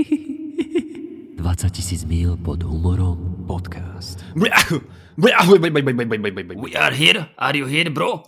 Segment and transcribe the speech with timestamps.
[0.00, 4.24] 20 tisíc mil pod humorom podcast.
[6.56, 7.28] We are here.
[7.36, 8.24] Are you here, bro?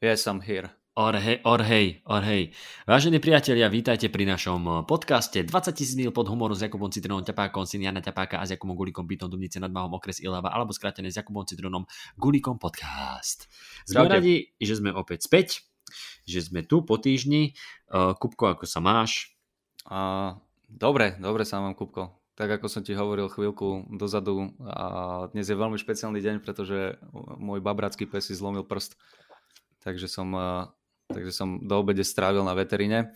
[0.00, 0.72] Yes, I'm here.
[0.96, 2.56] Or hej, or hej, or hej.
[2.88, 7.68] Vážení priatelia, vítajte pri našom podcaste 20 tisíc mil pod humorom s Jakubom Citronom, Ťapákom,
[7.68, 11.12] syn Jana Ťapáka a s Jakubom Gulikom, bytom Dubnice nad Mahom, okres Ilava, alebo skrátené
[11.12, 11.84] s Jakubom Citronom,
[12.16, 13.44] Gulikom podcast.
[13.84, 15.68] Sme radi, že sme opäť späť,
[16.24, 17.52] že sme tu po týždni.
[17.92, 19.34] Uh, Kupko, ako sa máš?
[19.84, 20.32] A,
[20.74, 22.24] dobre, dobre sa mám, Kupko.
[22.34, 24.86] Tak ako som ti hovoril chvíľku dozadu, a
[25.30, 26.98] dnes je veľmi špeciálny deň, pretože
[27.38, 28.98] môj babracký pes si zlomil prst.
[29.86, 30.34] Takže som,
[31.06, 33.14] takže som do obede strávil na veterine.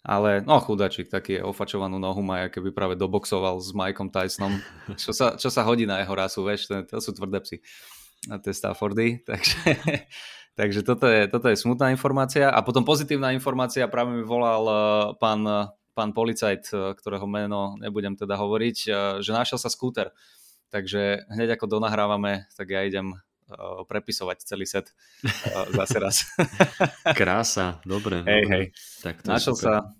[0.00, 4.56] Ale no chudačik, taký ofačovanú nohu má, keby práve doboxoval s Mikeom Tysonom,
[5.02, 7.60] čo sa, čo sa hodí na jeho rasu, vieš, to, to sú tvrdé psy.
[8.32, 9.76] A to je Staffordy, takže,
[10.56, 12.48] takže toto, je, toto je smutná informácia.
[12.48, 14.76] A potom pozitívna informácia, práve mi volal eh,
[15.20, 15.44] pán,
[16.00, 20.08] pán policajt, eh, ktorého meno nebudem teda hovoriť, eh, že našiel sa skúter.
[20.72, 23.20] Takže hneď ako donahrávame, tak ja idem eh,
[23.84, 24.96] prepisovať celý set
[25.76, 26.24] zase raz.
[27.20, 28.24] Krása, dobre.
[28.24, 28.52] Hej, dobre.
[28.56, 28.64] hej.
[29.04, 29.92] Tak to Našiel sa,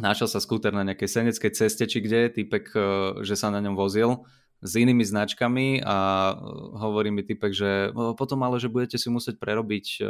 [0.00, 2.72] našiel sa skúter na nejakej seneckej ceste, či kde, typek,
[3.20, 4.24] že sa na ňom vozil
[4.58, 5.96] s inými značkami a
[6.82, 10.08] hovorí mi typek, že eh, potom ale, že budete si musieť prerobiť eh,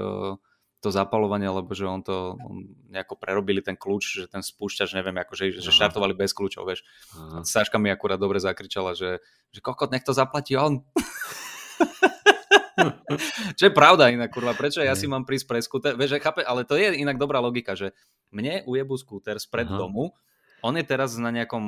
[0.79, 5.19] to zapalovanie, lebo že on to on nejako prerobili ten kľúč, že ten spúšťač, neviem,
[5.19, 6.87] ako, že, štartovali bez kľúčov, vieš.
[7.19, 7.43] Aha.
[7.43, 9.19] Saška mi akurát dobre zakričala, že,
[9.51, 10.87] že kokot, nech to zaplatí on.
[13.59, 16.63] Čo je pravda inak, kurva, prečo ja si mám prísť pre skúter, vieš, chápe, ale
[16.63, 17.91] to je inak dobrá logika, že
[18.31, 19.79] mne ujebú skúter spred Aha.
[19.83, 20.15] domu,
[20.63, 21.65] on je teraz na nejakom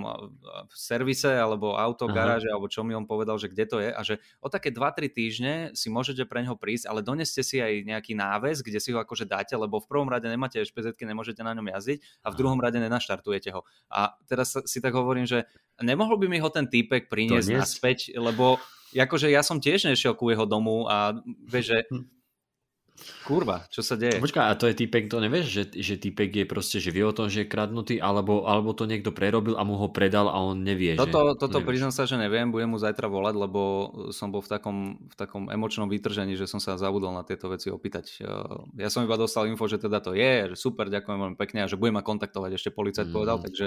[0.66, 4.00] v servise alebo auto, garáže, alebo čo mi on povedal, že kde to je a
[4.02, 8.18] že o také 2-3 týždne si môžete pre ňoho prísť, ale doneste si aj nejaký
[8.18, 11.70] náves, kde si ho akože dáte, lebo v prvom rade nemáte špz nemôžete na ňom
[11.70, 12.38] jazdiť a v Aha.
[12.38, 13.62] druhom rade nenaštartujete ho.
[13.91, 15.46] A teraz si tak hovorím, že
[15.78, 18.58] nemohol by mi ho ten týpek priniesť naspäť, lebo
[18.94, 21.14] akože ja som tiež nešiel ku jeho domu a
[21.46, 21.79] vieš, že
[23.22, 24.18] kurva, čo sa deje?
[24.18, 27.11] Počkaj, a to je typek, to nevieš, že, že typek je proste, že vie o
[27.11, 30.61] tom, že je kradnutý, alebo, alebo to niekto prerobil a mu ho predal a on
[30.61, 31.38] nevie, Toto, že...
[31.38, 31.68] toto nevieš.
[31.68, 33.61] priznám sa, že neviem, budem mu zajtra volať, lebo
[34.11, 37.68] som bol v takom, v takom emočnom vytržení, že som sa zabudol na tieto veci
[37.68, 38.20] opýtať.
[38.20, 41.64] Eh, Ja som iba dostal info, že teda to je, že super, ďakujem veľmi pekne
[41.64, 43.14] a že budem ma kontaktovať, ešte policajt Mhm.
[43.14, 43.67] povedal, takže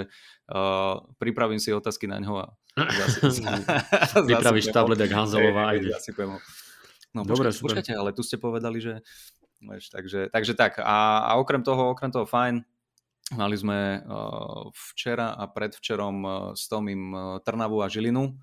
[0.50, 2.48] uh, pripravím si otázky na ňo a
[3.20, 3.44] zasi,
[4.24, 5.78] Vypravíš tablet jak Hanzelová a
[7.14, 7.66] No Dobre, počkajte, super.
[7.78, 9.06] počkajte, ale tu ste povedali, že...
[9.64, 10.82] Vieš, takže, takže tak.
[10.82, 12.66] A, a okrem toho, okrem toho fajn,
[13.40, 14.04] mali sme
[14.76, 18.36] včera a predvčerom s Tomým uh, Trnavu a Žilinu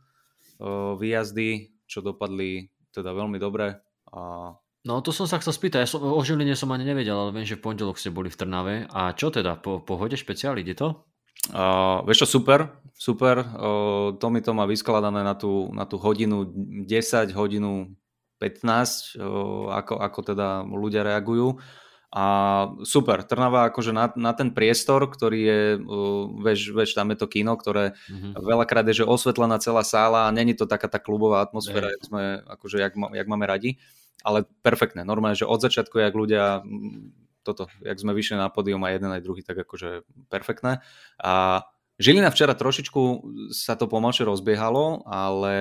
[0.96, 3.80] výjazdy, čo dopadli teda veľmi dobre.
[4.12, 7.36] A No to som sa chcel spýtať, ja som, o Žiline som ani nevedel, ale
[7.36, 8.88] viem, že v pondelok ste boli v Trnave.
[8.88, 11.04] A čo teda, po pohode špeciál, ide to?
[11.52, 13.44] Uh, vieš čo, super, super.
[13.44, 16.48] Uh, Tommy to má vyskladané na tú, na tú hodinu
[16.88, 16.88] 10,
[17.36, 17.92] hodinu
[18.40, 21.60] 15, uh, ako, ako teda ľudia reagujú.
[22.10, 22.24] A
[22.82, 27.30] super, Trnava akože na, na ten priestor, ktorý je, uh, vieš, vieš, tam je to
[27.30, 28.34] kino, ktoré Mhm.
[28.34, 32.22] veľakrát je, že osvetlená celá sála a není to taká tá klubová atmosféra, jak, sme,
[32.50, 33.78] akože, jak, jak máme radi,
[34.26, 38.82] ale perfektné, normálne, že od začiatku, jak ľudia mm, toto, jak sme vyšli na pódium
[38.84, 40.82] aj jeden aj druhý, tak akože perfektné.
[41.22, 41.64] A
[42.00, 43.00] Žilina včera trošičku
[43.52, 45.56] sa to pomalšie rozbiehalo, ale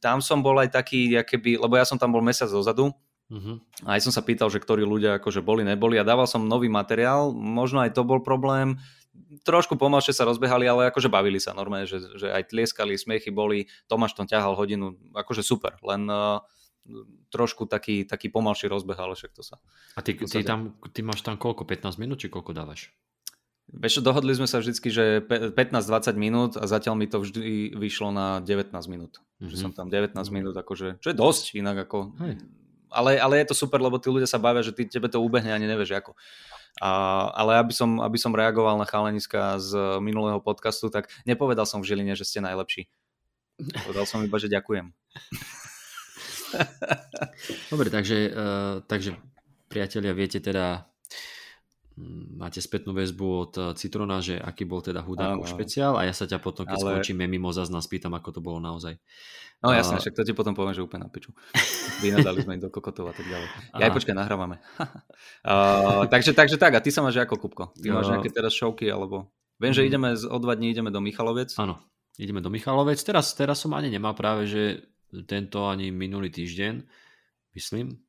[0.00, 2.92] tam som bol aj taký, keby, lebo ja som tam bol mesiac dozadu,
[3.30, 3.86] Mhm.
[3.86, 5.94] a aj som sa pýtal, že ktorí ľudia akože boli, neboli.
[5.94, 8.74] A dával som nový materiál, možno aj to bol problém,
[9.46, 13.70] trošku pomalšie sa rozbehali, ale akože bavili sa normálne, že, že aj tlieskali, smiechy boli,
[13.86, 16.42] Tomáš tom ťahal hodinu, akože super, len uh,
[17.30, 19.62] trošku taký, taký pomalší rozbeh, ale však to sa.
[19.94, 22.90] A ty, ty, tam, ty máš tam koľko, 15 minút, či koľko dávaš?
[23.70, 28.10] Vieš, dohodli sme sa vždycky, že pe- 15-20 minút a zatiaľ mi to vždy vyšlo
[28.10, 29.22] na 19 minút.
[29.38, 29.46] Mm-hmm.
[29.46, 29.62] Že Mhm.
[29.62, 32.10] som tam 19 minút, akože, čo je dosť inak ako...
[32.18, 32.34] Hej.
[32.90, 35.54] Ale, ale je to super, lebo tí ľudia sa bavia, že ty, tebe to ubehne
[35.54, 36.18] ani nevieš ako.
[36.82, 36.90] A,
[37.30, 39.70] ale aby som, aby som reagoval na chalaniska z
[40.02, 42.90] minulého podcastu, tak nepovedal som v Žiline, že ste najlepší.
[43.86, 44.90] Povedal som iba, že ďakujem.
[47.70, 49.14] Dobre, takže, uh, takže
[49.70, 50.90] priatelia, viete teda,
[52.34, 55.50] máte spätnú väzbu od eh, Citrona, že aký bol teda hudákov Áno.
[55.50, 58.58] špeciál a ja sa ťa potom, keď Ale- skončíme mimo záznam, spýtam, ako to bolo
[58.58, 58.96] naozaj.
[59.60, 61.36] No A- jasne, však to ti potom poviem, že úplne na piču.
[62.02, 63.48] Vynadali sme ich do kokotov a tak ďalej.
[63.76, 64.56] Ja aj počkaj, nahrávame.
[65.44, 67.64] uh, takže, takže tak, a ty sa máš ako, Kupko?
[67.76, 69.28] Ty máš nejaké teraz šovky, alebo...
[69.60, 69.88] Viem, že Mhm.
[69.92, 71.52] ideme o dva dní ideme do Michalovec.
[71.60, 71.76] Áno,
[72.16, 72.96] ideme do Michalovec.
[73.04, 74.88] Teraz, teraz som ani nemal práve, že
[75.28, 76.80] tento ani minulý týždeň,
[77.52, 78.00] myslím.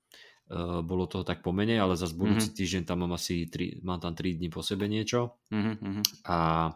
[0.52, 2.56] Uh, bolo to tak pomenej, ale zase budúci Mhm.
[2.60, 5.40] týždeň tam mám asi 3, mám tam 3 dní po sebe niečo.
[5.48, 6.04] Uh-huh.
[6.28, 6.70] A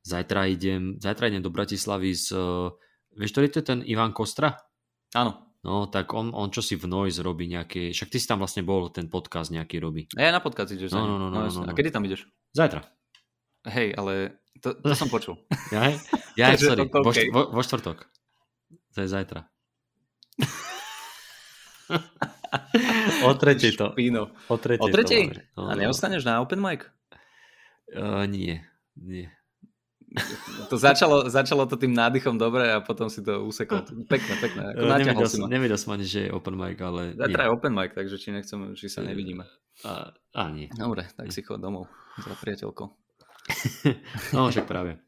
[0.00, 2.32] Zajtra idem, zajtra idem do Bratislavy s...
[2.32, 2.72] Uh,
[3.12, 4.56] vieš, ktorý to je ten Ivan Kostra?
[5.12, 5.52] Áno.
[5.60, 7.92] No, tak on, on čo si v Noise robí nejaké...
[7.92, 10.08] Však ty si tam vlastne bol, ten podcast nejaký robí.
[10.16, 10.96] A ja na podcast ideš.
[10.96, 11.68] No, no, no, no, no, no.
[11.68, 12.24] A kedy tam ideš?
[12.50, 12.80] Zajtra.
[13.68, 15.36] Hej, ale to, to som počul.
[15.68, 15.92] Ja,
[16.32, 17.28] ja Takže sorry, to- vo, okej.
[17.28, 17.98] št- vo, vo štvrtok.
[18.90, 19.40] To je zajtra.
[23.26, 23.94] o tretej to.
[23.94, 24.34] Špíno.
[24.50, 24.82] O tretej.
[24.82, 25.22] O to tretej?
[25.30, 25.42] máme.
[25.56, 25.80] No, A no.
[25.86, 26.86] neostaneš na open mic?
[27.90, 28.62] Uh, nie,
[28.94, 29.30] nie.
[30.66, 33.86] To začalo, začalo to tým nádychom dobre a potom si to usekol.
[34.10, 34.74] Pekné, pekné.
[34.74, 35.46] Ako nevedel, si som, ma.
[35.46, 38.58] nevedel som ani, že je open mic, ale Zajtra je open mic, takže či nechcem,
[38.74, 39.46] či sa nevidíme.
[39.86, 40.66] A, a nie.
[40.74, 41.86] Dobre, tak si chod domov
[42.18, 42.86] za priateľkou.
[44.34, 44.98] No však práve.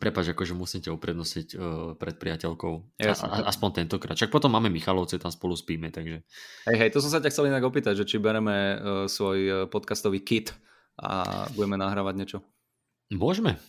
[0.00, 1.60] Prepač, akože musím ťa uprednosiť uh,
[2.00, 2.74] pred priateľkou.
[2.98, 3.28] A, Jasné.
[3.28, 4.16] a, aspoň tentokrát.
[4.16, 6.24] Však potom máme Michalovce, tam spolu spíme, takže...
[6.64, 9.56] Hej, hej, to som sa ťa chcel inak opýtať, že či bereme uh, svoj uh,
[9.68, 10.56] podcastový kit
[10.96, 12.38] a budeme nahrávať niečo.
[13.12, 13.60] Môžeme.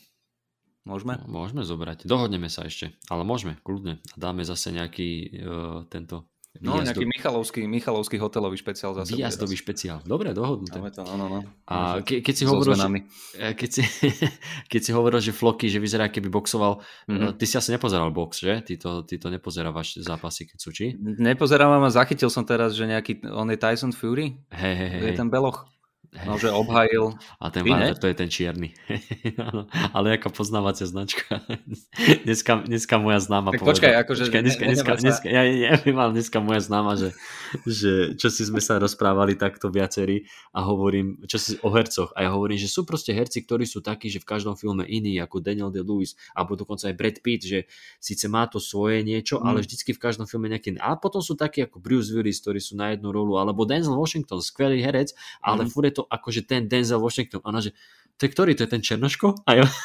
[0.87, 1.19] Môžeme?
[1.27, 2.07] Môžeme zobrať.
[2.07, 3.99] Dohodneme sa ešte, ale môžeme, kľudne.
[3.99, 5.09] A dáme zase nejaký
[5.43, 9.15] uh, tento No, výjazdo- nejaký Michalovský, Michalovský hotelový špeciál zase.
[9.15, 10.03] výjazdový špeciál.
[10.03, 10.75] Dobre, dohodnuté.
[10.75, 11.39] Dáme to, no, no, no.
[11.65, 12.99] A ke, keď si So hovoril, že, zmenami.
[13.33, 13.81] e, keď si,
[14.67, 17.09] keď si hovoril, že Floky, že vyzerá, keby boxoval, Mhm.
[17.09, 17.31] mm-hmm.
[17.33, 18.59] ty si asi nepozeral box, že?
[18.61, 20.91] Ty to, ty to nepozerávaš zápasy, keď sú či?
[20.99, 24.35] Nepozerávam a zachytil som teraz, že nejaký, on je Tyson Fury?
[24.49, 25.01] Hej, hej, hej.
[25.03, 25.63] Je ten beloch?
[26.11, 27.15] No, že obhajil.
[27.39, 27.95] A ten ne?
[27.95, 28.75] to je ten čierny.
[29.95, 31.39] Ale aká poznávacia značka.
[32.27, 36.05] dneska, dneska moja známa Tak počkaj, akože Počkaj, dneska, ne- dneska, dneska, ja, ja, ja
[36.11, 37.15] dneska moja známa, že,
[37.63, 42.27] že čo si sme sa rozprávali takto viacerí a hovorím, čo si o hercoch a
[42.27, 45.39] ja hovorím, že sú proste herci, ktorí sú takí, že v každom filme iní, ako
[45.39, 47.59] Daniel De-Lewis, alebo dokonca aj Brad Pitt, že
[48.03, 49.47] síce má to svoje niečo, Mm.
[49.47, 50.75] ale vždycky v každom filme nejaký.
[50.75, 54.43] A potom sú takí ako Bruce Willis, ktorí sú na jednu rolu, alebo Denzel Washington,
[54.43, 55.69] skvelý herec, ale Mm.
[55.71, 57.41] furt je to akože ten Denzel Washington.
[57.43, 57.75] Ona, že
[58.17, 58.51] to je ktorý?
[58.57, 59.45] To je ten Černoško?
[59.45, 59.65] A ja...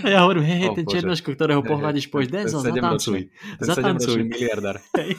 [0.00, 0.94] A ja hovorím, hej, hej, O, ten Bože.
[0.98, 3.20] Černoško, ktorého pohľadíš, povieš, Denzel, zatancuj.
[3.62, 4.20] Zatancuj.
[4.26, 4.82] miliardár.
[4.98, 5.14] Hej.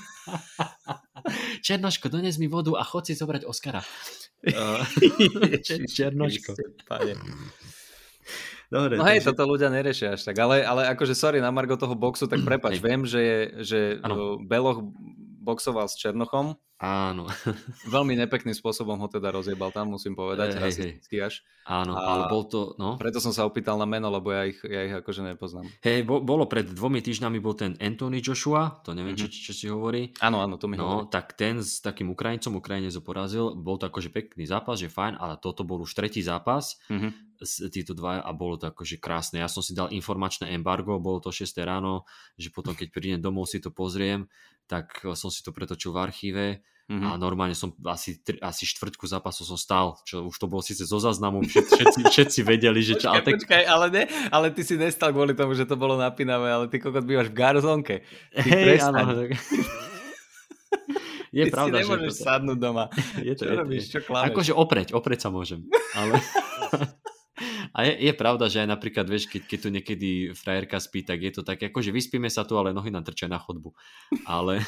[1.66, 3.86] Černoško, dones mi vodu a chod si zobrať Oscara.
[4.42, 4.82] Uh,
[5.54, 6.58] Ježiš Černoško.
[8.72, 11.76] Dobre, No hej, takže- toto ľudia neriešia až tak, ale, ale akože sorry, na Margo
[11.76, 12.84] toho boxu, tak prepač, Hej.
[12.88, 14.80] viem, že, je, že uh, Beloch
[15.42, 17.30] boxoval s Černochom, Áno,
[17.94, 21.46] veľmi nepekným spôsobom ho teda rozjebal tam, musím povedať, rasisticky až.
[21.62, 22.98] áno, A- ale bol to, no.
[22.98, 25.70] Preto som sa opýtal na meno, lebo ja ich, ja ich akože nepoznám.
[25.86, 29.22] Hej, bo, bolo pred dvomi týždňami bol ten Anthony Joshua, to neviem, Mhm.
[29.22, 30.10] čo, čo si hovorí.
[30.26, 31.14] Áno, áno, to mi No, hovorí.
[31.14, 35.38] tak ten s takým Ukrajincom, Ukrajinec porazil, bol to akože pekný zápas, že fajn, ale
[35.38, 37.38] toto bol už tretí zápas, Mhm.
[37.42, 39.38] s- títo dva a bolo to akože krásne.
[39.42, 42.06] Ja som si dal informačné embargo, bolo to 6 ráno,
[42.38, 44.26] že potom keď prídem domov si to pozriem,
[44.72, 46.46] tak som si to pretočil v archíve
[46.84, 47.08] Mhm.
[47.08, 50.84] a normálne som asi, tri, asi štvrťku zápasu som stál, čo už to bolo síce
[50.84, 54.60] zo záznamu, všetci, všetci, vedeli, že čo, ale Počkaj, tak, počkaj, ale, ne, ale ty
[54.60, 57.96] si nestal kvôli tomu, že to bolo napínavé, ale ty kokot bývaš v garzonke.
[58.34, 59.30] Ty hej, áno, tak...
[61.32, 62.86] Je ty pravda, si že nemôžeš toto- sadnúť doma.
[63.18, 64.28] je to, Čo je to, robíš, je- čo klameš?
[64.28, 65.60] Akože opreť, opreť sa môžem.
[65.94, 66.20] Ale...
[67.72, 71.20] A je, je pravda, že aj napríklad, vieš, keď, keď tu niekedy frajerka spí, tak
[71.20, 73.74] je to tak, akože vyspíme sa tu, ale nohy nám trčia na chodbu.
[74.26, 74.60] Ale...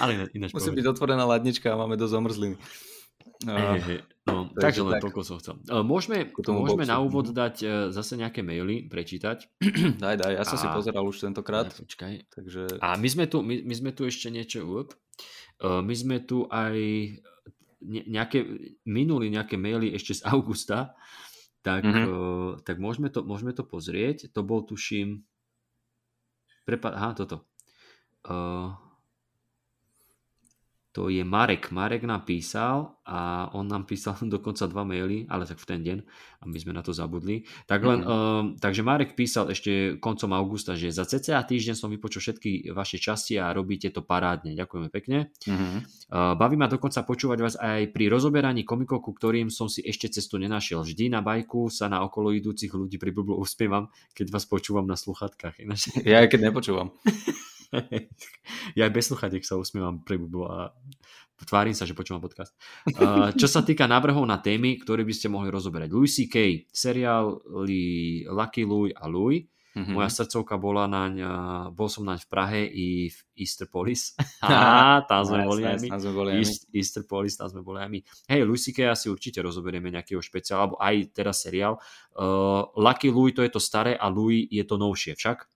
[0.00, 0.74] ale ináč- Musí povedz.
[0.74, 2.56] byť otvorená ladnička a máme dosť omrzliny.
[3.42, 3.98] Hej, hej.
[4.22, 5.02] No, takže takže len tak.
[5.02, 5.54] toľko som chcel.
[5.62, 6.86] E, Môžeme, môžeme boxu.
[6.86, 7.34] na úvod Mhm.
[7.34, 9.46] dať e, zase nejaké maily, prečítať.
[9.98, 12.12] daj, daj, ja som si A- pozeral už tentokrát, Ja, počkaj.
[12.30, 12.60] takže...
[12.78, 14.92] A my sme tu, my, my sme tu ešte niečo, up,
[15.60, 16.76] uh, my sme tu aj
[17.82, 18.44] nejaké,
[18.84, 20.94] minuli nejaké maily ešte z augusta,
[21.60, 22.02] tak, Mhm.
[22.08, 24.32] uh, tak môžeme, to, môžeme to pozrieť.
[24.32, 25.24] To bol, tuším,
[26.64, 27.44] prepa- aha, toto.
[28.24, 28.72] Uh,
[30.90, 31.70] to je Marek.
[31.70, 35.98] Marek nám písal a on nám písal dokonca dva maily, ale tak v ten deň
[36.40, 37.44] a my sme na to zabudli.
[37.68, 38.08] Tak len, Mhm.
[38.08, 42.96] um, takže Marek písal ešte koncom augusta, že za cca týždeň som vypočul všetky vaše
[42.96, 44.56] časti a robíte to parádne.
[44.56, 45.30] Ďakujeme pekne.
[45.46, 45.78] Mhm.
[46.10, 50.10] Uh, baví ma dokonca počúvať vás aj pri rozoberaní komikov, ku ktorým som si ešte
[50.10, 50.82] cestu nenašiel.
[50.82, 55.60] Vždy na bajku sa na okolo idúcich ľudí priblblo uspievam, keď vás počúvam na sluchatkách.
[55.62, 56.90] Ináč, Ja aj keď nepočúvam.
[58.78, 60.58] ja aj bez sluchatiek sa usmievam priblblo a
[61.48, 62.52] tvárim sa, že počúvam podcast.
[62.84, 65.88] Uh, čo sa týka návrhov na témy, ktoré by ste mohli rozoberať.
[65.88, 67.80] Louis C.K., seriály
[68.28, 69.48] Lucky Louie a Louie.
[69.70, 69.94] Mhm.
[69.94, 71.22] Moja srdcovka bola naň,
[71.78, 74.18] bol som naň v Prahe i v Easterpolis.
[74.42, 75.88] Á, tam sme boli aj my.
[76.42, 78.00] East, Easterpolis, tam sme boli aj my.
[78.34, 78.90] Hej, Louis C.K.
[78.90, 81.78] asi určite rozoberieme nejakého špeciálu, alebo aj teraz seriál.
[82.18, 85.46] Uh, Lucky Louie to je to staré a Louis je to novšie však.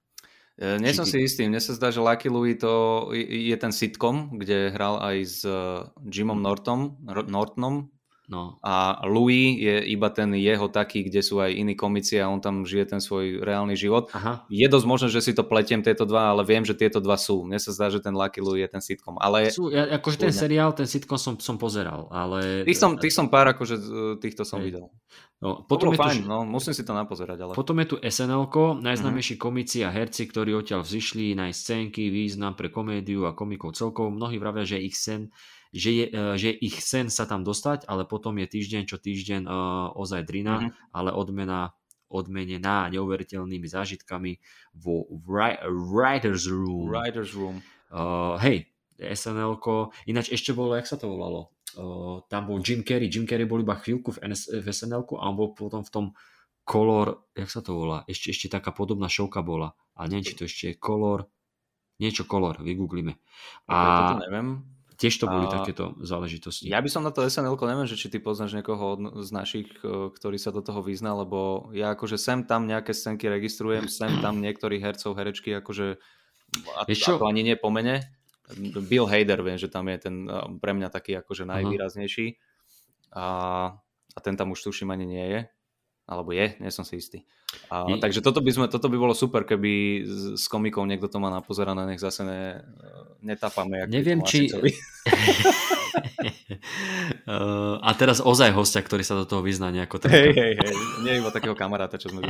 [0.54, 4.70] Nie som si istý, mne sa zdá, že Lucky Louie to je ten sitcom, kde
[4.70, 7.90] hral aj s e, Jimom Nortom, Ro- Nortonom
[8.24, 8.56] No.
[8.64, 12.64] A Louis je iba ten jeho taký, kde sú aj iní komici a on tam
[12.64, 14.08] žije ten svoj reálny život.
[14.16, 14.48] Aha.
[14.48, 17.44] Je dosť možné, že si to pletiem tieto dva, ale viem, že tieto dva sú.
[17.44, 19.20] Mne sa zdá, že ten Lucky Louie je ten sitcom.
[19.20, 22.64] Ale Sú, ja, akože ten seriál, ten sitcom som, som pozeral, ale...
[22.64, 23.92] tých som, tých som pár, akože z-
[24.24, 24.72] týchto som Hej.
[24.72, 24.84] videl.
[25.44, 27.52] no, Potom potom, to je tu, fajn, no, musím si to napozerať, ale...
[27.52, 28.48] potom je tu snl
[28.80, 34.08] najznámejší komici a herci, ktorí odtiaľ vzýšli, nájsť scénky, význam pre komédiu a komikov celkovo.
[34.08, 35.28] Mnohí vravia, že ich sen
[35.74, 39.42] že je, eh, že ich sen sa tam dostať, ale potom je týždeň čo týždeň
[39.44, 40.68] uh, ozaj drina, Mhm.
[40.94, 41.74] ale odmena
[42.14, 44.38] odmenená neuveriteľnými zážitkami
[44.78, 46.86] vo wri- Writers Room.
[46.86, 47.58] Writer's Room.
[47.90, 48.70] Uh, hej,
[49.18, 49.58] snl
[50.06, 51.50] ináč ešte bolo, jak sa to volalo?
[51.74, 53.10] Uh, tam bol Jim Carrey.
[53.10, 56.06] Jim Carrey bol iba chvíľku v, NS, v snl a on bol potom v tom
[56.62, 58.06] Color, jak sa to volá?
[58.06, 59.74] Ešte, ešte taká podobná šovka bola.
[59.98, 61.26] A neviem, či to ešte je Color,
[61.98, 63.18] niečo Color, vygooglime.
[63.68, 63.74] A...
[63.74, 64.62] A To neviem.
[64.94, 66.70] Tiež to boli A- takéto záležitosti.
[66.70, 70.10] Ja by som na to SNL neviem, že či ty poznáš niekoho z našich, eh,
[70.10, 74.38] ktorý sa do toho vyzná, lebo ja akože sem tam nejaké scénky registrujem, sem tam
[74.38, 75.98] niektorých hercov, herečky, akože
[76.78, 77.18] a, čo?
[77.18, 78.06] a to ani nie po mene.
[78.60, 82.38] Bill Hader, viem, že tam je ten eh, pre mňa taký akože najvýraznejší.
[83.14, 83.26] A,
[84.14, 85.40] a ten tam už tuším ani nie je.
[86.04, 87.24] Alebo je, nie som si istý.
[87.72, 90.04] A, Je- takže toto by, sme, toto by bolo super, keby
[90.36, 92.60] s, komikou niekto to má napozerané, nech zase ne,
[93.24, 93.84] netapame.
[93.84, 94.52] jak Neviem, či-
[97.80, 100.74] a teraz ozaj hostia, ktorý sa do toho vyzná nejako ten, Hej, hej, hej,
[101.06, 102.20] nie iba takého kamaráta, čo sme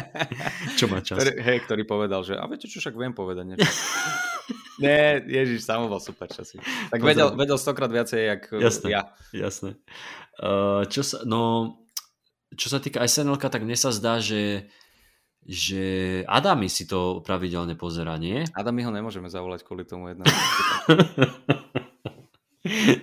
[0.78, 1.16] čo má čas.
[1.16, 3.68] ktorý, hej, ktorý povedal, že a viete čo, však viem povedať niečo.
[4.78, 6.62] Nie, Ježiš, samo bol super časy.
[6.92, 8.86] Tak vedel, vedel stokrát viacej, jak Jasné.
[8.94, 9.02] ja.
[9.34, 9.74] Jasné.
[10.38, 11.74] Uh, čo sa, no,
[12.54, 14.62] čo sa týka snl tak mne sa zdá, že
[15.40, 15.82] že
[16.28, 18.44] Adami si to pravidelne pozera, nie?
[18.52, 20.28] Adam my ho nemôžeme zavolať kvôli tomu jednému.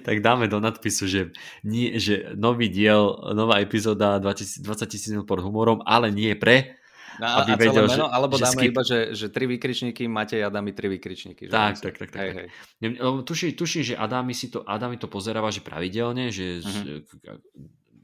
[0.06, 1.22] tak dáme do nadpisu, že,
[1.64, 3.02] nie, že nový diel,
[3.34, 6.78] nová epizóda 20 tisíc pod humorom, ale nie pre.
[7.16, 8.70] No, Aby a vedel, meno, že- alebo že dáme skip.
[8.70, 11.48] iba, že, že tri vykričníky, Matej Adami tri vykričníky.
[11.48, 12.38] Že Tak, tak, tak, tak, Hej, tak.
[12.84, 12.92] hej.
[13.24, 16.86] Tuším, tuším, že Adami, si to, Adami to pozeráva, že pravidelne, že, Mhm.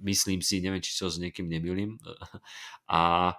[0.01, 1.97] Myslím si, neviem, či sa s niekým nemýlim.
[2.91, 3.33] A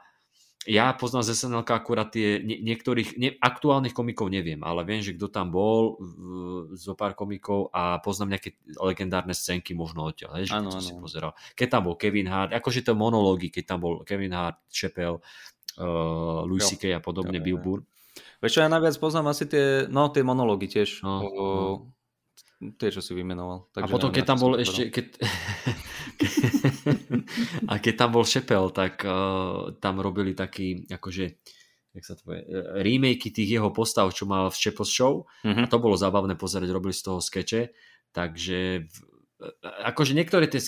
[0.62, 5.18] ja poznám z SNL akurát tie nie, niektorých, nie, aktuálnych komikov neviem, ale viem, že
[5.18, 5.98] kto tam bol,
[6.78, 10.86] zo pár komikov a poznám nejaké legendárne scénky možno odtiaľ, hej, že Áno, to áno,
[10.86, 11.34] si pozeral.
[11.58, 15.18] Keď tam bol Kevin Hart, akože to monológy, keď tam bol Kevin Hart, Chappelle,
[15.82, 16.62] uh, Louis.
[16.62, 16.94] C.K.
[16.94, 17.58] a podobne, Bill.
[17.58, 17.82] Burr.
[18.38, 21.02] Vieš čo, ja najviac poznám asi tie, no tie monológy tiež.
[21.02, 21.46] No, o,
[22.78, 23.70] tie, čo si vymenoval.
[23.74, 24.82] A Takže potom, neviem, keď tam bol ešte...
[24.88, 25.06] Keď...
[27.70, 31.24] a keď tam bol Šepel, tak uh, tam robili taký, akože,
[31.92, 35.14] jak sa to povie, eh, remakey tých jeho postav, čo mal v Chappell Show.
[35.42, 35.64] Mhm.
[35.64, 37.74] A to bolo zábavné pozerať, robili z toho skeče.
[38.14, 39.02] Takže v-
[39.62, 40.60] akože niektoré tie...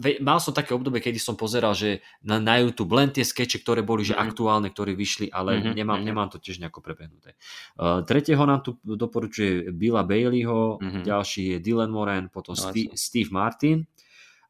[0.00, 3.80] Mal som také obdobie, kedy som pozeral, že na, na YouTube len tie skeče, ktoré
[3.80, 4.22] boli že Mhm.
[4.22, 6.06] aktuálne, ktoré vyšli, ale Mhm, nemám, mhm.
[6.06, 7.36] nemám to tiež nejako prebehnuté.
[7.74, 11.00] Uh, tretieho nám tu doporučuje Billa Baileyho, Mhm.
[11.02, 13.84] ďalší je Dylan Moran, potom No, Steve, Steve Martin.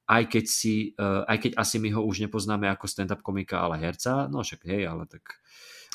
[0.07, 3.79] Aj keď, si, uh, aj keď asi my ho už nepoznáme ako stand-up komika, ale
[3.79, 5.23] herca, no však hej, ale tak...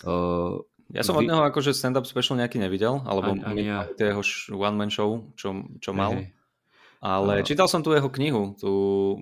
[0.02, 3.90] Uh, Ja som od Vy- neho akože stand-up special nejaký nevidel, alebo Ani- ani ja.
[3.92, 4.22] jeho
[4.54, 6.14] one-man show, čo, čo mal.
[6.14, 6.30] hej.
[7.06, 8.72] Ale A- čítal som tu jeho knihu, tu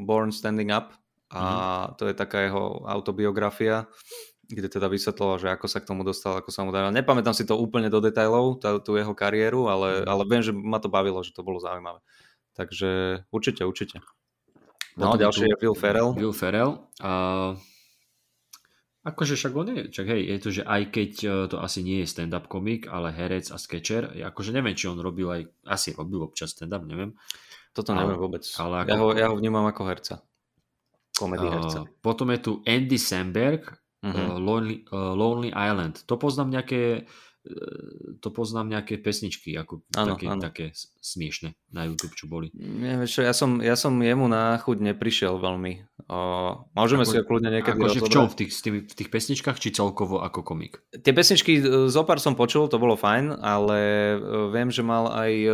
[0.07, 0.95] Born Standing Up
[1.35, 1.99] a Mhm.
[1.99, 3.91] to je taká jeho autobiografia,
[4.47, 6.95] kde teda vysvetloval, že ako sa k tomu dostal, ako sa mu darilo.
[6.95, 10.07] Nepamätám si to úplne do detailov, tá, tú jeho kariéru, ale, Mhm.
[10.07, 11.99] ale viem, že ma to bavilo, že to bolo zaujímavé.
[12.55, 13.97] Takže určite, určite.
[14.93, 16.13] No, tu je Will Ferrell.
[16.13, 16.85] Will Ferrell.
[17.01, 17.57] Uh,
[19.03, 22.01] akože však on je, čak hej, je to, že aj keď uh, to asi nie
[22.01, 26.21] je stand-up komik, ale herec a sketcher, akože neviem, či on robil aj, asi robil
[26.21, 27.11] občas stand-up, neviem.
[27.71, 28.43] Toto Ale- neviem vôbec.
[28.55, 30.15] ale ja, ako- ho, ja ho vnímam ako herca.
[31.13, 31.79] Komedy herca.
[31.79, 33.69] Uh, potom je tu Andy Samberg,
[34.01, 34.19] Mhm.
[34.21, 36.03] uh, Lonely, uh, Lonely Island.
[36.03, 37.07] To poznám nejaké
[38.17, 40.39] to poznám nejaké pesničky, ako Áno, také, áno.
[40.39, 40.65] také
[40.97, 42.47] smiešne na YouTube, čo boli.
[42.55, 45.83] Neviem, čo, ja som, ja som jemu na chuť neprišiel veľmi.
[46.07, 46.19] O,
[46.71, 48.25] môžeme Ako- si ho kľudne niekedy Akože v čom?
[48.27, 50.79] V tých, v tých pesničkách, či celkovo ako komik?
[50.93, 54.17] Tie pesničky e, zopár som počul, to bolo fajn, ale e,
[54.49, 55.51] viem, že mal aj e,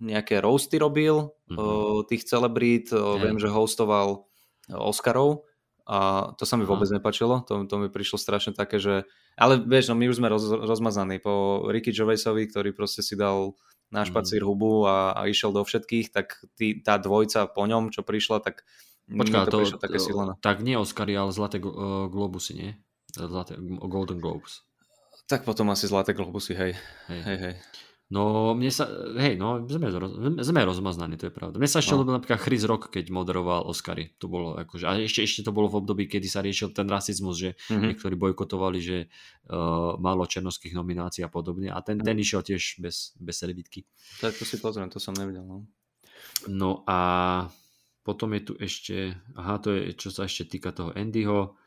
[0.00, 1.56] nejaké roasty robil Mhm.
[1.56, 2.04] mm-hmm.
[2.06, 3.18] tých celebrít, e, Hej.
[3.24, 4.28] viem, že hostoval
[4.68, 5.47] e, Oscarov
[5.88, 9.08] a to sa mi vôbec nepačilo, to, to mi prišlo strašne také, že
[9.40, 13.56] ale vieš, no my už sme roz, rozmazaní po Ricky Gervaisovi, ktorý proste si dal
[13.88, 14.12] na Mhm.
[14.12, 18.44] špacír hubu a, a išiel do všetkých, tak tý, tá dvojca po ňom, čo prišla,
[18.44, 18.68] tak
[19.08, 20.32] Počkaj, to, to, prišlo také to, silené.
[20.44, 22.70] tak nie Oscary, ale Zlaté uh, Globusy, nie?
[23.08, 23.56] Zlaté,
[23.88, 24.68] Golden Globes.
[25.24, 26.76] Tak potom asi Zlaté globusy, hej.
[27.08, 27.20] Hej.
[27.24, 27.54] hej, hej.
[28.08, 28.88] No, mne sa,
[29.20, 29.92] hej, no, sme,
[30.40, 31.60] sme rozmaznaní, to je pravda.
[31.60, 32.00] Mne sa ešte no.
[32.00, 34.16] ľúbil napríklad Chris Rock, keď moderoval Oscary.
[34.16, 37.36] To bolo akože, a ešte, ešte to bolo v období, kedy sa riešil ten rasizmus,
[37.36, 37.84] že mm-hmm.
[37.84, 39.12] niektorí bojkotovali, že
[39.52, 41.68] uh, málo černovských nominácií a podobne.
[41.68, 42.24] A ten, ten mhm.
[42.24, 43.84] išiel tiež bez, bez servítky.
[44.24, 45.68] Tak to si pozriem, to som nevidel, no.
[46.48, 47.44] No a
[48.08, 51.60] potom je tu ešte, aha, to je, čo sa ešte týka toho Andyho,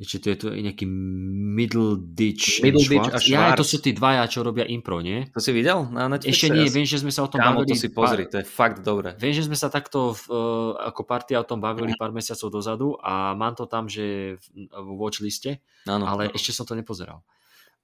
[0.00, 4.24] ešte to je tu nejaký Middle Ditch, Middle Ditch a Ja, to sú tí dvaja,
[4.32, 5.28] čo robia impro, nie?
[5.36, 6.48] To si videl na Netflixe?
[6.48, 7.76] Ešte nie, viem, že sme sa o tom Kámo, bavili.
[7.76, 9.12] to si pozri, to je fakt dobré.
[9.20, 12.96] Viem, že sme sa takto v, uh, ako partia o tom bavili pár mesiacov dozadu
[12.96, 16.34] a mám to tam, že v watchliste, ano, ale ano.
[16.34, 17.20] ešte som to nepozeral.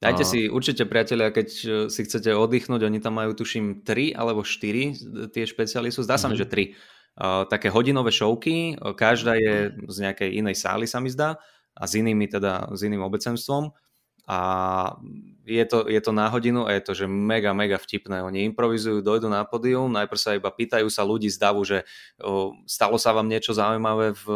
[0.00, 4.44] Dajte si určite, priatelia, keď e, si chcete oddychnúť, oni tam majú tuším 3 alebo
[4.44, 6.52] 4 tie špeciály sú, zdá sa mi, mm-hmm.
[6.52, 7.16] že 3.
[7.16, 11.40] Uh, také hodinové šovky, každá je z nejakej inej sály sa mi zdá
[11.76, 13.76] a s inými teda, s iným obecenstvom.
[14.26, 14.38] A
[15.46, 18.26] je to, je to na hodinu a je to, že mega, mega vtipné.
[18.26, 21.86] Oni improvizujú, dojdu na pódium, najprv sa iba pýtajú sa ľudí z davu, že
[22.18, 24.26] o, stalo sa vám niečo zaujímavé v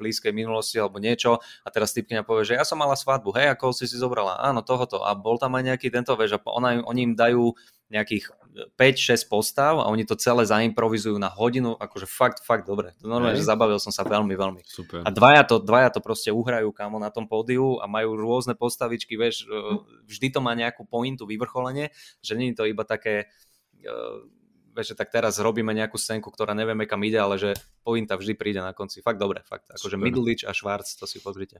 [0.00, 1.36] blízkej minulosti alebo niečo?
[1.66, 4.64] A teraz typkňa povie, že ja som mala svadbu, hej, ako si si zobrala, áno,
[4.64, 5.04] tohoto.
[5.04, 7.52] A bol tam aj nejaký tento, vieš, a ona, oni im dajú
[7.88, 8.30] nejakých
[8.76, 12.92] 5-6 postav a oni to celé zaimprovizujú na hodinu, akože fakt, fakt dobre.
[13.00, 14.62] Normálne, že zabavil som sa veľmi, veľmi.
[14.66, 15.06] Super.
[15.06, 19.16] A dvaja to, dvaja to proste uhrajú kamo na tom pódiu a majú rôzne postavičky,
[19.16, 23.30] vieš, e, vždy to má nejakú pointu, vyvrcholenie, že nie je to iba také
[23.80, 23.86] e,
[24.76, 27.50] vieš, že tak teraz robíme nejakú scénku, ktorá nevieme kam ide, ale že
[27.82, 29.02] pointa vždy príde na konci.
[29.02, 29.66] Fakt dobre, fakt.
[29.74, 31.58] Akože Middleditch a Schwarz, to si pozrite.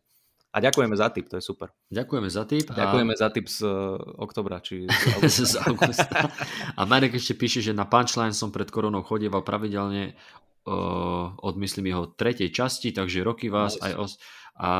[0.48, 1.68] A ďakujeme za tip, to je super.
[1.92, 2.72] Ďakujeme za tip.
[2.72, 2.74] A...
[2.74, 4.88] Ďakujeme za tip z uh, oktobra, či
[5.28, 6.32] z z augusta.
[6.72, 10.16] a Marek ešte píše, že na Punchline som pred koronou chodieval pravidelne
[10.64, 13.84] uh, od myslím jeho tretej časti, takže roky vás nice.
[13.84, 14.12] aj os...
[14.58, 14.70] A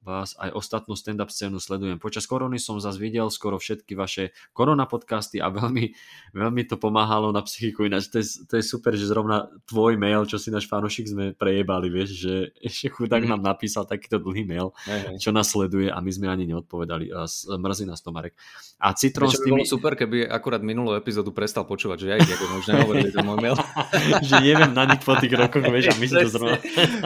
[0.00, 2.00] vás aj ostatnú stand-up scénu sledujem.
[2.00, 5.92] Počas korony som zase videl skoro všetky vaše korona podcasty a veľmi,
[6.32, 7.84] veľmi to pomáhalo na psychiku.
[7.84, 11.24] Ináč to je, to je super, že zrovna tvoj mail, čo si náš fanošik sme
[11.36, 13.30] prejebali, vieš, že ešte chudák mm.
[13.36, 17.12] nám napísal takýto dlhý mail, hey, čo nás sleduje a my sme ani neodpovedali.
[17.12, 17.28] A
[17.60, 18.32] mrzí nás to, Marek.
[18.80, 19.68] A Citron s tými...
[19.68, 23.56] super, keby akurát minulú epizódu prestal počúvať, že ja ich už nehovorili ten môj mail.
[24.28, 26.58] že neviem na nich po tých rokoch, vieš, a my si to zrovna...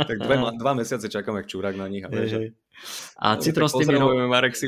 [0.06, 2.06] tak dva, dva mesiace čakáme čurák na nich.
[2.06, 2.48] A vieš, hey,
[3.18, 3.96] a Citron s tými...
[4.28, 4.54] Marek.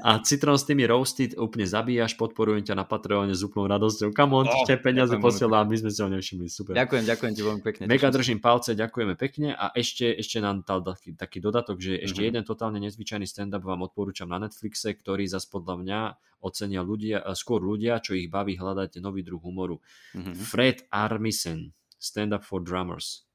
[0.00, 4.16] A Citron s tými roasty úplne zabíjaš, podporujem ťa na Patreone s úplnou radosťou.
[4.16, 6.48] Come on, oh, peniaze posiela my sme si ho nevšimli.
[6.48, 6.72] Super.
[6.72, 7.82] Ďakujem, ďakujem ti veľmi pekne.
[7.84, 12.24] Mega držím palce, ďakujeme pekne a ešte, ešte nám dal taký, taký dodatok, že ešte
[12.24, 12.28] mm-hmm.
[12.32, 16.00] jeden totálne nezvyčajný stand-up vám odporúčam na Netflixe, ktorý zase podľa mňa
[16.40, 19.84] ocenia ľudia, skôr ľudia, čo ich baví hľadať nový druh humoru.
[20.16, 20.34] Mm-hmm.
[20.48, 23.29] Fred Armisen, Stand Up for Drummers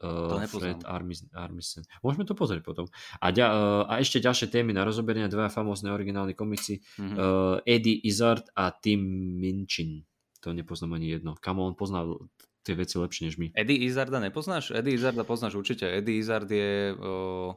[0.00, 1.84] uh, Fred Armisen.
[2.00, 2.88] Môžeme to pozrieť potom.
[3.20, 7.16] A, ďa, uh, a ešte ďalšie témy na rozoberenie, dva famózne originálne komici, mm-hmm.
[7.16, 9.00] uh, Eddie Izzard a Tim
[9.38, 10.04] Minchin.
[10.40, 11.36] To nepoznám ani jedno.
[11.36, 12.28] Kam on poznal
[12.64, 13.52] tie veci lepšie než my.
[13.56, 14.72] Eddie Izzarda nepoznáš?
[14.72, 15.88] Eddie Izzarda poznáš určite.
[15.88, 16.96] Eddie Izzard je...
[16.96, 17.56] Uh...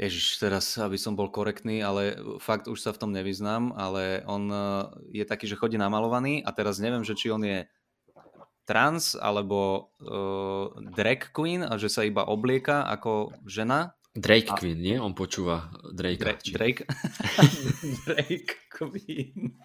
[0.00, 4.48] Ježiš, teraz, aby som bol korektný, ale fakt už sa v tom nevyznám, ale on
[5.12, 7.68] je taký, že chodí namalovaný a teraz neviem, že či on je
[8.70, 13.98] trans alebo uh, drag queen a že sa iba oblieka ako žena.
[14.14, 14.58] Drake a...
[14.58, 14.94] Queen, nie?
[14.94, 16.22] On počúva Drake.
[16.22, 16.54] Dra- či...
[16.54, 16.86] Drake?
[18.06, 19.58] Drake Queen.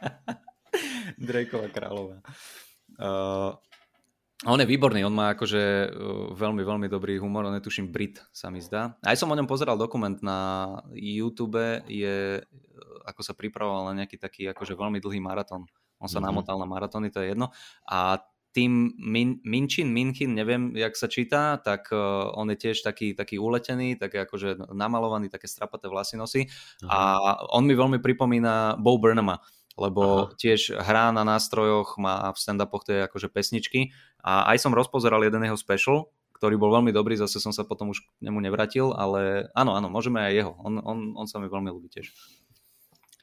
[1.29, 2.25] Drakeová kráľová.
[2.97, 3.53] Uh,
[4.45, 8.21] on je výborný, on má akože uh, veľmi, veľmi dobrý humor, on je tuším Brit,
[8.29, 8.93] sa mi zdá.
[9.01, 12.43] Aj som o ňom pozeral dokument na YouTube, je,
[13.07, 15.65] ako sa pripravoval na nejaký taký akože veľmi dlhý maratón.
[15.97, 16.27] On sa mm-hmm.
[16.27, 17.55] namotal na maratóny, to je jedno.
[17.87, 18.19] A
[18.55, 23.35] tým Min, Minchin, Minchin, neviem, jak sa číta, tak uh, on je tiež taký, taký
[23.35, 26.87] uletený, také akože namalovaný, také strapaté vlasy nosí uh-huh.
[26.87, 26.99] a
[27.51, 29.43] on mi veľmi pripomína Bo Burnhama,
[29.75, 30.39] lebo uh-huh.
[30.39, 33.91] tiež hrá na nástrojoch, má v stand-upoch tie akože pesničky
[34.23, 36.07] a aj som rozpozeral jeden jeho special,
[36.39, 39.91] ktorý bol veľmi dobrý, zase som sa potom už k nemu nevratil, ale áno, áno,
[39.91, 42.11] môžeme aj jeho, on, on, on sa mi veľmi ľúbi tiež.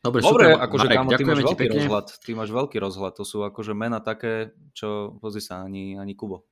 [0.03, 1.79] Dobre, Dobre super, akože Marek, kámo, ty máš veľký pekne.
[1.87, 2.07] rozhľad.
[2.19, 3.12] Ty máš veľký rozhľad.
[3.15, 6.43] To sú akože mena také, čo, pozri sa, ani, ani Kubo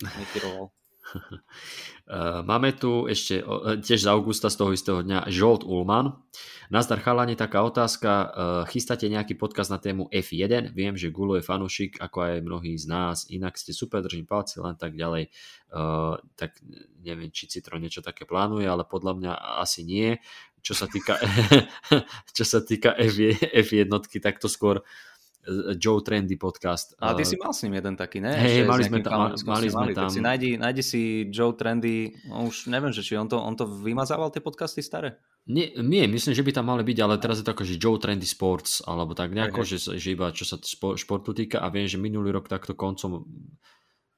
[0.00, 0.72] netyroval.
[2.48, 3.40] Máme tu ešte
[3.80, 6.16] tiež z augusta z toho istého dňa Žolt Ulman.
[6.68, 8.32] Nazdar chalani, taká otázka.
[8.68, 10.76] Chystáte nejaký podcast na tému F1?
[10.76, 13.24] Viem, že Gulo je fanúšik, ako aj mnohí z nás.
[13.32, 15.32] Inak ste super, držím palci, len tak ďalej.
[16.36, 16.60] Tak
[17.00, 19.32] neviem, či Citro niečo také plánuje, ale podľa mňa
[19.64, 20.20] asi nie
[20.62, 21.18] čo sa týka,
[22.36, 23.16] čo sa týka F,
[23.54, 23.88] F1,
[24.22, 24.82] tak to skôr
[25.80, 26.92] Joe Trendy podcast.
[27.00, 28.36] A ty si mal s ním jeden taký, ne?
[28.36, 31.00] Hej, mali sme tam- mali sme Tak tam- si nájdi, nájdi si
[31.32, 35.16] Joe Trendy, no už neviem, že či on to, on to vymazával tie podcasty staré.
[35.48, 37.96] Nie, nie, myslím, že by tam mali byť, ale teraz je to ako, že Joe
[37.96, 40.60] Trendy Sports, alebo tak nejako, Hej, že, že iba čo sa
[40.92, 43.24] športu týka a viem, že minulý rok takto koncom,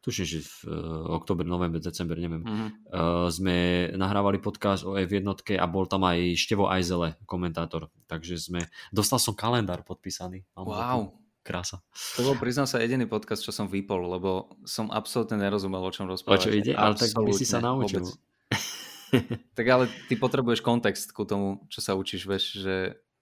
[0.01, 0.73] tuším, že v uh,
[1.13, 2.67] oktober, november, december, neviem, Mhm.
[2.89, 3.57] uh, sme
[3.93, 7.89] nahrávali podcast o F1 a bol tam aj Števo Ajzele, komentátor.
[8.07, 10.45] Takže sme, dostal som kalendár podpísaný.
[10.55, 10.67] Mám.
[10.67, 11.01] Wow.
[11.41, 11.81] Krása.
[12.17, 14.31] To bol, priznám sa, jediný podcast, čo som vypol, lebo
[14.63, 16.37] som absolútne nerozumel, o čom O rozprávať.
[16.39, 16.73] čo ide?
[16.73, 18.05] Ale tak by si sa naučil.
[19.57, 22.75] tak ale ty potrebuješ kontext ku tomu, čo sa učíš, vieš, že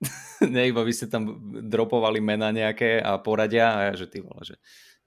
[0.44, 1.30] ne iba vy ste tam
[1.64, 4.58] dropovali mena nejaké a poradia a ja, že ty vole, že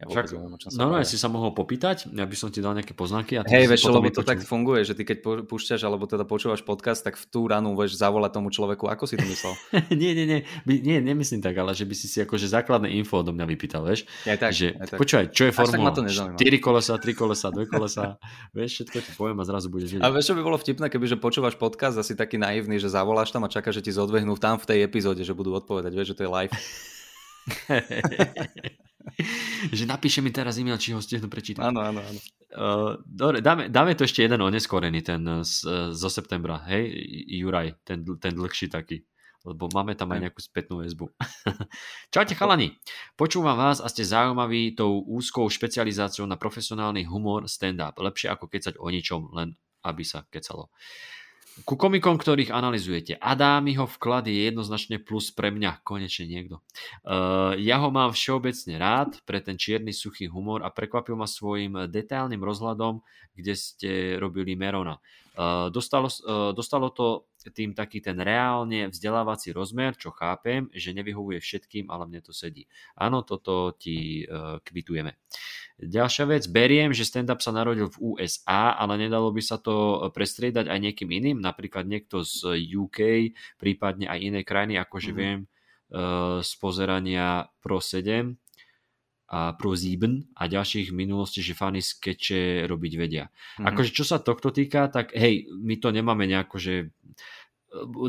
[0.02, 2.98] ja Však, neviem, no, no, si sa mohol popýtať, ja by som ti dal nejaké
[2.98, 3.38] poznámky.
[3.38, 7.06] A Hej, vieš, lebo to tak funguje, že ty keď púšťaš alebo teda počúvaš podcast,
[7.06, 9.54] tak v tú ranu vieš zavolať tomu človeku, ako si to myslel?
[10.02, 13.22] nie, nie, nie, by, nie, nemyslím tak, ale že by si si akože základné info
[13.22, 14.10] odo mňa vypýtal, vieš?
[14.26, 14.98] Aj tak, že, aj tak.
[14.98, 15.86] počúvaj, čo je formula?
[15.86, 16.42] ma to nezaujíma.
[16.42, 18.04] 4 kolesa, 3 kolesa, 2 kolesa,
[18.58, 20.14] vieš, všetko ti poviem a zrazu budeš A vedieť.
[20.18, 23.30] vieš, čo by bolo vtipné, keby že počúvaš podcast a si taký naivný, že zavoláš
[23.30, 26.18] tam a čakáš, že ti zodvehnú tam v tej epizóde, že budú odpovedať, vieš, že
[26.18, 26.54] to je live.
[29.78, 31.64] že napíše mi teraz e-mail, či ho stihnú prečítať.
[31.64, 32.20] Áno, áno, áno.
[32.52, 36.92] Uh, dobre, dáme, dáme to ešte jeden oneskorený, ten uh, z, uh, zo septembra, hej,
[37.32, 39.08] Juraj, ten, ten dlhší taký,
[39.48, 41.10] lebo máme tam aj nejakú spätnú väzbu.
[42.14, 42.76] Čaute chalani,
[43.16, 47.96] počúvam vás a ste zaujímaví tou úzkou špecializáciou na profesionálny humor stand-up.
[47.96, 50.70] Lepšie ako kecať o ničom, len aby sa kecalo.
[51.62, 53.20] Ku komikom, ktorých analizujete.
[53.20, 55.84] Adámiho vklad je jednoznačne plus pre mňa.
[55.84, 56.64] Konečne niekto.
[57.04, 61.92] Uh, ja ho mám všeobecne rád pre ten čierny suchý humor a prekvapil ma svojim
[61.92, 63.04] detailným rozhľadom,
[63.36, 64.98] kde ste robili Merona.
[65.36, 71.42] Uh, dostalo, uh, dostalo to tým taký ten reálne vzdelávací rozmer, čo chápem, že nevyhovuje
[71.42, 72.70] všetkým, ale mne to sedí.
[72.94, 75.18] Áno, toto ti uh, kvitujeme.
[75.82, 80.70] Ďalšia vec, beriem, že stand-up sa narodil v USA, ale nedalo by sa to prestriedať
[80.70, 85.18] aj niekým iným, napríklad niekto z UK, prípadne aj iné krajiny, akože Mhm.
[85.18, 85.40] viem
[85.90, 88.38] uh, z pozerania Pro 7
[89.32, 93.32] a Pro 7 a ďalších v minulosti, že fany skeče robiť vedia.
[93.58, 93.66] Mhm.
[93.72, 96.74] Akože čo sa tohto týka, tak hej, my to nemáme nejako, že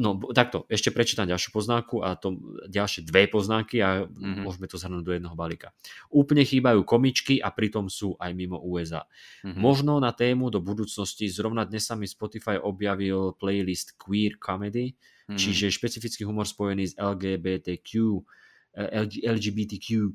[0.02, 2.34] No, takto, ešte prečítam ďalšiu poznámku a to
[2.66, 4.42] ďalšie dve poznámky a Mhm.
[4.42, 5.70] môžeme to zhrnúť do jedného balíka.
[6.10, 9.06] Úplne chýbajú komičky a pritom sú aj mimo USA.
[9.46, 9.62] Mhm.
[9.62, 14.98] Možno na tému do budúcnosti, zrovna dnes sa mi Spotify objavil playlist Queer Comedy,
[15.30, 15.38] Mhm.
[15.38, 18.41] čiže špecifický humor spojený s LGBTQ, LG,
[19.22, 20.10] LGBTQ, eh,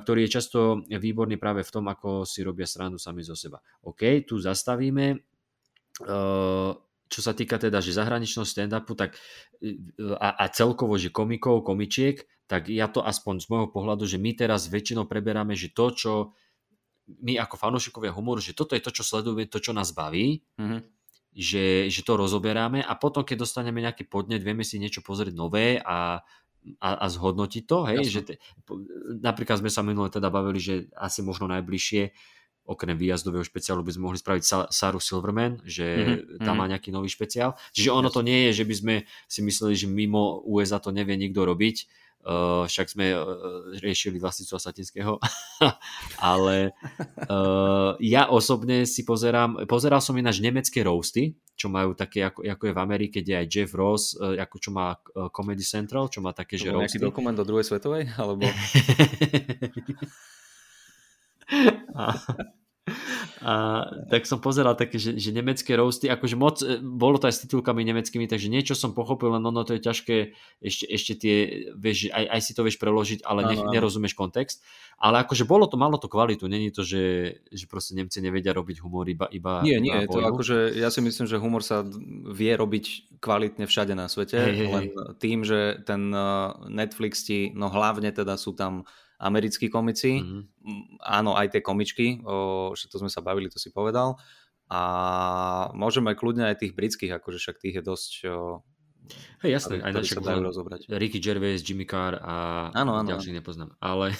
[0.00, 3.58] ktorý je často výborný práve v tom, ako si robia srandu sami zo seba.
[3.84, 5.16] OK, tu zastavíme.
[6.04, 6.72] Eh,
[7.08, 9.16] Čo sa týka teda, že zahraničného stand-upu tak,
[9.64, 9.80] eh,
[10.20, 14.36] a, a celkovo, že komikov, komičiek, tak ja to aspoň z môjho pohľadu, že my
[14.36, 16.12] teraz väčšinou preberáme, že to, čo
[17.24, 20.84] my ako fanúšikovia humoru, že toto je to, čo sledujeme, to, čo nás baví, Mhm.
[21.32, 25.80] že, že to rozoberáme a potom, keď dostaneme nejaký podnet, vieme si niečo pozrieť nové
[25.80, 26.20] a,
[26.76, 27.78] a, a zhodnotiť to.
[27.88, 27.98] Hej?
[28.04, 28.12] Jasné.
[28.12, 28.34] Že te,
[29.24, 32.12] napríklad sme sa minule teda bavili, že asi možno najbližšie
[32.68, 36.92] okrem výjazdového špeciálu by sme mohli spraviť Sa- Saru Silverman, že Mhm, tam má nejaký
[36.92, 37.56] nový špeciál.
[37.72, 41.16] Čiže ono to nie je, že by sme si mysleli, že mimo USA to nevie
[41.16, 41.76] nikto robiť.
[42.18, 43.24] Uh, však sme uh,
[43.80, 45.16] riešili vlastníctva Satinského.
[46.20, 46.76] Ale
[47.30, 52.64] uh, ja osobne si pozerám, pozeral som ináč nemecké roasty, čo majú také, ako, ako
[52.68, 54.92] je v Amerike, kde je aj Jeff Ross, uh, ako čo má
[55.32, 57.08] Comedy Central, čo má také, že To nejaký roasty.
[57.08, 58.12] dokument do druhej svetovej?
[58.18, 58.44] Alebo...
[63.42, 67.34] a, tak som pozeral také, že, že nemecké roasty, akože moc, e, bolo to aj
[67.38, 70.16] s titulkami nemeckými, takže niečo som pochopil, len ono to je ťažké,
[70.62, 71.36] ešte, ešte tie,
[71.76, 73.72] vieš, aj, aj si to vieš preložiť, ale ne, Áno, áno.
[73.74, 74.60] nerozumieš kontext.
[74.98, 78.82] Ale akože bolo to, malo to kvalitu, není to, že, že proste Nemci nevedia robiť
[78.82, 81.86] humor iba, iba Nie, nie, iba to akože, ja si myslím, že humor sa
[82.34, 84.84] vie robiť kvalitne všade na svete, Hej, hej, len
[85.22, 88.82] tým, že ten uh, Netflix ti, no hlavne teda sú tam
[89.18, 90.40] americkí komici, Mhm.
[90.62, 94.16] mm, áno, aj tie komičky, o, že to sme sa bavili, to si povedal,
[94.70, 94.80] a
[95.74, 98.60] môžeme kľudne aj tých britských, akože však tých je dosť, o,
[99.38, 100.90] Hej, jasné, aj sa dajú rozobrať.
[100.90, 102.34] Ricky Gervais, Jimmy Carr a
[102.74, 103.70] Áno, áno, ďalších nepoznám.
[103.78, 104.10] Ale,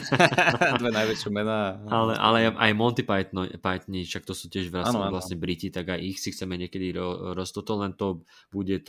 [0.80, 1.84] Dve najväčšie mená.
[1.84, 5.12] ale, ale aj Monty Python, Pythoni, však to sú tiež vlastne, Áno, áno.
[5.12, 8.80] vlastne Briti, tak aj ich si chceme niekedy ro, roztoto, len to bude,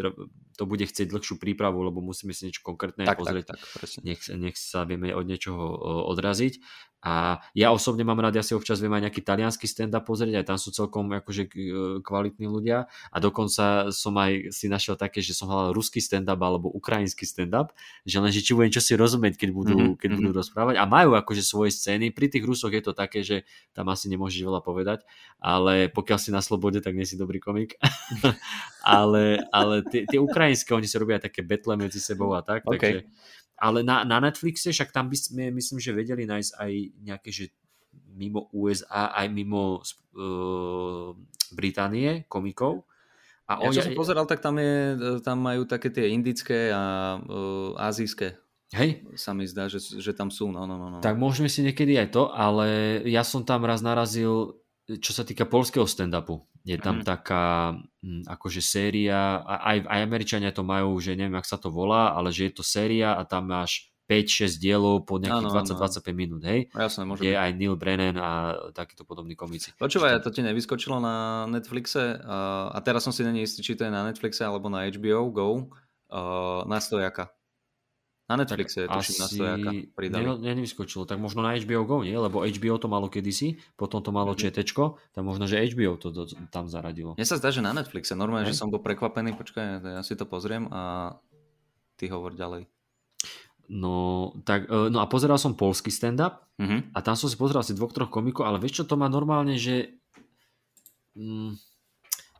[0.55, 3.51] to bude chcieť dlhšiu prípravu, lebo musíme si niečo konkrétne tak, pozrieť.
[3.51, 3.99] tak, tak, presne.
[4.07, 5.63] Nech, nech sa vieme od niečoho
[6.07, 6.63] odraziť.
[7.05, 10.45] A ja osobne mám rád, ja si občas viem aj nejaký talianský stand-up pozrieť, aj
[10.49, 11.53] tam sú celkom akože
[12.01, 16.73] kvalitní ľudia a dokonca som aj si našiel také, že som hľadal ruský stand-up alebo
[16.73, 17.77] ukrajinský stand-up,
[18.09, 20.01] že len, že či budem čo si rozumieť, keď budú, mm-hmm.
[20.01, 22.09] keď budú rozprávať a majú akože svoje scény.
[22.09, 23.45] Pri tých Rusoch je to také, že
[23.77, 25.05] tam asi nemôžeš veľa povedať,
[25.37, 27.77] ale pokiaľ si na slobode, tak nie si dobrý komik.
[28.81, 32.73] ale ale tie, tie ukrajinské, oni si robia také betle medzi sebou a tak, okay.
[32.73, 32.99] takže
[33.55, 36.71] ale na, na Netflixe však tam by sme, myslím, že vedeli nájsť aj
[37.03, 37.45] nejaké, že
[38.15, 41.11] mimo USA, aj mimo uh,
[41.51, 42.87] Británie komikov.
[43.45, 47.77] A ja čo som pozeral, tak tam, je, tam majú také tie indické a uh,
[47.77, 48.33] azijské.
[48.73, 49.05] Hej.
[49.13, 50.49] Sa mi zdá, že, že tam sú.
[50.49, 50.97] No, no, no, no.
[50.99, 55.49] Tak môžeme si niekedy aj to, ale ja som tam raz narazil, čo sa týka
[55.49, 56.45] polského stand-upu.
[56.61, 57.05] Je tam mm.
[57.05, 57.73] taká
[58.25, 62.49] akože séria, aj, aj Američania to majú, že neviem, ak sa to volá, ale že
[62.49, 66.69] je to séria a tam máš 5-6 dielov po nejakých 20-25 minút, hej?
[66.69, 67.41] Jasné, môže Je byť.
[67.41, 68.31] aj Neil Brennan a
[68.69, 69.73] takíto podobní komici.
[69.81, 73.93] Počúvaj, to ti nevyskočilo na Netflixe a teraz som si není istý, či to je
[73.93, 75.49] na Netflixe alebo na HBO Go,
[76.69, 77.33] na stojaka.
[78.25, 80.25] Na Netflixe je tuším na stojaka pridali.
[80.25, 82.17] Ne, nevyskočilo, tak možno na HBO Go, nie?
[82.17, 84.65] Lebo HBO to malo kedysi, potom to malo mm-hmm.
[84.65, 84.65] ČT,
[85.13, 87.13] tak možno, že HBO to, to, tam zaradilo.
[87.13, 88.17] Mne sa zdá, že na Netflixe.
[88.17, 91.13] Normálne, že som bol prekvapený, počkaj, ja si to pozriem a
[92.01, 92.65] ty hovor ďalej.
[93.69, 96.97] No, tak, e, no a pozeral som polský stand-up mm-hmm.
[96.97, 99.57] a tam som si pozeral asi dvoch, troch komikov, ale vieš čo, to má normálne,
[99.57, 100.01] že
[101.13, 101.57] mm,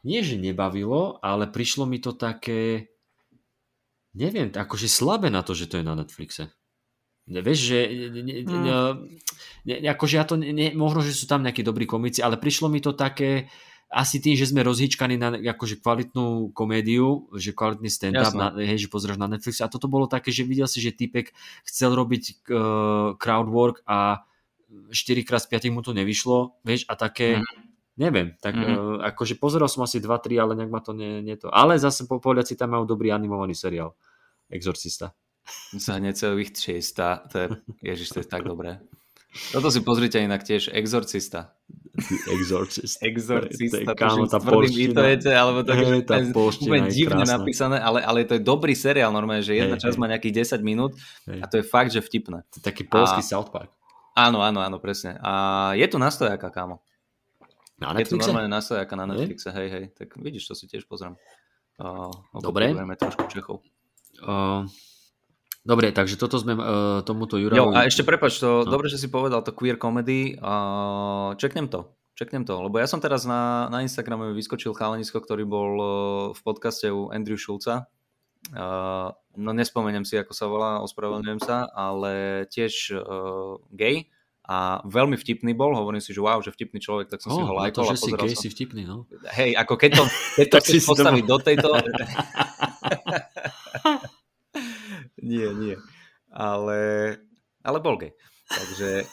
[0.06, 2.93] nie, že nebavilo, ale prišlo mi to také
[4.15, 6.49] neviem, akože slabé na to, že to je na Netflixe.
[7.25, 7.78] Vieš, že
[8.13, 8.78] ne, ne,
[9.65, 12.80] ne, akože ja to, ne, možno, že sú tam nejakí dobrí komici, ale prišlo mi
[12.80, 13.49] to také,
[13.89, 18.91] asi tým, že sme rozhýčkaní na akože kvalitnú komédiu, že kvalitný stand-up, na, hej, že
[18.91, 21.32] pozrieš na Netflix a toto bolo také, že videl si, že typek
[21.63, 24.25] chcel robiť uh, crowdwork a
[24.91, 27.45] 4 krát z 5 mu to nevyšlo, vieš, a také, mm.
[27.95, 28.75] Neviem, tak mm-hmm.
[28.75, 31.47] uh, akože pozeral som asi 2-3, ale nejak ma to nie, nie to.
[31.51, 33.95] Ale zase po Poliaci tam majú dobrý animovaný seriál.
[34.51, 35.15] Exorcista.
[35.77, 37.47] Za necelých 300, to je,
[37.86, 38.81] ježiš, to je tak dobré.
[39.51, 41.51] Toto si pozrite inak tiež, Exorcista.
[42.31, 43.03] Exorcist.
[43.03, 45.15] Exorcista, to, je, kámo, tá polština.
[45.36, 47.36] alebo to je tá úplne divne krásna.
[47.39, 50.95] napísané, ale, ale to je dobrý seriál normálne, že jedna časť má nejakých 10 minút
[51.27, 51.43] hej.
[51.43, 52.47] a to je fakt, že vtipné.
[52.51, 53.27] To je taký polský a...
[53.27, 53.71] South Park.
[54.15, 55.19] Áno, áno, áno, presne.
[55.19, 56.79] A je tu nastojáka, kámo.
[57.75, 58.15] Na Netflixe?
[58.15, 59.85] Je tu normálne nastojáka na Netflixe, hej, hej.
[59.91, 61.19] Tak vidíš, to si tiež pozriem.
[61.75, 62.07] Uh,
[62.39, 62.71] Dobre.
[62.71, 63.59] trošku Čechov.
[64.23, 64.63] Uh,
[65.67, 67.75] dobre, takže toto sme uh, tomuto Jurajovi...
[67.75, 68.71] Jo, a ešte prepač, to, no.
[68.71, 70.39] dobre, že si povedal to queer comedy.
[70.39, 71.91] Uh, čeknem to.
[72.15, 75.89] Čeknem to, lebo ja som teraz na, na Instagrame vyskočil chalanisko, ktorý bol uh,
[76.31, 77.91] v podcaste u Andrew Schulza.
[78.55, 84.07] Uh, no nespomeniem si, ako sa volá, ospravedlňujem sa, ale tiež uh, gay
[84.45, 87.41] a veľmi vtipný bol, hovorím si, že wow, že vtipný človek, tak som oh, si
[87.41, 87.81] ho lajkol.
[87.81, 88.41] No to, že si gay, som...
[88.45, 89.10] si vtipný, no.
[89.34, 90.03] Hej, ako keď to,
[90.38, 91.69] keď to chceš postaviť do tejto...
[95.34, 95.75] nie, nie.
[96.29, 96.77] Ale,
[97.65, 98.13] ale bol gay.
[98.45, 99.10] Takže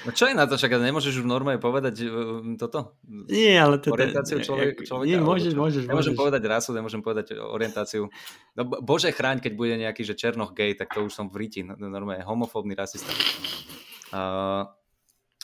[0.00, 2.96] No čo je na to, však nemôžeš už normálne povedať uh, toto?
[3.04, 5.08] Nie, ale to Orientáciu človek, človeka?
[5.08, 5.82] Nie, môžeš, môžeš.
[5.84, 6.22] Nemôžem môžeš.
[6.24, 8.08] povedať rasu, nemôžem povedať orientáciu.
[8.56, 11.60] No bože chráň, keď bude nejaký, že černoch gay, tak to už som v ríti,
[11.60, 13.12] no, normálne homofóbny rasista.
[14.10, 14.66] Uh,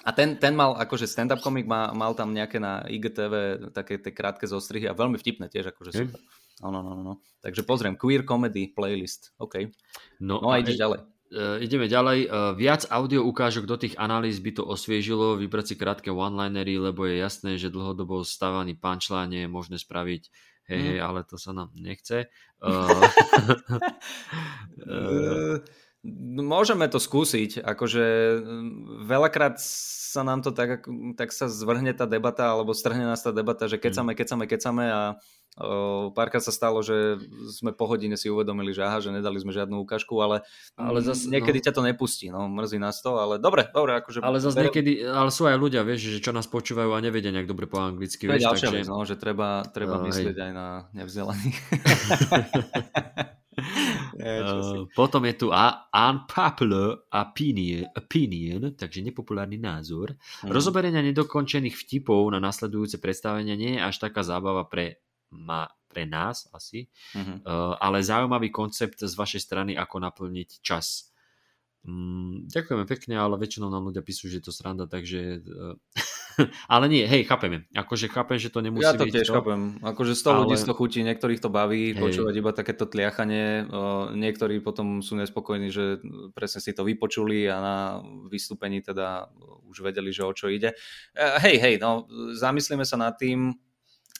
[0.06, 4.14] a ten, ten mal, akože stand-up komik mal, mal tam nejaké na IGTV také tie
[4.14, 6.20] krátke zostrihy a veľmi vtipné tiež, akože super.
[6.62, 7.14] No, no, no, no.
[7.42, 9.66] Takže pozriem, queer comedy playlist, OK.
[10.22, 11.00] No, no a ideš ďalej.
[11.26, 12.30] Uh, ideme ďalej.
[12.30, 17.02] Uh, viac audio ukážok do tých analýz by to osviežilo, vybrať si krátke one-linery, lebo
[17.02, 20.22] je jasné, že dlhodobo stávaný punchline je možné spraviť.
[20.70, 20.86] Hej, mm.
[20.86, 22.30] hej, ale to sa nám nechce.
[22.62, 23.10] Uh,
[24.86, 25.58] uh,
[26.36, 28.04] Môžeme to skúsiť, akože
[29.02, 30.86] veľakrát sa nám to tak,
[31.18, 34.18] tak sa zvrhne tá debata, alebo strhne nás tá debata, že kecame, mm.
[34.22, 35.02] kecame, kecame a
[35.60, 37.20] o, párkrát sa stalo, že
[37.52, 40.46] sme po hodine si uvedomili, že aha, že nedali sme žiadnu ukážku, ale,
[40.78, 41.64] ale zas, niekedy no.
[41.68, 44.24] ťa to nepustí, no mrzí nás to, ale dobre, dobre, akože...
[44.24, 47.50] Ale zase niekedy, ale sú aj ľudia, vieš, že čo nás počúvajú a nevedia nejak
[47.50, 48.72] dobre po anglicky, vieš, takže...
[48.72, 51.56] Vec, no, že treba, treba uh, myslieť aj na nevzdelaných.
[54.20, 55.46] uh, potom je tu
[55.92, 60.14] unpopular opinion, opinion takže nepopulárny názor.
[60.44, 60.52] Mm.
[60.52, 65.00] Rozoberenia nedokončených vtipov na nasledujúce predstavenia nie je až taká zábava pre,
[65.32, 67.48] ma, pre nás asi, mm-hmm.
[67.48, 71.15] uh, ale zaujímavý koncept z vašej strany, ako naplniť čas.
[71.86, 75.78] Mm, ďakujeme pekne, ale väčšinou nám ľudia píšu, že je to sranda, takže uh,
[76.74, 77.64] ale nie, hej, chápeme.
[77.72, 79.34] Akože chápem, že to nemusí ja to byť tiež to.
[79.38, 79.80] chápem.
[79.80, 80.38] Akože 100 ale...
[80.44, 82.00] ľudí to chutí, niektorých to baví hej.
[82.00, 83.70] počúvať iba takéto tliachanie.
[84.12, 86.02] Niektorí potom sú nespokojní, že
[86.36, 87.76] presne si to vypočuli a na
[88.28, 89.30] vystúpení teda
[89.70, 90.76] už vedeli, že o čo ide.
[91.16, 92.04] E, hej, hej, no
[92.36, 93.56] zamyslíme sa nad tým,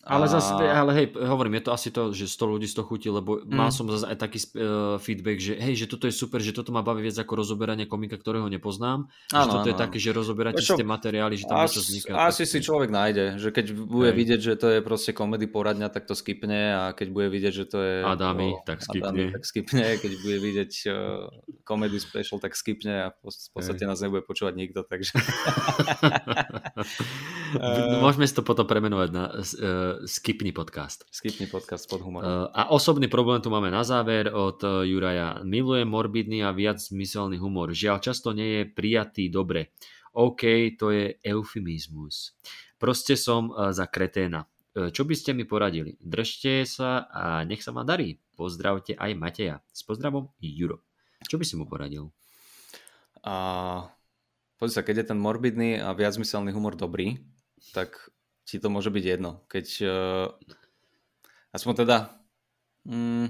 [0.06, 3.10] ale zase, ale hej, hovorím, je to asi to, že 100 ľudí z toho chutí,
[3.10, 3.50] lebo mm.
[3.50, 6.70] mal som zase aj taký uh, feedback, že hej, že toto je super, že toto
[6.70, 9.10] ma baví viac ako rozoberanie komika, ktorého nepoznám.
[9.34, 12.10] Ano, že toto ano, je také, že rozoberáte si tie materiály, že tam niečo vzniká.
[12.22, 14.16] Asi si človek nájde, že keď bude hej.
[14.16, 17.64] vidieť, že to je proste komedy poradňa, tak to skipne a keď bude vidieť, že
[17.66, 17.94] to je...
[18.06, 19.10] Adami, o, tak skipne.
[19.10, 19.82] Adami, tak skipne.
[20.06, 21.26] Keď bude vidieť uh,
[21.66, 23.88] comedy special, tak skipne a v podstate hej.
[23.90, 25.18] nás nebude počúvať nikto, takže...
[28.04, 31.08] Môžeme si to potom premenovať na uh, Skipni podcast.
[31.08, 32.28] Skipni podcast pod humorom.
[32.28, 35.40] Uh, a osobný problém tu máme na záver od uh, Juraja.
[35.40, 37.72] Milujem morbidný a viac zmyselný humor.
[37.72, 39.72] Žiaľ, často nie je prijatý dobre.
[40.12, 42.36] OK, to je eufemizmus.
[42.76, 44.44] Proste som uh, za kreténa.
[44.76, 45.96] Čo by ste mi poradili?
[45.96, 48.20] Držte sa a nech sa vám darí.
[48.36, 49.64] Pozdravte aj Mateja.
[49.72, 50.84] S pozdravom, Juro.
[51.24, 52.12] Čo by si mu poradil?
[53.24, 53.88] A...
[54.60, 57.16] Pozri sa, keď je ten morbidný a viacmyselný humor dobrý,
[57.72, 58.12] tak
[58.46, 59.42] ti to môže byť jedno.
[59.50, 60.30] Keď uh,
[61.50, 61.96] aspoň teda
[62.86, 63.26] mm,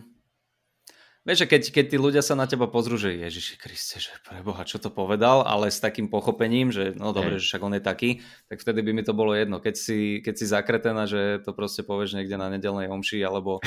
[1.27, 4.79] vieš, keď, keď tí ľudia sa na teba pozrú, že Ježiši Kriste, že preboha, čo
[4.79, 8.11] to povedal, ale s takým pochopením, že no dobre, že však on je taký,
[8.47, 9.59] tak vtedy by mi to bolo jedno.
[9.59, 13.59] Keď si, keď si zakretená, že to proste povieš niekde na nedelnej omši, alebo,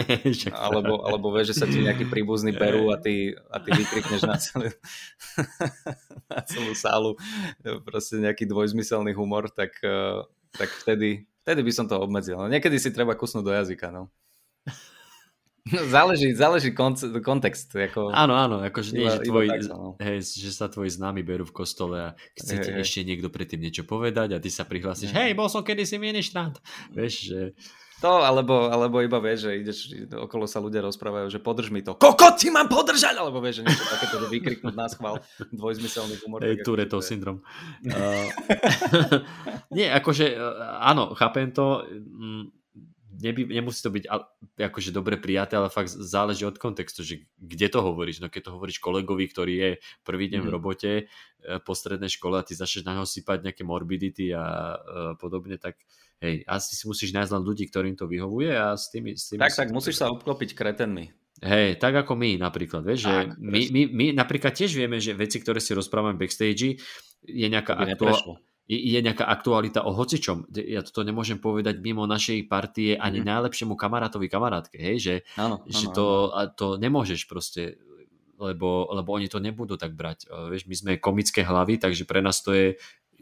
[0.68, 4.36] alebo, alebo vieš, že sa ti nejaký príbuzný berú a ty, a ty vykrikneš na
[4.36, 4.68] celú,
[6.34, 7.10] na celú sálu
[7.88, 12.38] proste nejaký dvojzmyselný humor, tak uh, tak vtedy, vtedy by som to obmedzil.
[12.38, 14.08] No, niekedy si treba kusnúť do jazyka, no.
[15.68, 17.76] záleží, záleží konce, kontext.
[17.76, 18.12] Ako...
[18.12, 19.96] Áno, áno, akože nie, že, tvoj, tak, no.
[20.00, 23.84] hej, že sa tvoji známi berú v kostole a chcete hej, ešte niekto predtým niečo
[23.84, 26.56] povedať a ty sa prihlásiš, hej, bol som kedysi ministrant.
[26.92, 27.40] Vieš, že
[27.98, 29.78] to, alebo, alebo iba vieš, že ideš,
[30.14, 31.98] okolo sa ľudia rozprávajú, že podrž mi to.
[31.98, 33.18] Koko, ti mám podržať!
[33.18, 35.18] Alebo vieš, že niečo takéto, že vykriknúť na schvál
[35.50, 36.46] dvojzmyselný humor.
[36.46, 37.42] Hey, Turetov syndrom.
[37.90, 38.26] uh,
[39.76, 41.82] nie, akože, uh, áno, chápem to.
[41.90, 42.54] Mm,
[43.18, 44.04] neby, nemusí to byť
[44.62, 48.22] akože dobre prijaté, ale fakt záleží od kontextu, že kde to hovoríš.
[48.22, 49.70] No keď to hovoríš kolegovi, ktorý je
[50.06, 50.46] prvý deň mm.
[50.46, 50.54] v mhm.
[50.54, 51.04] robote e,
[51.58, 55.82] po strednej škole a ty začneš na ňo sypať nejaké morbidity a uh, podobne, tak
[56.22, 59.14] hej, asi si musíš nájsť len ľudí, ktorým to vyhovuje a s tými...
[59.14, 61.14] S tými tak, tak, musíš sa obklopiť kretenmi.
[61.38, 65.38] Hej, tak ako my napríklad, vieš, že my, my, my napríklad tiež vieme, že veci,
[65.38, 66.82] ktoré si rozprávame backstage,
[67.22, 70.52] je nejaká aktuálna je nejaká aktualita o hocičom.
[70.52, 73.26] Ja to nemôžem povedať mimo našej partie ani mm.
[73.32, 76.52] najlepšiemu kamarátovi kamarátke, hej, že, áno, že áno, to, áno.
[76.52, 77.80] to nemôžeš proste,
[78.36, 80.28] lebo, lebo oni to nebudú tak brať.
[80.28, 82.76] Vieš, my sme komické hlavy, takže pre nás to je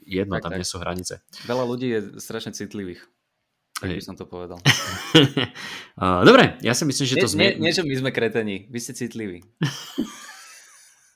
[0.06, 0.60] jedno, tak, tam tak.
[0.62, 1.14] nie sú hranice.
[1.50, 3.02] Veľa ľudí je strašne citlivých.
[3.76, 4.56] Tak by som to povedal.
[6.28, 7.52] Dobre, ja si myslím, že to sme...
[7.52, 9.44] Nie, nie, že my sme kretení, vy ste citliví.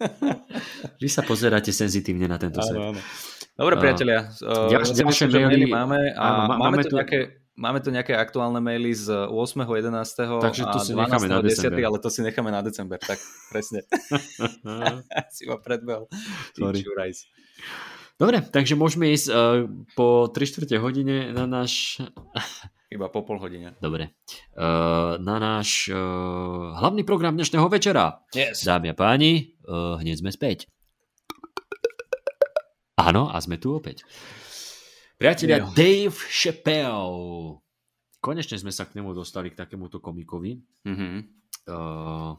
[1.01, 2.73] Vy sa pozeráte senzitívne na tento svet.
[2.73, 3.01] Áno, áno.
[3.53, 4.33] Dobre, priatelia.
[4.41, 7.19] Uh, ďalšie, ďalšie maily, máme a áno, máme, máme, tu nejaké,
[7.53, 10.41] máme tu nejaké aktuálne maily z 8.11.
[10.41, 11.69] Takže to si necháme na 10.
[11.69, 13.21] ale to si necháme na december, tak
[13.53, 13.85] presne.
[15.37, 16.09] si ma predbehol.
[18.21, 19.65] Dobre, takže môžeme ísť uh,
[19.97, 22.05] po 3 čtvrte hodine na náš...
[22.93, 23.73] Iba po pol hodine.
[23.81, 24.13] Dobre.
[24.53, 28.21] Uh, na náš uh, hlavný program dnešného večera.
[28.37, 28.61] Yes.
[28.61, 30.69] Dámy a páni, uh, hneď sme späť.
[33.01, 34.05] Áno, a sme tu opäť.
[35.17, 35.73] Priatelia, jo.
[35.73, 37.57] Dave Chappelle.
[38.21, 40.61] Konečne sme sa k nemu dostali, k takémuto komikovi.
[40.85, 41.17] Mm-hmm.
[41.73, 42.37] Uh,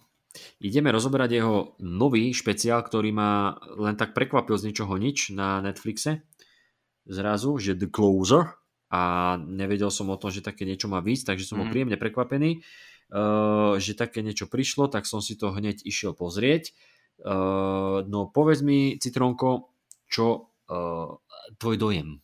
[0.64, 6.24] ideme rozoberať jeho nový špeciál, ktorý ma len tak prekvapil z ničoho nič na Netflixe.
[7.08, 8.56] Zrazu, že The Closer.
[8.92, 11.60] A nevedel som o tom, že také niečo má víc, takže som mm-hmm.
[11.64, 11.74] bol mhm.
[11.74, 16.76] príjemne prekvapený, uh, že také niečo prišlo, tak som si to hneď išiel pozrieť.
[17.24, 19.72] Uh, no povedz mi, Citronko,
[20.12, 21.16] čo uh,
[21.56, 22.20] tvoj dojem?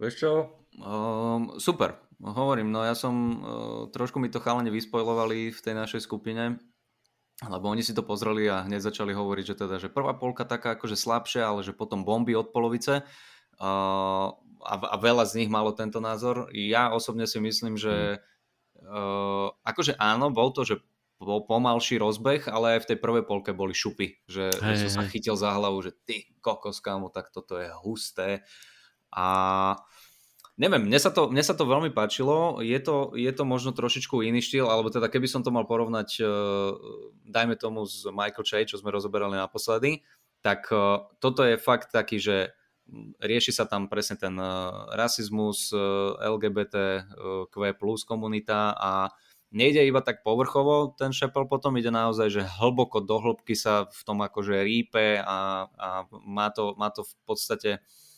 [0.00, 0.32] Vieš čo,
[0.80, 3.36] um, super, hovorím, no ja som, uh,
[3.92, 6.56] trošku mi to chalane vyspojlovali v tej našej skupine,
[7.48, 10.76] lebo oni si to pozreli a hneď začali hovoriť, že teda, že prvá polka taká
[10.76, 14.28] akože slabšia, ale že potom bomby od polovice uh,
[14.60, 16.52] a, a veľa z nich malo tento názor.
[16.52, 18.20] Ja osobne si myslím, že
[18.84, 20.84] uh, akože áno, bol to, že
[21.20, 25.04] bol pomalší rozbeh, ale aj v tej prvej polke boli šupy, že, hey, že som
[25.04, 28.40] sa chytil za hlavu, že ty kokos, kámo, tak toto je husté.
[29.12, 29.76] A
[30.60, 34.20] neviem, mne sa to, mne sa to veľmi páčilo, je to, je to možno trošičku
[34.20, 36.76] iný štýl, alebo teda keby som to mal porovnať, uh,
[37.24, 40.04] dajme tomu z Michael Che, čo sme rozoberali naposledy,
[40.44, 42.52] tak uh, toto je fakt taký, že
[43.24, 44.34] rieši sa tam presne ten
[44.98, 45.70] rasizmus,
[46.18, 47.06] LGBT,
[47.46, 49.14] Q plus komunita a
[49.54, 54.00] nejde iba tak povrchovo ten šepel potom, ide naozaj, že hlboko do hĺbky sa v
[54.02, 55.88] tom akože rípe a, a
[56.26, 58.09] má, to, má to v podstate uh,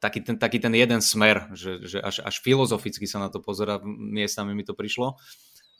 [0.00, 3.80] taký, ten, taký ten jeden smer, že, že až, až filozoficky sa na to pozera,
[3.84, 5.16] miestami mi to prišlo.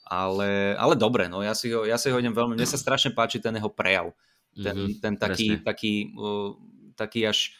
[0.07, 3.11] Ale, ale dobre, no ja si, ho, ja si ho idem veľmi, mne sa strašne
[3.11, 4.15] páči ten jeho prejav.
[4.55, 6.55] Ten, mm-hmm, ten taký, taký, uh,
[6.95, 7.53] taký až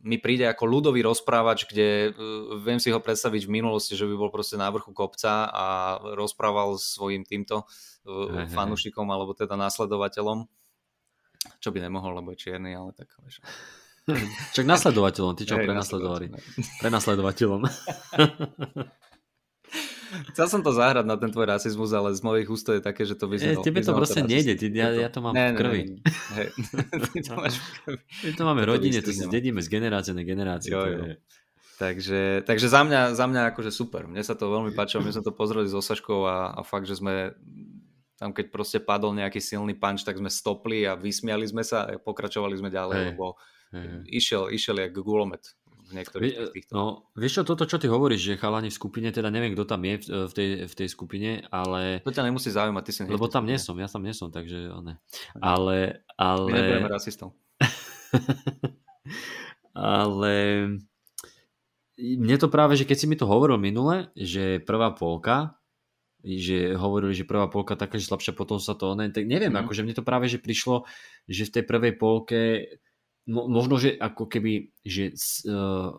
[0.00, 4.14] mi príde ako ľudový rozprávač, kde uh, viem si ho predstaviť v minulosti, že by
[4.14, 10.46] bol proste na vrchu kopca a rozprával svojim týmto uh, fanúšikom alebo teda následovateľom.
[11.58, 13.42] Čo by nemohol, lebo je čierny, ale tak vieš.
[14.56, 16.32] Čak nasledovateľom, ty čo prenasledovali.
[16.80, 17.60] Prenasledovateľom.
[20.32, 23.12] Chcel som to zahrať na ten tvoj rasizmus, ale z mojich úst je také, že
[23.12, 23.60] to vyznalo.
[23.60, 25.82] E, tebe to proste nejde, ty, ja, ja to mám ne, v krvi.
[25.84, 26.00] Ne, ne.
[26.32, 26.48] Hej.
[27.12, 28.00] Ty to máš v krvi.
[28.24, 30.72] My to máme v rodine, to si zdedíme z generácie na generáciu.
[30.72, 31.20] Jo, jo.
[31.76, 34.08] Takže, takže za, mňa, za mňa akože super.
[34.08, 36.98] Mne sa to veľmi páčilo, my sme to pozreli s Osaškou a, a fakt, že
[36.98, 37.36] sme
[38.18, 41.94] tam keď proste padol nejaký silný punch, tak sme stopli a vysmiali sme sa a
[42.02, 43.06] pokračovali sme ďalej, hey.
[43.14, 43.38] lebo
[43.72, 44.04] hey.
[44.08, 45.44] Išiel, išiel jak gulomet
[45.88, 46.72] v niektorých Vie, týchto.
[46.76, 46.84] No,
[47.16, 50.04] vieš čo, toto, čo ty hovoríš, že chalani v skupine, teda neviem, kto tam je
[50.04, 52.04] v, tej, v tej skupine, ale...
[52.04, 54.68] To ťa nemusí zaujímať, ty si Lebo tam nie som, ja tam nie som, takže
[54.84, 55.00] ne.
[55.40, 56.48] Ale, ale...
[56.52, 57.32] My nebudeme rasistov.
[59.72, 60.34] ale
[61.98, 65.56] mne to práve, že keď si mi to hovoril minule, že prvá polka,
[66.20, 69.64] že hovorili, že prvá polka taká, že slabšia, potom sa to, ne, tak neviem, mm.
[69.64, 70.84] akože mne to práve, že prišlo,
[71.30, 72.40] že v tej prvej polke
[73.28, 75.12] možno, že ako keby, že
[75.44, 75.92] uh,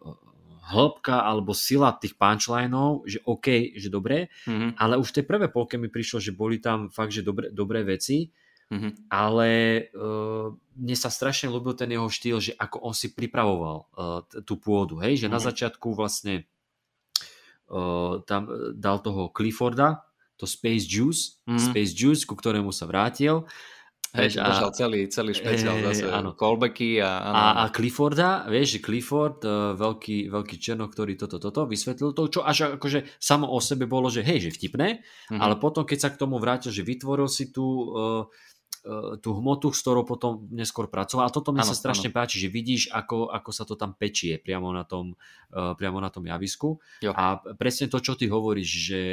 [0.69, 4.77] hĺbka alebo sila tých punchlineov, že OK, že dobré, mm-hmm.
[4.77, 7.81] ale už v tej prvé polke mi prišlo, že boli tam fakt, že dobré, dobré
[7.81, 8.29] veci,
[8.69, 9.09] mm-hmm.
[9.09, 9.49] ale
[9.93, 14.61] uh, mne sa strašne ľúbil ten jeho štýl, že ako on si pripravoval uh, tú
[14.61, 15.33] pôdu, hej, že mm-hmm.
[15.33, 15.47] na mhm.
[15.49, 16.45] začiatku vlastne
[17.73, 20.05] uh, tam dal toho Clifforda,
[20.39, 21.59] to Space Juice, mm-hmm.
[21.59, 23.43] Space Juice, ku ktorému sa vrátil,
[24.09, 26.33] Hej, a, celý, celý špeciál hej, zase, áno.
[26.33, 32.17] callbacky a, a, a Clifforda, vieš, Clifford, uh, veľký, veľký černo, ktorý toto, toto vysvetlil
[32.17, 35.37] to, čo až akože samo o sebe bolo, že hej, že vtipné, mm-hmm.
[35.37, 38.23] ale potom, keď sa k tomu vrátil, že vytvoril si tú, uh,
[38.89, 41.29] uh, tú hmotu, s ktorou potom neskôr pracoval.
[41.29, 42.17] A toto mi sa strašne ano.
[42.17, 45.13] páči, že vidíš, ako, ako sa to tam pečie priamo na tom,
[45.53, 46.81] uh, priamo na tom javisku.
[47.05, 47.13] Jo.
[47.13, 49.03] A presne to, čo ty hovoríš, že,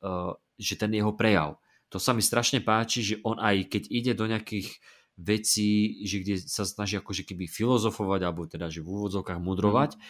[0.00, 4.12] uh, že ten jeho prejav, to sa mi strašne páči, že on aj keď ide
[4.18, 4.78] do nejakých
[5.16, 10.00] vecí, že kde sa snaží akože keby filozofovať, alebo teda, že v úvodzovkách mudrovať, mm.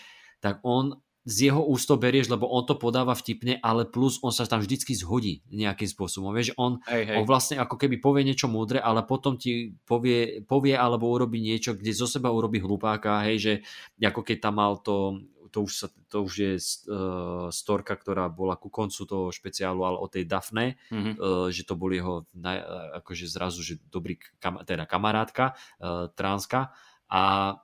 [0.43, 4.31] tak on z jeho úst to berieš, lebo on to podáva vtipne, ale plus on
[4.31, 6.31] sa tam vždycky zhodí nejakým spôsobom.
[6.31, 7.17] Vieš, on, hej, hej.
[7.19, 11.75] on vlastne ako keby povie niečo múdre, ale potom ti povie, povie alebo urobí niečo,
[11.75, 13.53] kde zo seba urobí hlupáka, hej, že
[13.99, 15.19] ako keď tam mal to
[15.57, 19.97] to už, sa, to už je uh, storka, ktorá bola ku koncu toho špeciálu, ale
[19.97, 21.15] o tej Dafne, mm-hmm.
[21.17, 22.61] uh, že to bol jeho naj,
[23.01, 26.77] akože zrazu, že dobrý kam, teda kamarátka uh, transka
[27.09, 27.57] a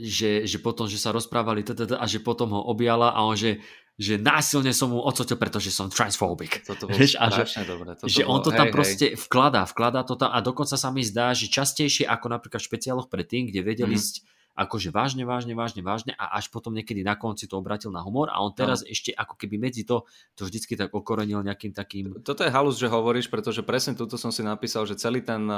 [0.00, 1.60] že, že potom, že sa rozprávali
[1.98, 3.60] a že potom ho objala a on, že,
[3.98, 6.62] že násilne som mu odsotil, pretože som transphobic.
[6.64, 7.98] Toto bolo a že, dobre.
[7.98, 9.18] Toto že bolo, on to tam hej, proste hej.
[9.18, 13.10] vkladá, vkladá to tam a dokonca sa mi zdá, že častejšie ako napríklad v špeciáloch
[13.12, 17.48] predtým, kde vedeli mm akože vážne, vážne, vážne, vážne a až potom niekedy na konci
[17.48, 18.92] to obratil na humor a on teraz no.
[18.92, 20.04] ešte ako keby medzi to
[20.36, 22.20] to vždycky tak okorenil nejakým takým...
[22.20, 25.48] Toto je halus, že hovoríš, pretože presne túto som si napísal, že celý ten,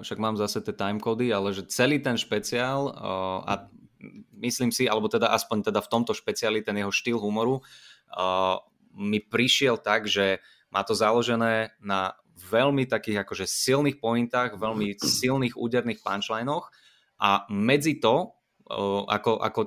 [0.00, 2.94] však mám zase tie timecody, ale že celý ten špeciál
[3.42, 3.66] a
[4.38, 7.58] myslím si, alebo teda aspoň teda v tomto špeciáli ten jeho štýl humoru
[8.94, 10.38] mi prišiel tak, že
[10.70, 16.70] má to založené na veľmi takých akože silných pointách, veľmi silných úderných punchlinoch
[17.18, 18.34] a medzi to
[19.08, 19.60] ako, ako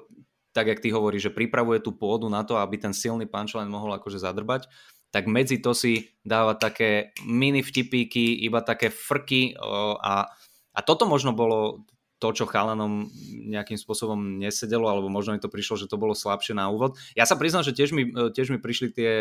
[0.52, 3.94] tak, jak ty hovoríš, že pripravuje tú pôdu na to, aby ten silný punchline mohol
[3.94, 4.66] akože zadrbať,
[5.14, 9.56] tak medzi to si dáva také mini vtipíky, iba také frky
[10.02, 10.28] a,
[10.74, 11.86] a toto možno bolo
[12.18, 13.06] to, čo chalanom
[13.46, 16.98] nejakým spôsobom nesedelo, alebo možno mi to prišlo, že to bolo slabšie na úvod.
[17.14, 19.12] Ja sa priznám, že tiež mi, tiež mi prišli tie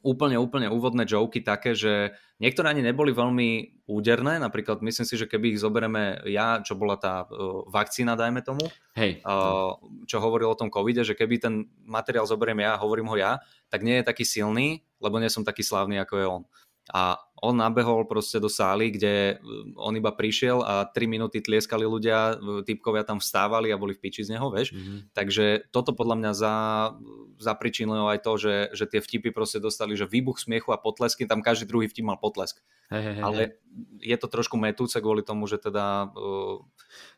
[0.00, 5.28] úplne, úplne úvodné joky také, že niektoré ani neboli veľmi úderné, napríklad myslím si, že
[5.28, 8.64] keby ich zoberieme ja, čo bola tá uh, vakcína, dajme tomu,
[8.96, 9.20] Hej.
[9.22, 9.76] Uh,
[10.08, 13.84] čo hovoril o tom covide, že keby ten materiál zoberiem ja, hovorím ho ja, tak
[13.84, 16.42] nie je taký silný, lebo nie som taký slávny, ako je on.
[16.90, 19.40] A on nabehol proste do sály, kde
[19.76, 22.36] on iba prišiel a 3 minúty tlieskali ľudia,
[22.68, 24.76] typkovia tam vstávali a boli v piči z neho, vieš.
[24.76, 24.98] Mm-hmm.
[25.16, 26.54] Takže toto podľa mňa za,
[27.40, 31.40] zapričinilo aj to, že, že tie vtipy proste dostali, že výbuch smiechu a potlesky, tam
[31.40, 32.60] každý druhý vtip mal potlesk.
[32.92, 33.40] Hey, hey, hey, Ale
[34.02, 36.58] je to trošku metúce kvôli tomu, že teda uh,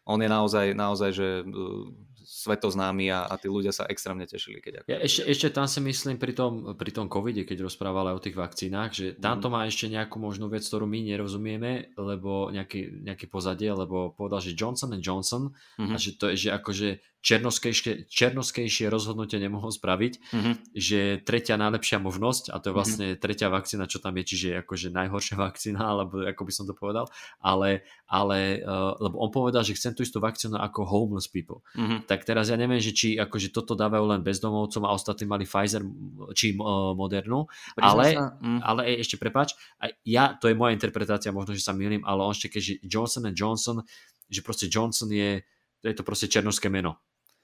[0.06, 1.90] on je naozaj, naozaj že uh,
[2.24, 4.62] svetoznámy a, a tí ľudia sa extrémne tešili.
[4.62, 4.86] Keď ako...
[4.88, 8.38] ja, ešte, ešte tam si myslím pri tom, pri tom covide, keď rozprávali o tých
[8.38, 9.54] vakcínach, že tam to mhm.
[9.54, 14.56] má ešte nejakú možnú vec, ktorú my nerozumieme, lebo nejaké, nejaké pozadie, lebo povedal, že
[14.56, 15.92] Johnson Johnson mm-hmm.
[15.92, 16.88] a že to je, že akože
[17.22, 20.54] černoskejšie, černoskejšie rozhodnutie nemohol spraviť, mm-hmm.
[20.74, 22.78] že tretia najlepšia možnosť, a to je mhm.
[22.78, 23.22] vlastne mm-hmm.
[23.22, 27.06] tretia vakcína, čo tam je, čiže akože najhoršia vakcína, alebo ako by som to povedal,
[27.38, 31.62] ale, ale uh, lebo on povedal, že chcem tú istú vakcínu ako homeless people.
[31.78, 32.10] Mm-hmm.
[32.10, 35.86] Tak teraz ja neviem, že či akože toto dávajú len bezdomovcom a ostatní mali Pfizer
[36.34, 37.46] či uh, Modernu,
[37.78, 38.60] ale, mm.
[38.66, 39.54] ale ešte prepač,
[40.02, 43.78] ja, to je moja interpretácia, možno, že sa milím, ale on ešte keďže Johnson Johnson,
[44.26, 45.38] že proste Johnson je,
[45.86, 46.98] je to proste černovské meno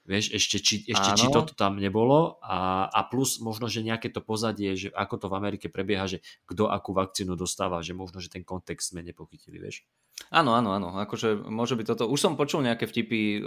[0.09, 4.25] Vieš, ešte, či, ešte či toto tam nebolo a, a plus možno, že nejaké to
[4.25, 8.33] pozadie, že ako to v Amerike prebieha, že kto akú vakcínu dostáva, že možno, že
[8.33, 9.85] ten kontext sme nepochytili, vieš.
[10.33, 12.03] Áno, áno, áno, akože môže byť toto.
[12.09, 13.39] Už som počul nejaké vtipy,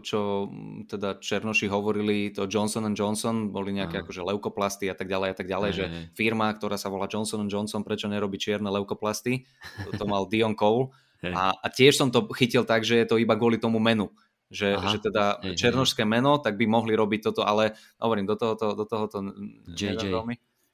[0.00, 0.50] čo
[0.88, 4.02] teda Černoši hovorili, to Johnson Johnson, boli nejaké Aha.
[4.08, 5.84] akože leukoplasty a tak ďalej a tak ďalej, že
[6.16, 9.44] firma, ktorá sa volá Johnson Johnson, prečo nerobí čierne leukoplasty,
[9.84, 10.90] to, to mal Dion Cole
[11.22, 14.12] a, a tiež som to chytil tak, že je to iba kvôli tomu menu
[14.46, 18.78] že, že teda hej, černožské meno, tak by mohli robiť toto, ale hovorím, do tohoto,
[18.78, 19.18] do tohoto
[19.66, 20.12] JJ.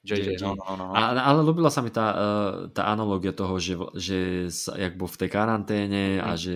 [0.03, 0.43] JJ, JJ.
[0.43, 0.87] No, no, no.
[0.99, 2.17] A, ale ľúbila sa mi tá, e,
[2.75, 4.19] tá analogia toho, že, že
[4.51, 6.41] sa, jak bol v tej karanténe a hm.
[6.41, 6.55] že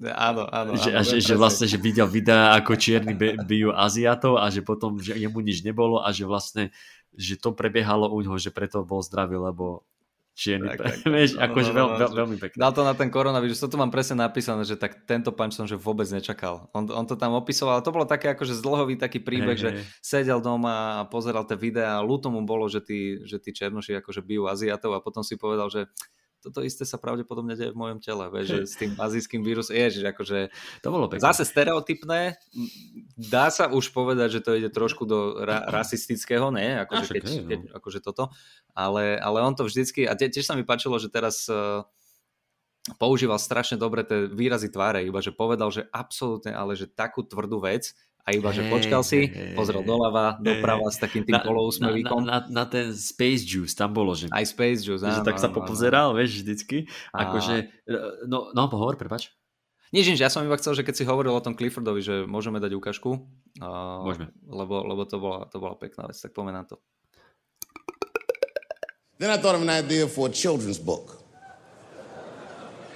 [0.00, 0.80] Áno, áno.
[0.80, 3.12] Že, áno, že, že vlastne, že videl videa, ako čierni
[3.44, 6.72] bijú Aziatov a že potom, že jemu nič nebolo a že vlastne,
[7.12, 9.84] že to prebiehalo u ňoho, že preto bol zdravý, lebo
[10.40, 10.72] čierny.
[10.72, 12.56] Tak, tak, vieš, no, akože no, veľ, veľ, veľmi pekne.
[12.56, 15.68] Dal to na ten koronavírus, to tu mám presne napísané, že tak tento punch som
[15.68, 16.72] že vôbec nečakal.
[16.72, 19.70] On, on to tam opisoval, ale to bolo také akože zdlhový taký príbeh, hey, že
[19.76, 19.84] hey.
[20.00, 24.00] sedel doma a pozeral tie videá a ľúto mu bolo, že tí, že tí černoši
[24.00, 25.84] akože bijú Aziatov a potom si povedal, že
[26.40, 30.08] toto isté sa pravdepodobne deje v mojom tele, vieš, že s tým azijským vírusom, ježiš,
[30.08, 30.48] akože
[30.80, 31.22] to bolo pekné.
[31.22, 32.40] zase stereotypné,
[33.14, 37.48] dá sa už povedať, že to ide trošku do ra- rasistického, ne, akože, keď, no.
[37.48, 38.32] keď, akože toto,
[38.72, 41.84] ale, ale on to vždycky, a tiež sa mi páčilo, že teraz uh,
[42.96, 47.60] používal strašne dobre tie výrazy tváre, iba že povedal, že absolútne, ale že takú tvrdú
[47.60, 52.22] vec, a iba, že počkal si, pozrel doľava, doprava s takým tým polousmevíkom.
[52.22, 54.28] Na, na, na, ten Space Juice tam bolo, že...
[54.30, 55.20] Aj Space Juice, áno.
[55.20, 56.86] Že tak sa popozeral, vieš, vždycky.
[57.10, 57.72] Akože,
[58.28, 59.32] no, no, pohovor, prepač.
[59.90, 62.62] Nič, nič, ja som iba chcel, že keď si hovoril o tom Cliffordovi, že môžeme
[62.62, 63.26] dať ukážku.
[63.58, 64.30] Uh, môžeme.
[64.46, 66.78] Lebo, lebo to, bola, to bola pekná vec, tak pomená to.
[69.18, 71.20] Then I thought of an idea for a children's book.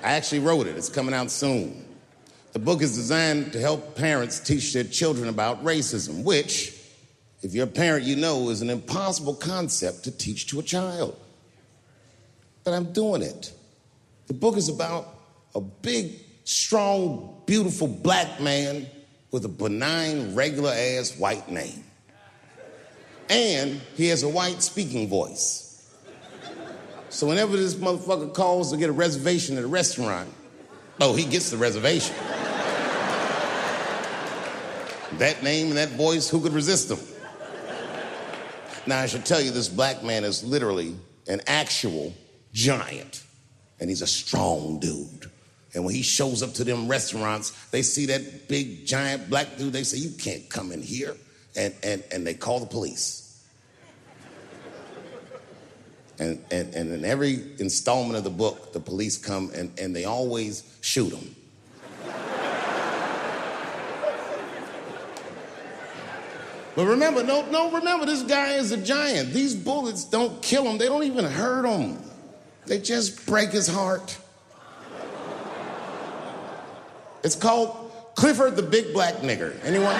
[0.07, 0.77] I actually wrote it.
[0.79, 1.83] It's coming out soon.
[2.55, 6.73] The book is designed to help parents teach their children about racism, which,
[7.43, 11.19] if you're a parent, you know is an impossible concept to teach to a child.
[12.63, 13.53] But I'm doing it.
[14.29, 15.09] The book is about
[15.57, 16.13] a big,
[16.45, 18.87] strong, beautiful black man
[19.33, 21.83] with a benign, regular ass white name.
[23.29, 25.93] And he has a white speaking voice.
[27.09, 30.33] So whenever this motherfucker calls to get a reservation at a restaurant,
[31.01, 32.15] oh, he gets the reservation.
[35.19, 36.99] That name and that voice, who could resist them?
[38.87, 40.95] Now, I should tell you, this black man is literally
[41.29, 42.13] an actual
[42.53, 43.23] giant,
[43.81, 45.31] and he's a strong dude.
[45.75, 49.73] And when he shows up to them restaurants, they see that big giant black dude.
[49.73, 51.17] They say, "You can't come in here,"
[51.57, 53.43] and and and they call the police.
[56.19, 60.05] And and and in every installment of the book, the police come and and they
[60.05, 61.35] always shoot him.
[66.77, 69.33] But remember, no, no, remember, this guy is a giant.
[69.33, 71.99] These bullets don't kill him, they don't even hurt him,
[72.67, 74.19] they just break his heart.
[77.23, 79.55] It's called Clifford the Big Black Nigger.
[79.65, 79.95] Anyone?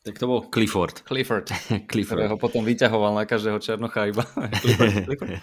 [0.00, 1.04] Tak to bol Clifford.
[1.04, 1.52] Clifford.
[1.92, 2.24] Clifford.
[2.24, 4.24] Ktorého potom vyťahoval na každého Černocha iba.
[4.64, 4.96] Clifford.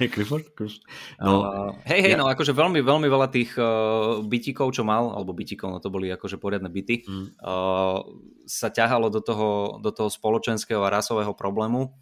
[0.09, 0.45] Clifford?
[0.57, 0.81] Clifford?
[1.21, 2.19] No, uh, hej, hej, ja.
[2.19, 6.09] no akože veľmi, veľmi veľa tých uh, bytikov, čo mal, alebo bytikov, no to boli
[6.09, 7.37] akože poriadne byty, mm.
[7.37, 8.01] uh,
[8.49, 11.93] sa ťahalo do toho, do toho spoločenského a rasového problému.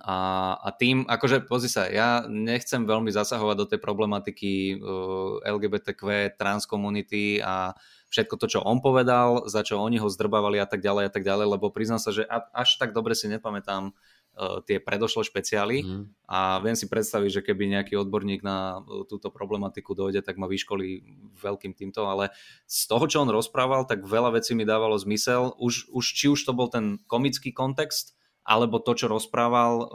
[0.00, 0.16] A,
[0.64, 7.44] a tým, akože pozri sa, ja nechcem veľmi zasahovať do tej problematiky uh, LGBTQ, transkomunity
[7.44, 7.76] a
[8.14, 11.26] všetko to, čo on povedal, za čo oni ho zdrbávali a tak ďalej a tak
[11.26, 16.04] ďalej, lebo priznám sa, že až tak dobre si nepamätám uh, tie predošlé špeciály mm.
[16.30, 20.46] a viem si predstaviť, že keby nejaký odborník na uh, túto problematiku dojde, tak ma
[20.46, 21.02] vyškolí
[21.42, 22.30] veľkým týmto, ale
[22.70, 26.38] z toho, čo on rozprával, tak veľa vecí mi dávalo zmysel, už, už či už
[26.46, 28.14] to bol ten komický kontext,
[28.46, 29.88] alebo to, čo rozprával uh,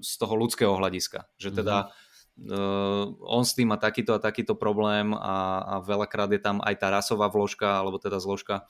[0.00, 1.28] z toho ľudského hľadiska.
[1.36, 1.92] Že teda
[2.38, 6.74] uh, on s tým má takýto a takýto problém a, a veľakrát je tam aj
[6.78, 8.66] tá rasová vložka, alebo teda zložka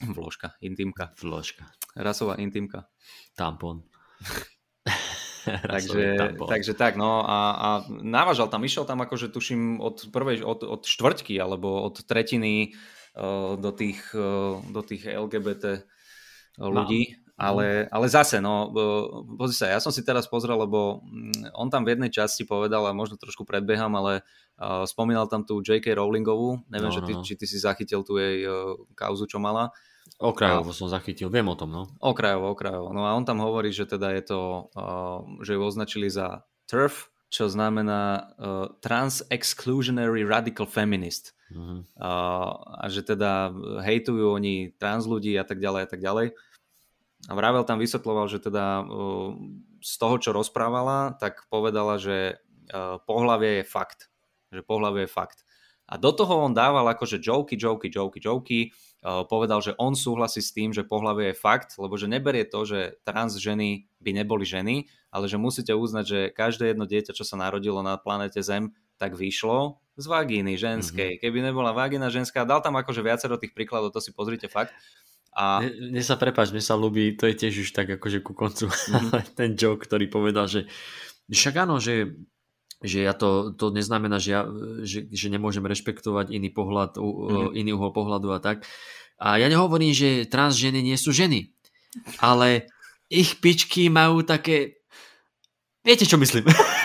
[0.00, 1.12] Vložka, intimka.
[1.20, 1.68] Vložka.
[1.92, 2.88] Rasová intimka.
[3.36, 3.84] Tampon.
[5.44, 7.68] takže, takže tak, no a, a
[8.00, 13.60] návažal tam, išiel tam akože tuším od prvej, od, od štvrťky alebo od tretiny uh,
[13.60, 15.84] do, tých, uh, do tých LGBT
[16.56, 17.20] ľudí.
[17.40, 17.56] No.
[17.56, 18.68] Ale, ale zase, no,
[19.40, 22.84] pozri sa, ja som si teraz pozrel, lebo mm, on tam v jednej časti povedal,
[22.84, 24.20] a možno trošku predbieham, ale
[24.60, 25.96] uh, spomínal tam tú J.K.
[25.96, 27.24] Rowlingovú, neviem, no, že ty, no.
[27.24, 29.72] či ty si zachytil tú jej uh, kauzu, čo mala.
[30.20, 31.88] Okrajovo som zachytil, viem o tom, no.
[32.04, 32.92] Okrajovo, okrajovo.
[32.92, 34.40] No a on tam hovorí, že teda je to,
[34.76, 41.32] uh, že ju označili za TERF, čo znamená uh, Trans-Exclusionary Radical Feminist.
[41.48, 41.88] Uh-huh.
[41.96, 43.48] Uh, a že teda
[43.80, 46.36] hejtujú oni trans ľudí a tak ďalej a tak ďalej.
[47.28, 48.86] A Vravel tam vysvetloval, že teda
[49.80, 52.40] z toho, čo rozprávala, tak povedala, že
[52.72, 54.08] uh, pohlavie je fakt.
[54.52, 55.44] Že pohlavie je fakt.
[55.90, 58.60] A do toho on dával akože joky, joky, joky, joky,
[59.00, 62.68] Eh, povedal, že on súhlasí s tým, že pohlavie je fakt, lebo že neberie to,
[62.68, 67.24] že trans ženy by neboli ženy, ale že musíte uznať, že každé jedno dieťa, čo
[67.24, 71.16] sa narodilo na planete Zem, tak vyšlo z vagíny ženskej.
[71.16, 71.22] Mm-hmm.
[71.24, 74.76] Keby nebola vagína ženská, dal tam akože viacero tých príkladov, to si pozrite fakt.
[75.34, 75.62] A...
[75.62, 79.38] Mne sa prepáč, mne sa ľúbi, to je tiež už tak akože ku koncu, mm-hmm.
[79.38, 80.66] ten joke, ktorý povedal, že
[81.30, 82.14] však áno, že
[82.80, 84.48] že ja to, to neznamená, že, ja,
[84.80, 87.52] že, že nemôžem rešpektovať iný pohľad, mm.
[87.52, 88.64] iný uhol pohľadu a tak.
[89.20, 91.52] A ja nehovorím, že trans ženy nie sú ženy,
[92.24, 92.72] ale
[93.12, 94.80] ich pičky majú také...
[95.84, 96.48] Viete, čo myslím?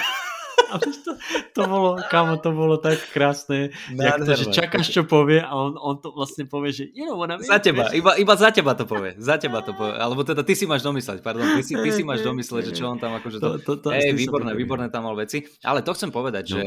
[1.06, 1.12] to,
[1.54, 3.72] to bolo, kamo, to bolo tak krásne.
[3.94, 7.18] Jak to, že čakáš, čo povie a on, on to vlastne povie, že you know
[7.18, 7.48] what I mean?
[7.48, 9.16] Za teba, iba, iba za teba to povie.
[9.22, 9.96] Za teba to povie.
[9.98, 12.90] Alebo teda ty si máš domysleť, pardon, ty si, ty si máš domysleť, že čo
[12.90, 13.38] on tam akože...
[13.40, 15.46] To, to, to, Ej, výborné, výborné tam mal veci.
[15.62, 16.54] Ale to chcem povedať, no.
[16.58, 16.62] že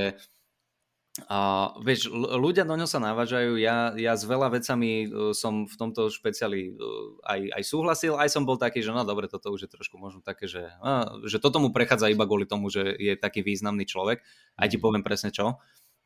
[1.26, 5.74] a vieš, ľudia do ňo sa navážajú, ja, ja s veľa vecami uh, som v
[5.74, 9.66] tomto špeciáli uh, aj, aj súhlasil, aj som bol taký, že no dobre, toto už
[9.66, 13.18] je trošku možno také, že, uh, že toto mu prechádza iba kvôli tomu, že je
[13.18, 14.22] taký významný človek,
[14.54, 14.84] aj ti mhm.
[14.84, 15.58] poviem presne čo.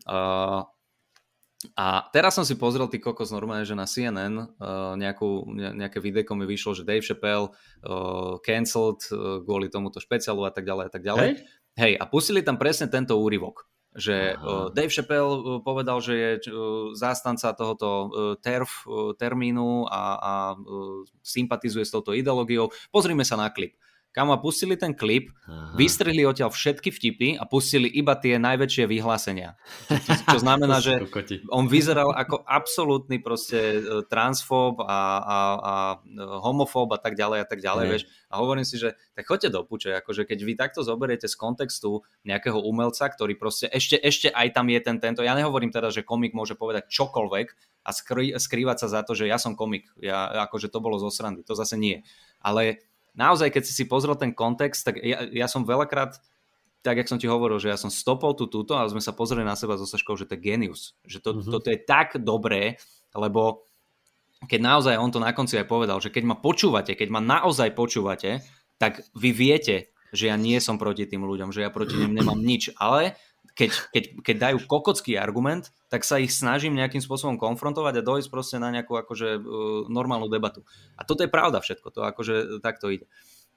[0.08, 0.64] Uh,
[1.78, 6.02] a teraz som si pozrel ty kokos normálne, že na CNN uh, nejakú, ne, nejaké
[6.02, 10.84] videjko mi vyšlo, že Dave Chappelle uh, cancelled uh, kvôli tomuto špeciálu a tak ďalej
[10.88, 11.28] a tak ďalej.
[11.30, 11.34] Hej?
[11.72, 14.72] Hej, a pustili tam presne tento úryvok že Aha.
[14.72, 16.30] Dave Chappelle povedal, že je
[16.96, 18.08] zástanca tohoto
[18.40, 18.88] TERF
[19.20, 20.32] termínu a, a
[21.20, 22.72] sympatizuje s touto ideológiou.
[22.88, 23.76] Pozrime sa na klip
[24.12, 25.72] kam ma pustili ten klip, Aha.
[25.72, 29.56] vystrihli odtiaľ všetky vtipy a pustili iba tie najväčšie vyhlásenia.
[29.88, 31.00] Čo, čo znamená, že
[31.48, 37.38] on vyzeral ako absolútny proste e, transfób a, a, a e, homofób a tak ďalej
[37.40, 38.04] a tak ďalej, vieš.
[38.28, 42.04] A hovorím si, že tak choďte do puče, akože keď vy takto zoberiete z kontextu
[42.28, 46.04] nejakého umelca, ktorý proste ešte, ešte aj tam je ten tento, ja nehovorím teda, že
[46.04, 47.48] komik môže povedať čokoľvek
[47.82, 51.10] a skrý, skrývať sa za to, že ja som komik, ja, akože to bolo zo
[51.10, 52.04] srandy, to zase nie.
[52.38, 56.18] Ale naozaj, keď si si pozrel ten kontext, tak ja, ja som veľakrát,
[56.82, 59.46] tak jak som ti hovoril, že ja som stopol tú túto a sme sa pozreli
[59.46, 60.98] na seba so Saškou, že to je genius.
[61.06, 61.52] Že to, mm-hmm.
[61.54, 62.76] toto je tak dobré,
[63.14, 63.64] lebo
[64.50, 67.70] keď naozaj on to na konci aj povedal, že keď ma počúvate, keď ma naozaj
[67.78, 68.42] počúvate,
[68.82, 72.42] tak vy viete, že ja nie som proti tým ľuďom, že ja proti nim nemám
[72.42, 73.14] nič, ale
[73.52, 78.28] keď, keď, keď dajú kokocký argument, tak sa ich snažím nejakým spôsobom konfrontovať a dojsť
[78.32, 79.42] proste na nejakú akože uh,
[79.92, 80.64] normálnu debatu.
[80.96, 83.06] A toto je pravda všetko, to akože takto ide.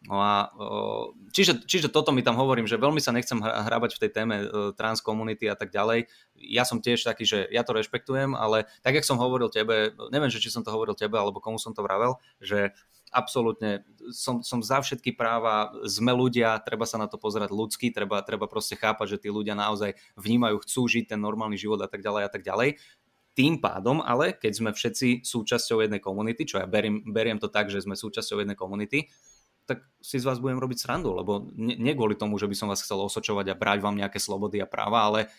[0.05, 4.01] No a, uh, čiže, čiže toto mi tam hovorím, že veľmi sa nechcem hrabať v
[4.05, 6.11] tej téme uh, trans komunity a tak ďalej.
[6.35, 10.29] Ja som tiež taký, že ja to rešpektujem, ale tak, jak som hovoril tebe, neviem,
[10.29, 12.75] že či som to hovoril tebe, alebo komu som to vravel, že
[13.11, 18.21] absolútne som, som za všetky práva, sme ľudia, treba sa na to pozerať ľudsky, treba,
[18.21, 22.05] treba proste chápať, že tí ľudia naozaj vnímajú, chcú žiť ten normálny život a tak
[22.05, 22.77] ďalej a tak ďalej.
[23.35, 27.67] Tým pádom ale, keď sme všetci súčasťou jednej komunity, čo ja beriem, beriem to tak,
[27.67, 29.11] že sme súčasťou jednej komunity,
[29.65, 32.69] tak si z vás budem robiť srandu, lebo nie, nie kvôli tomu, že by som
[32.69, 35.33] vás chcel osočovať a brať vám nejaké slobody a práva, ale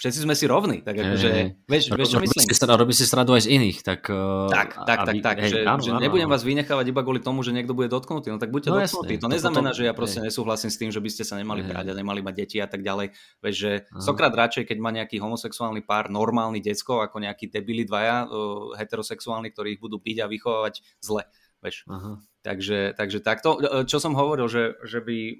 [0.00, 1.28] všetci sme si rovní, tak akože,
[1.68, 2.40] vieš, vieš, čo myslím?
[2.40, 4.08] Si, robí si stradu aj z iných, tak...
[4.48, 7.44] Tak, tak, tak, tak, hej, že, áno, že áno, nebudem vás vynechávať iba kvôli tomu,
[7.44, 9.20] že niekto bude dotknutý, no tak buďte no, dotknutí.
[9.20, 10.32] To neznamená, že ja proste hej.
[10.32, 12.80] nesúhlasím s tým, že by ste sa nemali brať a nemali mať deti a tak
[12.80, 13.12] ďalej.
[13.44, 18.24] Vieš, že sokrát radšej, keď má nejaký homosexuálny pár normálny decko, ako nejaký debili dvaja
[18.24, 21.28] uh, heterosexuálni, ktorí ich budú piť a vychovávať zle.
[21.60, 21.84] Vieš.
[21.92, 22.16] Aha.
[22.40, 25.34] Takže, takže takto, E, čo som hovoril, že, že by, e,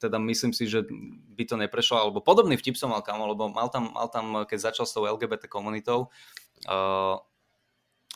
[0.00, 0.88] teda myslím si, že
[1.36, 4.72] by to neprešlo, alebo podobný vtip som mal kamo, lebo mal tam, mal tam keď
[4.72, 6.08] začal s tou LGBT komunitou,
[6.64, 7.20] uh,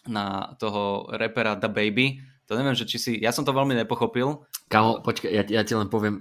[0.09, 4.43] na toho repera The Baby, to neviem, že či si, ja som to veľmi nepochopil.
[4.73, 6.19] Kamo, počkaj, ja, ja ti len poviem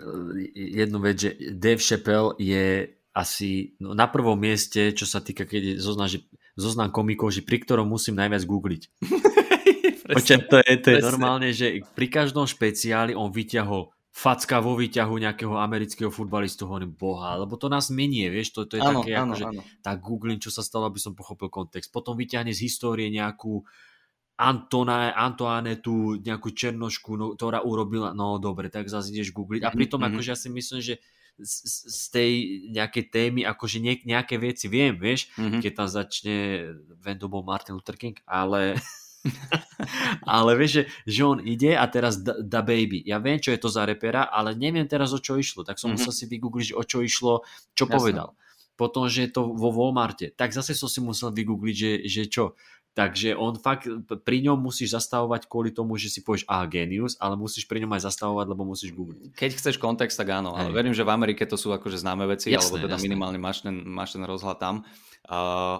[0.53, 5.61] jednu vec, že Dave Chappelle je asi no, na prvom mieste, čo sa týka, keď
[5.63, 6.21] je zoznam, že,
[6.53, 8.81] zoznam komikov, že pri ktorom musím najviac googliť.
[10.09, 15.15] Počkaj, to je, to je normálne, že pri každom špeciáli on vyťahol facka vo výťahu
[15.15, 19.15] nejakého amerického futbalistu, hovorím, boha, lebo to nás menie, vieš, to, to je Áno, také,
[19.15, 19.61] áno, akože, áno.
[19.79, 21.93] tak googlím, čo sa stalo, aby som pochopil kontext.
[21.93, 23.63] Potom vyťahne z histórie nejakú
[24.39, 29.67] Antona, Antoanetu, nejakú černošku, no, ktorá urobila, no dobre, tak zase ideš googliť.
[29.67, 30.07] A Mhm, pritom, mhm.
[30.15, 30.95] akože ja si myslím, že
[31.39, 32.31] z, tej
[32.75, 35.63] nejakej témy, akože nie, nejaké veci viem, vieš, Mhm.
[35.63, 36.35] keď tam začne
[36.99, 38.75] Vendobo Martin Luther King, ale
[40.25, 43.03] ale vieš, že, že on ide a teraz da, da Baby.
[43.03, 45.61] Ja viem, čo je to za repera, ale neviem teraz, o čo išlo.
[45.61, 45.95] Tak som Mhm.
[45.97, 47.43] musel si vygoogliť, že o čo išlo,
[47.73, 47.93] čo Jasné.
[47.93, 48.29] povedal.
[48.73, 50.31] Potom, že je to vo Walmarte.
[50.31, 52.55] Tak zase som si musel vygoogliť, že, že čo.
[52.89, 53.85] Takže on fakt,
[54.23, 57.91] pri ňom musíš zastavovať kvôli tomu, že si povieš, aha, genius, ale musíš pri ňom
[57.93, 59.35] aj zastavovať, lebo musíš googliť.
[59.35, 60.75] Keď chceš kontext, tak áno, ale Hej.
[60.75, 63.05] verím, že v Amerike to sú akože známe veci, Jasné, alebo teda jasné.
[63.05, 64.75] minimálne máš ten, máš ten rozhľad tam.
[65.23, 65.79] Uh,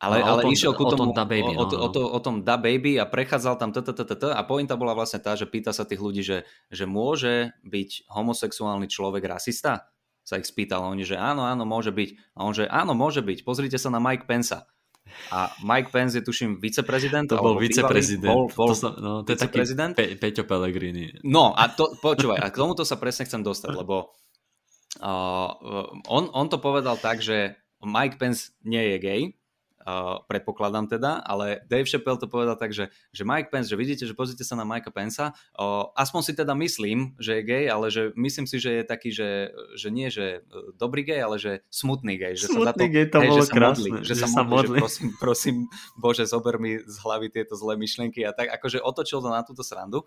[0.00, 1.76] ale, No, o ale tom- išiel ku o tom tomu, Da Baby, o, o, no,
[1.76, 1.84] no.
[1.84, 5.36] o, to, o tom Da Baby a prechádzal tam t a pointa bola vlastne tá,
[5.36, 9.92] že pýta sa tých ľudí, že, že môže byť homosexuálny človek rasista?
[10.24, 12.36] Sa ich spýtal, oni, že áno, áno, môže byť.
[12.36, 13.44] A on, že áno, môže byť.
[13.44, 14.68] Pozrite sa na Mike Pensa.
[15.32, 17.26] A Mike Pence je tuším viceprezident.
[17.28, 18.30] To bol viceprezident.
[18.30, 19.64] Bol, bol to, sa, no, to je taký?
[19.96, 21.18] Pe, Peťo Pellegrini.
[21.26, 24.12] No a to, počúvaj, a k tomuto sa presne chcem dostať, lebo
[25.02, 25.50] uh,
[26.06, 29.20] on, on to povedal tak, že Mike Pence nie je gay,
[29.86, 34.04] uh, predpokladám teda, ale Dave Chappelle to povedal tak, že, že Mike Pence, že vidíte,
[34.04, 37.88] že pozrite sa na Mikea Pensa, uh, aspoň si teda myslím, že je gay, ale
[37.88, 41.64] že myslím si, že je taký, že, že nie, že uh, dobrý gay, ale že
[41.72, 42.34] smutný gay.
[42.36, 44.14] Že sa za to, Smutný gay, to hej, bolo že sa krásne, modlí, že, že
[44.14, 44.76] sa sa modlí, modlí.
[44.76, 45.56] Že prosím, prosím,
[45.96, 49.64] Bože, zober mi z hlavy tieto zlé myšlienky a tak, akože otočil to na túto
[49.64, 50.04] srandu.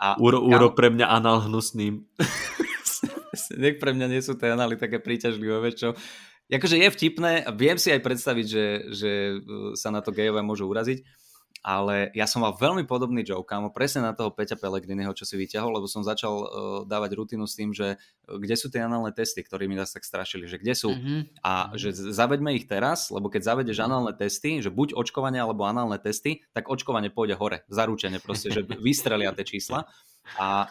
[0.00, 2.04] A Uro, kam- uro pre mňa anal hnusným.
[3.54, 5.92] nech pre mňa nie sú tie anály také príťažlivé, čo.
[6.46, 9.10] Akože je vtipné, viem si aj predstaviť, že, že
[9.42, 11.02] uh, sa na to gejové môžu uraziť,
[11.66, 15.34] ale ja som mal veľmi podobný joke, kámo, presne na toho Peťa Pellegriniho, čo si
[15.34, 16.46] vyťahol, lebo som začal uh,
[16.86, 20.46] dávať rutinu s tým, že uh, kde sú tie análne testy, ktorými nás tak strašili,
[20.46, 20.94] že kde sú.
[20.94, 21.42] Mm-hmm.
[21.42, 25.98] A že zaveďme ich teraz, lebo keď zavedeš análne testy, že buď očkovanie alebo análne
[25.98, 29.90] testy, tak očkovanie pôjde hore, zaručene proste, že vystrelia tie čísla.
[30.38, 30.70] A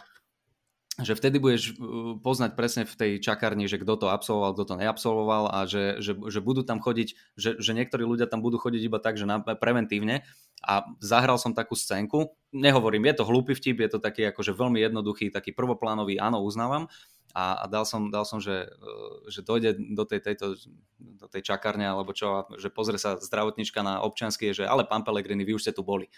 [0.96, 4.74] že vtedy budeš uh, poznať presne v tej čakárni, že kto to absolvoval, kto to
[4.80, 8.82] neabsolvoval a že, že, že budú tam chodiť, že, že niektorí ľudia tam budú chodiť
[8.88, 10.24] iba tak, že na, preventívne.
[10.64, 14.80] A zahral som takú scénku, nehovorím, je to hlúpy vtip, je to taký akože veľmi
[14.80, 16.88] jednoduchý, taký prvoplánový, áno, uznávam.
[17.36, 20.56] A, a dal som, dal som že, uh, že dojde do tej, tejto,
[20.96, 25.44] do tej čakárne alebo čo, že pozrie sa zdravotnička na občiansky, že ale pán Pelegrini,
[25.44, 26.08] vy už ste tu boli.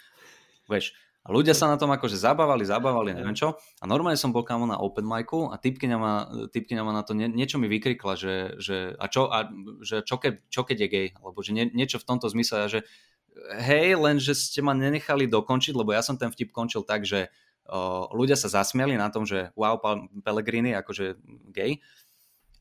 [0.71, 3.59] Vieš, a ľudia sa na tom akože zabávali, zabávali, neviem čo.
[3.83, 6.13] A normálne som bol kámo na open micu a typkyňa ma,
[6.47, 9.51] typkyňa ma na to nie, niečo mi vykrikla, že, že, a čo, a,
[9.83, 12.71] že čo, ke, čo keď je gay, alebo že nie, niečo v tomto zmysle, a
[12.71, 12.87] že
[13.59, 17.27] hej, len že ste ma nenechali dokončiť, lebo ja som ten vtip končil tak, že
[17.67, 19.75] uh, ľudia sa zasmiali na tom, že wow,
[20.23, 21.19] Pellegrini, akože
[21.51, 21.83] gay.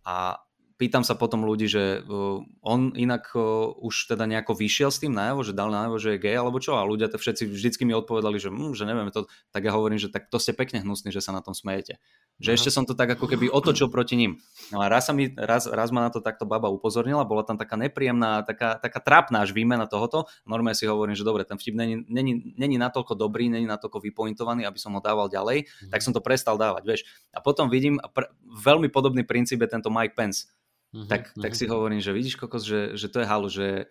[0.02, 0.40] A
[0.78, 5.10] pýtam sa potom ľudí, že uh, on inak uh, už teda nejako vyšiel s tým
[5.10, 7.92] najavo, že dal najavo, že je gay alebo čo a ľudia to všetci vždycky mi
[7.98, 11.10] odpovedali, že, hm, že neviem to, tak ja hovorím, že tak to ste pekne hnusní,
[11.10, 11.98] že sa na tom smejete.
[12.38, 12.56] Že Aha.
[12.62, 14.38] ešte som to tak ako keby otočil proti ním.
[14.70, 17.58] No a raz, sa mi, raz, raz ma na to takto baba upozornila, bola tam
[17.58, 20.30] taká nepríjemná, taká, taká trápna až výmena tohoto.
[20.46, 24.62] Normálne si hovorím, že dobre, ten vtip není, není, není natoľko dobrý, není natoľko vypointovaný,
[24.62, 25.90] aby som ho dával ďalej, Mhm.
[25.90, 27.00] tak som to prestal dávať, vieš.
[27.34, 30.46] A potom vidím, pr- veľmi podobný princíp je tento Mike Pence
[30.94, 33.88] Mhm, tak, tak si hovorím, že vidíš kokos, že, že to je halu, že,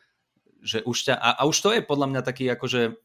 [0.64, 2.98] že už ťa, a, a už to je podľa mňa taký akože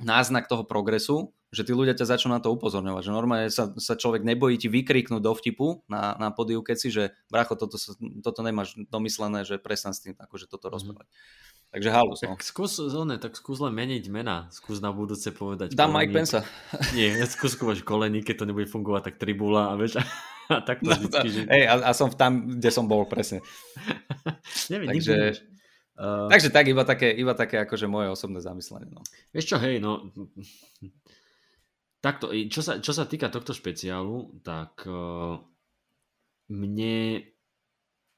[0.00, 3.94] náznak toho progresu, že tí ľudia ťa začnú na to upozorňovať, že normálne sa, sa
[3.98, 7.76] človek nebojí ti vykriknúť do vtipu na, na podiu, keď si, že bracho, toto,
[8.22, 10.74] toto nemáš domyslené, že prestan s tým akože toto Mhm.
[10.74, 11.06] rozprávať.
[11.70, 12.34] Takže halus, no.
[12.34, 14.50] Tak skús, zóne, tak skús len meniť mena.
[14.50, 15.70] Skús na budúce povedať.
[15.78, 16.16] Dám Mike koleník.
[16.18, 16.38] Pensa.
[16.98, 20.02] Nie, skús skúš kolení, keď to nebude fungovať, tak tribula a vieš.
[20.50, 21.40] A tak to No, vždycky, že...
[21.46, 23.38] Hej, a, a som tam, kde som bol, presne.
[24.74, 25.46] Neviem, takže- nikdy.
[25.94, 28.90] Uh, Takže tak, iba také, iba také akože moje osobné zamyslenie.
[28.90, 28.98] No.
[29.30, 30.10] Vieš čo, hej, no...
[32.02, 35.38] Takto, čo sa, čo sa týka tohto špeciálu, tak uh,
[36.50, 37.30] mne,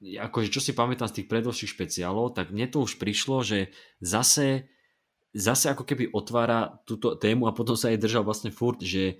[0.02, 3.70] akože čo si pamätám z tých predošlých špeciálov, tak mne to už prišlo, že
[4.02, 4.66] zase
[5.32, 9.16] zase ako keby otvára túto tému a potom sa aj držal vlastne furt, že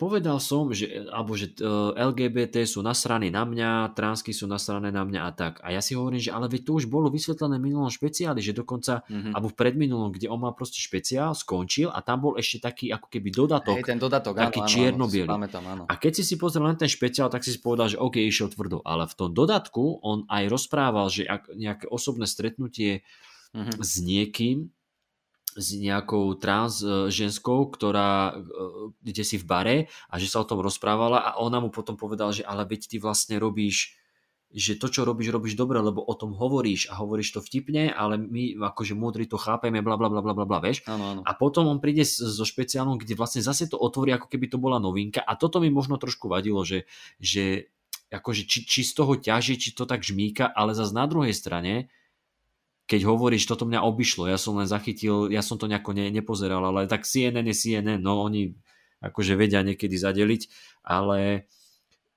[0.00, 5.04] povedal som, že, alebo že e, LGBT sú nasraní na mňa, transky sú nasrané na
[5.06, 5.62] mňa a tak.
[5.62, 8.56] A ja si hovorím, že ale veď to už bolo vysvetlené v minulom špeciáli, že
[8.56, 9.32] dokonca, mm-hmm.
[9.36, 13.06] alebo v predminulom, kde on má proste špeciál, skončil a tam bol ešte taký ako
[13.12, 13.76] keby dodatok.
[13.78, 15.84] Hej, ten dodatok, taký áno, čierno áno.
[15.86, 18.50] A keď si si pozrel len ten špeciál, tak si si povedal, že OK, išiel
[18.50, 18.82] tvrdo.
[18.82, 23.06] Ale v tom dodatku on aj rozprával, že ak nejaké osobné stretnutie
[23.54, 23.78] mm-hmm.
[23.78, 24.72] s niekým,
[25.56, 28.36] s nejakou trans e, ženskou, ktorá
[29.02, 29.76] kde si v bare
[30.08, 32.96] a že sa o tom rozprávala a ona mu potom povedala, že ale veď ty
[33.00, 34.00] vlastne robíš
[34.52, 38.20] že to, čo robíš, robíš dobre, lebo o tom hovoríš a hovoríš to vtipne, ale
[38.20, 40.84] my akože múdri to chápeme, bla bla bla bla bla, vieš?
[40.84, 41.20] Ano, ano.
[41.24, 44.76] A potom on príde so špeciálom, kde vlastne zase to otvorí, ako keby to bola
[44.76, 46.84] novinka a toto mi možno trošku vadilo, že,
[47.16, 47.72] že
[48.12, 51.88] akože či, či z toho ťaží, či to tak žmíka, ale zase na druhej strane
[52.86, 56.60] keď hovoríš, toto mňa obišlo, ja som len zachytil, ja som to nejako ne, nepozeral,
[56.66, 58.52] ale tak CNN je CNN, no oni
[59.02, 60.42] akože vedia niekedy zadeliť,
[60.86, 61.50] ale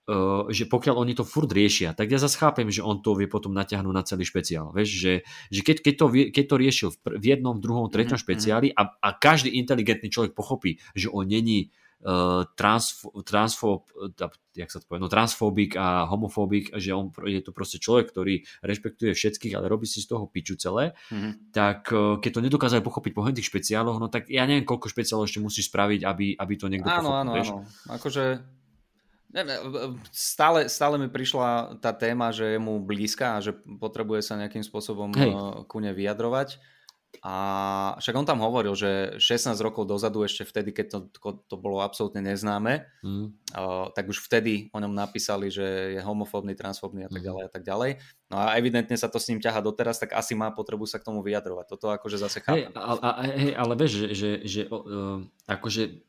[0.09, 3.25] uh, že pokiaľ oni to furt riešia, tak ja zase chápem, že on to vie
[3.25, 4.69] potom natiahnuť na celý špeciál.
[4.69, 5.13] Vieš, že,
[5.49, 8.25] že keď, keď, to, keď to riešil v, v jednom, druhom, treťom mm-hmm.
[8.25, 11.73] špeciáli a, a každý inteligentný človek pochopí, že on není
[12.53, 13.81] transfób,
[14.53, 18.45] jak sa to povie, no transfóbik a homofóbik, že on je to proste človek, ktorý
[18.61, 21.49] rešpektuje všetkých, ale robí si z toho piču celé, mm-hmm.
[21.49, 25.25] tak uh, keď to nedokázali pochopiť po tých špeciáloch, no tak ja neviem, koľko špeciálov
[25.25, 27.17] ešte musíš spraviť, aby, aby to niekto áno, pochopil.
[27.17, 27.49] Áno, vieš?
[27.49, 28.23] áno, akože
[30.15, 34.63] stále, stále mi prišla tá téma, že je mu blízka a že potrebuje sa nejakým
[34.63, 35.35] spôsobom Hej.
[35.67, 36.61] ku nej vyjadrovať.
[37.21, 37.35] A
[38.01, 42.19] však on tam hovoril, že 16 rokov dozadu, ešte vtedy, keď to, to bolo absolútne
[42.23, 43.25] neznáme, mm.
[43.55, 47.27] uh, tak už vtedy o ňom napísali, že je homofóbny, transfóbny a tak mm.
[47.27, 47.91] ďalej a tak ďalej.
[48.33, 51.07] No a evidentne sa to s ním ťaha doteraz, tak asi má potrebu sa k
[51.07, 51.65] tomu vyjadrovať.
[51.77, 52.67] Toto akože zase chápem.
[52.67, 56.01] Hey, a, a, hej, ale vieš, že, že, že uh, akože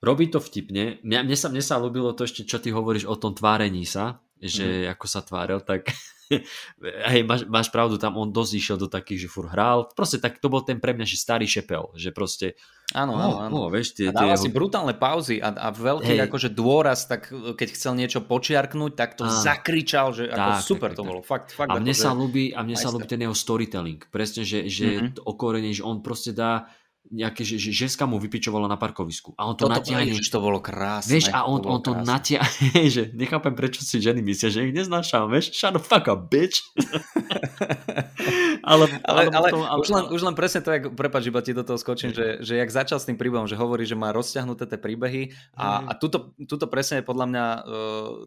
[0.00, 0.98] robí to vtipne.
[1.04, 4.24] Mne, mne, sa, mne sa ľúbilo to ešte, čo ty hovoríš o tom tvárení sa,
[4.40, 4.96] že mm.
[4.96, 5.92] ako sa tváril, tak
[7.12, 9.90] hej, máš, máš pravdu, tam on dosť išiel do takých, že fur hral.
[9.92, 12.54] Proste tak to bol ten pre mňa, že starý šepel, že proste...
[12.90, 13.54] Áno, áno, áno.
[13.54, 16.26] No, vieš, tie, a dával tie si brutálne pauzy a, a veľký hej.
[16.26, 19.30] akože dôraz, tak keď chcel niečo počiarknúť, tak to áno.
[19.30, 21.10] zakričal, že ako tak, super tak, to tak.
[21.10, 21.20] bolo.
[21.22, 24.02] Fakt, fakt a mne sa ľúbi, a mne sa ľúbi ten jeho storytelling.
[24.10, 25.22] Presne, že, že mm-hmm.
[25.22, 26.66] okorenie, že on proste dá
[27.10, 29.34] nejaké, že, že ženská mu vypičovala na parkovisku.
[29.34, 30.12] A on to Toto, natiahne.
[30.12, 31.16] Ježiš, to bolo krásne.
[31.16, 34.74] Vieš, a on to, on to natiahne, že nechápem, prečo si ženy myslia, že ich
[34.76, 36.62] neznášam, vieš, shut the fuck up, bitch.
[38.70, 41.50] ale, ale, ale, tom, ale, už, len, už len presne to, jak, prepáč, iba ti
[41.50, 44.70] do toho skočím, že, že jak začal s tým príbehom, že hovorí, že má rozťahnuté
[44.70, 47.60] tie príbehy a, a tuto, tuto presne je podľa mňa uh,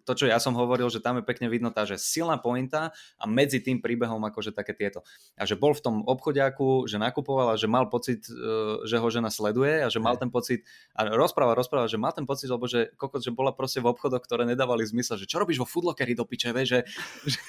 [0.04, 3.24] to, čo ja som hovoril, že tam je pekne vidno tá, že silná pointa a
[3.30, 5.08] medzi tým príbehom akože také tieto.
[5.40, 9.08] A že bol v tom obchodiaku, že nakupoval a že mal pocit uh, že ho
[9.12, 10.64] žena sleduje a že mal ten pocit,
[10.96, 14.24] a rozpráva, rozpráva, že mal ten pocit, lebo že kokot, že bola proste v obchodoch,
[14.24, 16.86] ktoré nedávali zmysel, že čo robíš vo foodlockeri do piče, že,
[17.26, 17.40] že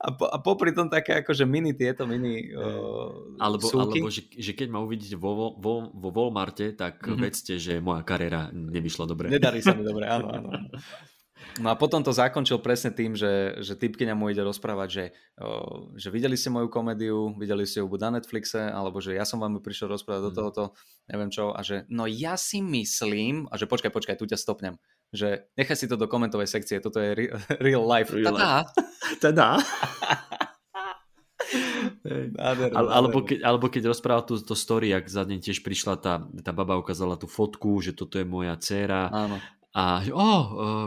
[0.00, 4.52] a, po, a popri tom také akože mini tieto mini uh, alebo, alebo že, že
[4.52, 7.20] keď ma uvidíte vo, vo, vo Walmarte, tak mm-hmm.
[7.20, 9.26] vedzte, že moja kariéra nevyšla dobre.
[9.32, 10.50] Nedarí sa mi dobre, áno, áno.
[11.62, 15.04] No a potom to zakončil presne tým, že, že typkyňa mu ide rozprávať, že,
[15.94, 19.38] že videli ste moju komédiu, videli ste ju buď na Netflixe, alebo že ja som
[19.38, 20.26] vám ju prišiel rozprávať mm.
[20.26, 20.38] do mhm.
[20.38, 20.64] tohoto,
[21.06, 24.74] neviem čo, a že no ja si myslím, a že počkaj, počkaj, tu ťa stopnem,
[25.14, 27.26] že nechaj si to do komentovej sekcie, toto je re,
[27.66, 28.10] real life.
[28.10, 28.66] Real Tadá.
[28.66, 28.70] life.
[29.22, 29.50] Tadá.
[32.74, 36.50] alebo, keď, alebo keď rozprával tú, tú story, ak za deň tiež prišla tá, tá
[36.50, 39.38] baba ukázala tú fotku, že toto je moja dcéra Áno
[39.74, 40.86] a že, oh, uh,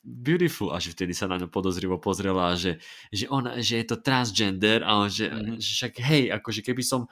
[0.00, 2.80] beautiful, a že vtedy sa na ňu podozrivo pozrela, že,
[3.12, 5.60] že, ona, že je to transgender a on, že, mm-hmm.
[5.60, 7.04] že však hej, akože keby som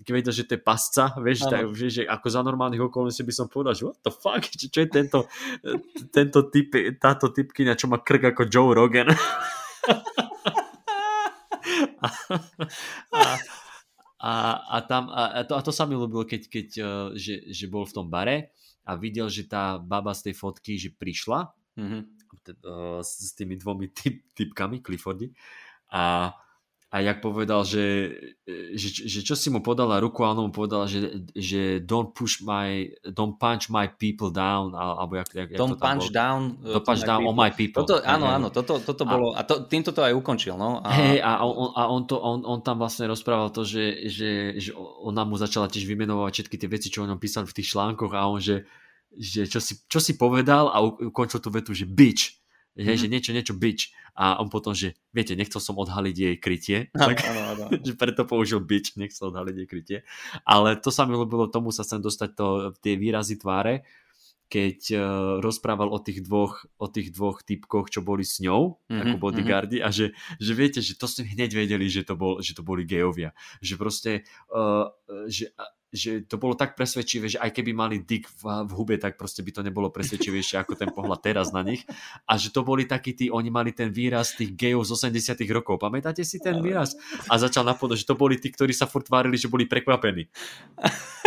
[0.00, 3.34] keď vedel, že to je pasca, vieš, tak, že, že ako za normálnych okolností by
[3.36, 5.28] som povedal, že what the fuck, čo, čo je tento,
[6.16, 9.12] tento typ, táto typkyňa, čo má krk ako Joe Rogan.
[12.00, 12.08] a,
[13.12, 13.20] a,
[14.24, 17.68] a, a, tam, a, to, a to sa mi ľúbilo, keď, keď uh, že, že
[17.68, 22.02] bol v tom bare a videl, že tá baba z tej fotky, že prišla mm-hmm.
[23.04, 25.30] s tými dvomi typ, typkami, Cliffordy
[25.90, 26.34] a
[26.90, 28.10] a jak povedal, že,
[28.74, 32.42] že, že čo si mu podala ruku a on mu povedal, že, že don't push
[32.42, 32.82] my,
[33.14, 36.18] don't punch my people down, alebo jak, jak, don't to punch bol?
[36.18, 37.86] down don't punch down on my people.
[37.86, 40.82] Toto, áno, áno, toto, toto bolo, a to, týmto to aj ukončil, no.
[40.82, 40.90] A...
[40.90, 44.74] Hej, a, on, a on, to, on, on tam vlastne rozprával to, že, že, že
[45.06, 48.10] ona mu začala tiež vymenovať všetky tie veci, čo o ňom písali v tých článkoch
[48.18, 48.66] a on, že,
[49.14, 52.39] že čo, si, čo si povedal a ukončil tú vetu, že bitch
[52.80, 53.92] Hej, že niečo, niečo bitch.
[54.16, 57.64] A on potom, že viete, nechcel som odhaliť jej krytie, tak, áno, áno.
[57.86, 59.98] že preto použil bitch, nechcel odhaliť jej krytie.
[60.48, 62.46] Ale to sa mi ľúbilo, tomu sa chcem dostať to,
[62.80, 63.84] tie výrazy tváre,
[64.50, 65.00] keď uh,
[65.38, 69.78] rozprával o tých dvoch, o tých dvoch typkoch, čo boli s ňou, Mhm, ako bodyguardi
[69.78, 70.10] a že,
[70.42, 73.30] že viete, že to ste hneď vedeli, že to, bol, že to boli gejovia.
[73.62, 74.12] Že proste,
[74.50, 74.90] uh,
[75.30, 75.54] že,
[75.90, 79.42] že to bolo tak presvedčivé, že aj keby mali dick v, v hube, tak proste
[79.42, 81.82] by to nebolo presvedčivejšie ako ten pohľad teraz na nich.
[82.30, 85.82] A že to boli takí tí, oni mali ten výraz tých gejov z 80 rokov.
[85.82, 86.94] Pamätáte si ten výraz?
[87.26, 90.30] A začal napodať, že to boli tí, ktorí sa furt tvárili, že boli prekvapení.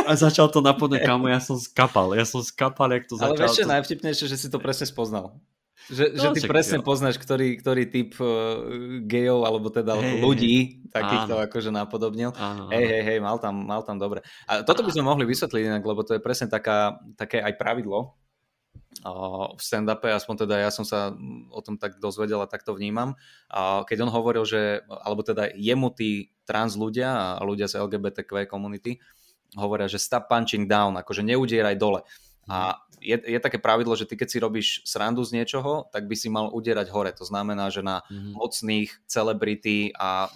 [0.07, 2.15] A začal to napodať, kamo, ja som skapal.
[2.15, 3.43] Ja som skapal, jak to Ale začal.
[3.43, 3.71] vieš čo, to...
[3.71, 5.35] najvtipnejšie, že si to presne spoznal.
[5.91, 6.85] Že, že No, ty však presne jo.
[6.87, 8.29] poznáš, ktorý, ktorý typ uh,
[9.03, 10.55] gejov, alebo teda Hej, ľudí
[10.93, 11.45] takýchto áno.
[11.49, 12.31] akože napodobnil.
[12.37, 12.91] Áno, Hej, áno.
[12.93, 14.23] hej, hej, mal tam, mal tam dobre.
[14.47, 18.15] A toto by sme mohli vysvetliť inak, lebo to je presne taká, také aj pravidlo
[19.53, 21.11] v stand-upe, aspoň teda ja som sa
[21.49, 23.17] o tom tak dozvedel a tak to vnímam.
[23.49, 28.45] A keď on hovoril, že, alebo teda jemu tí trans ľudia a ľudia z LGBTQ
[28.47, 29.01] komunity
[29.57, 32.05] hovoria, že stop punching down, akože neudieraj dole.
[32.49, 36.15] A je, je také pravidlo, že ty keď si robíš srandu z niečoho, tak by
[36.15, 37.11] si mal udierať hore.
[37.19, 38.31] To znamená, že na Mhm.
[38.35, 40.31] mocných, celebrity a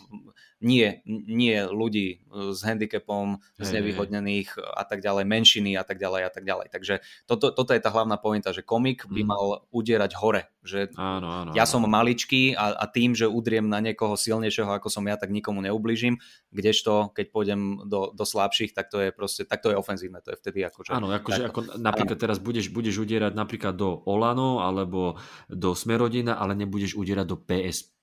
[0.60, 6.32] nie, nie ľudí e, s handicapom, znevýhodnených a tak ďalej, menšiny a tak ďalej a
[6.34, 6.68] tak ďalej.
[6.74, 6.94] Takže
[7.26, 9.28] toto, toto je tá hlavná pointa, že komik by Mhm.
[9.28, 10.50] mal udierať hore.
[10.68, 11.52] Že Áno, áno.
[11.56, 11.72] ja áno.
[11.72, 15.64] som maličký a, a tým, že udriem na niekoho silnejšieho ako som ja, tak nikomu
[15.64, 16.20] neublížim.
[16.52, 20.20] Kdežto, keď pôjdem do, do slabších, tak to je proste, tak to je ofenzívne.
[20.28, 20.92] To je vtedy akože...
[20.92, 25.16] Áno, tak- akože ako napríklad teraz budeš, budeš udierať napríklad do Olano alebo
[25.48, 27.96] do Smerodina, ale nebudeš udierať do PS,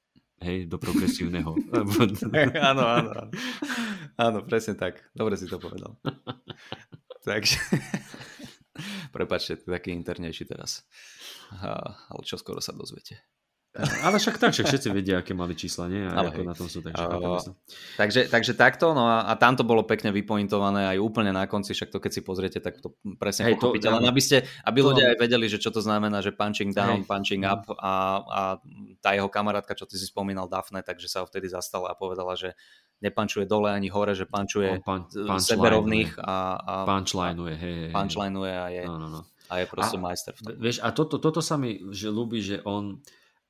[0.45, 1.57] hej, do progresívneho.
[2.71, 3.33] áno, áno, áno.
[4.15, 5.01] Áno, presne tak.
[5.17, 5.97] Dobre si to povedal.
[7.25, 7.59] Takže...
[9.15, 10.83] Prepačte, taký internejší teraz.
[11.63, 13.23] Ale čo skoro sa dozviete.
[13.75, 15.99] Ale však tak, však všetci vedia, aké mali čísla, nie?
[16.01, 16.47] A Ale ako hej.
[16.47, 17.03] na tom sú, takže
[17.41, 17.51] sa.
[17.97, 21.73] Takže, takže takto, no a, a tam to bolo pekne vypointované aj úplne na konci,
[21.73, 23.91] však to keď si pozriete, tak to presne Hej, to- pochopíte.
[23.91, 27.03] Len aby, ste, aby to- ľudia aj vedeli, že čo to znamená, že punching down,
[27.03, 27.11] Hej.
[27.11, 27.51] punching Mhm.
[27.51, 28.41] up a, a
[28.99, 32.35] tá jeho kamarátka, čo ty si spomínal, Daphne, takže sa ho vtedy zastala a povedala,
[32.35, 32.55] že
[33.01, 37.85] nepančuje dole ani hore, že punchuje On pan, punchline- seberovných a, a punchlineuje, hej, hej,
[37.85, 37.93] hej.
[37.93, 39.21] punchlineuje a je, No, no, no.
[39.45, 40.55] a je proste A- majster v tom.
[40.57, 43.03] Vieš, a toto, toto sa mi že ľúbi, že on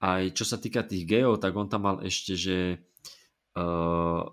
[0.04, 2.84] aj čo sa týka tých gejov, tak on tam mal ešte, že
[3.56, 4.28] uh,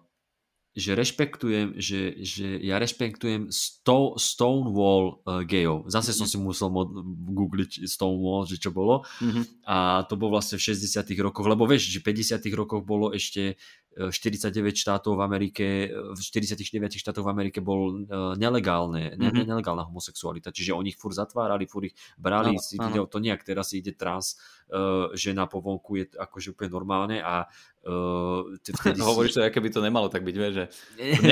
[0.72, 5.91] že rešpektujem, že, že ja rešpektujem sto, Stonewall uh, gejov.
[5.91, 6.95] Zase som si musel mod,
[7.28, 9.03] googliť Stonewall, že čo bolo.
[9.19, 9.67] Mhm.
[9.67, 13.59] A to bolo vlastne v 60 rokoch, lebo vieš, že v 50 rokoch bolo ešte
[13.92, 16.64] 49 štátov v Amerike, e, v 49
[16.96, 18.08] štátoch v Amerike bol e,
[18.39, 19.52] nelegálne, ne, Mhm.
[19.52, 23.44] nelegálna homosexualita, čiže oni ich fur zatvárali, fur ich brali, Áno, si videl to nejak,
[23.44, 24.39] teraz si ide trans
[24.72, 27.44] uh, žena po vonku je akože úplne normálne a
[27.84, 30.66] uh, vtedy si- Hovoríš to, aké by to nemalo tak byť, vieš, že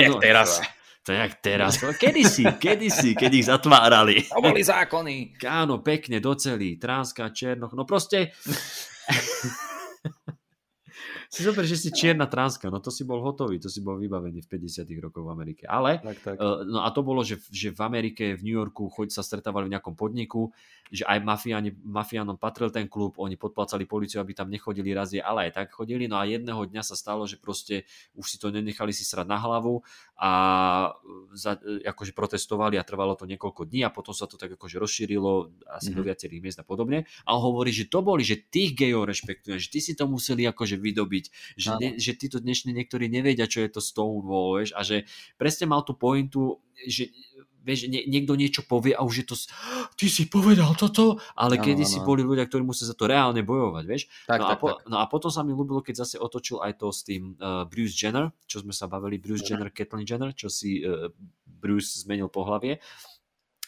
[0.06, 0.60] No, teraz.
[1.08, 1.80] To jak teraz.
[1.80, 4.28] No, kedysi, kedysi, keď ich zatvárali.
[4.36, 5.40] to boli zákony.
[5.48, 8.36] Áno, pekne, docelí, tránska, černoch, no proste...
[11.30, 14.42] si zober, že si čierna tránska, no to si bol hotový, to si bol vybavený
[14.42, 15.64] v 50 rokoch v Amerike.
[15.70, 16.36] Ale Tak, tak.
[16.42, 19.70] Uh, no a to bolo, že, že v Amerike, v New Yorku choď sa stretávali
[19.70, 20.50] v nejakom podniku,
[20.90, 25.54] že aj mafiáni, mafiánom patril ten klub, oni podplácali policiu, aby tam nechodili razie, ale
[25.54, 26.10] aj tak chodili.
[26.10, 27.86] No a jedného dňa sa stalo, že proste
[28.18, 29.86] už si to nenechali si srať na hlavu
[30.20, 30.32] a
[31.32, 35.56] za, akože protestovali a trvalo to niekoľko dní a potom sa to tak akože rozšírilo
[35.72, 35.96] asi mm-hmm.
[35.96, 36.08] do Mhm.
[36.12, 37.08] viacerých miest a podobne.
[37.24, 40.44] A on hovorí, že to boli, že tých gejov rešpektujem, že ty si to museli
[40.44, 44.84] akože vydobiť, že, ne, že títo dnešní niektorí nevedia, čo je to Stonewall, vieš, a
[44.84, 45.08] že
[45.40, 47.12] presne mal tú pointu, že
[47.70, 49.46] vieš, nie, niekto niečo povie a už je to, s-
[49.94, 53.06] ty si povedal toto, ale Áno, kedy áno, si boli ľudia, ktorí musia za to
[53.06, 54.10] reálne bojovať, vieš.
[54.26, 54.78] tak, no, tak, a po, tak.
[54.86, 57.94] no a potom sa mi ľúbilo, keď zase otočil aj to s tým uh, Bruce
[57.94, 59.48] Jenner, čo sme sa bavili, Bruce Mhm.
[59.48, 61.14] Jenner, Caitlyn Jenner, čo si uh,
[61.46, 62.82] Bruce zmenil pohlavie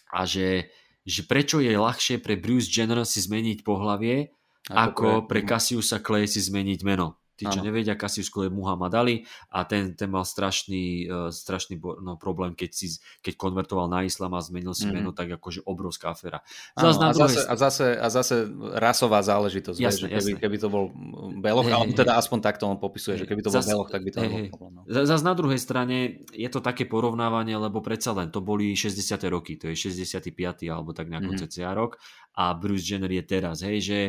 [0.10, 0.68] a že,
[1.02, 4.32] že prečo je ľahšie pre Bruce Jenner si zmeniť pohlavie,
[4.68, 7.18] ako pre Cassiusa Clay si zmeniť meno.
[7.34, 7.66] Tí, čo Áno.
[7.66, 12.70] nevedia, Clay je Muhammad Ali a ten, ten mal strašný, uh, strašný no, problém, keď,
[12.70, 12.88] si,
[13.20, 14.94] keď konvertoval na islám a zmenil si Mhm.
[14.94, 16.46] meno, tak akože obrovská aféra.
[16.76, 18.36] Na a, zase, a, zase, a zase
[18.76, 19.74] rasová záležitosť.
[19.74, 22.78] vieš, Jasné, že keby, keby to bol mm, beloch, Hej, alebo teda aspoň takto on
[22.78, 24.50] popisuje, že keby to bol Zas- beloch, tak by to nebol hej.
[24.50, 24.72] problém.
[24.76, 24.82] no.
[24.86, 25.98] Zase na druhej strane
[26.30, 29.02] je to také porovnávanie, lebo predsa len to boli 60.
[29.28, 30.30] roky, to je 65.
[30.68, 31.38] alebo tak nejako Mhm.
[31.40, 31.58] mm-hmm.
[31.58, 31.98] cca rok
[32.34, 34.00] a Bruce Jenner je teraz, hej, že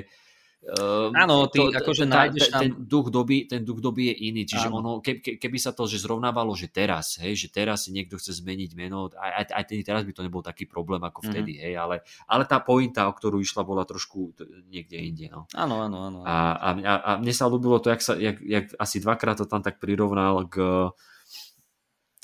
[0.62, 2.62] Uh, Áno, ty akože nájdeš ten, tam...
[2.62, 4.78] ten, duch doby, ten duch doby je iný, čiže Áno.
[4.78, 8.14] ono, ke, ke, keby sa to že zrovnávalo, že teraz, hej, že teraz si niekto
[8.14, 11.26] chce zmeniť meno, aj, aj, aj teraz by to nebol taký problém ako mhm.
[11.34, 11.66] vtedy, mm-hmm.
[11.66, 11.96] hej, ale,
[12.30, 14.38] ale tá pointa, o ktorú išla, bola trošku
[14.70, 15.50] niekde inde, no.
[15.50, 16.18] Áno, áno, áno.
[16.22, 19.66] A, a, a mne sa ľúbilo to, jak, sa, jak, jak asi dvakrát to tam
[19.66, 20.62] tak prirovnal k,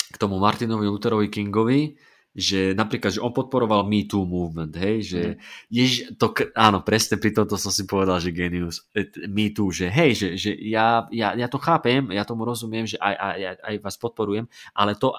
[0.09, 1.99] k tomu Martinovi Lutherovi Kingovi,
[2.33, 5.37] že napríklad, že on podporoval Me Too movement, hej, že mm.
[5.73, 9.89] jež, to, áno, presne pri tomto som si povedal, že genius, e, Me Too, že
[9.89, 13.75] hej, že, že ja, ja, ja to chápem, ja tomu rozumiem, že aj, aj, aj
[13.81, 14.45] vás podporujem,
[14.77, 15.13] ale to,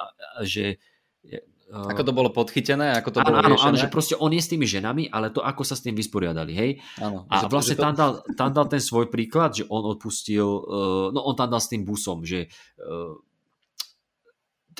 [0.46, 0.78] že
[1.70, 4.42] Uh, ako to bolo podchytené, ako to áno, bolo áno, áno, že proste on je
[4.42, 6.70] s tými ženami, ale to ako sa s tým vysporiadali, hej?
[6.98, 7.84] Áno, a že, vlastne že to...
[7.86, 11.62] tam, dal, tam dal ten svoj príklad, že on odpustil, uh, no on tam dal
[11.62, 12.50] s tým busom, že
[12.82, 13.14] uh,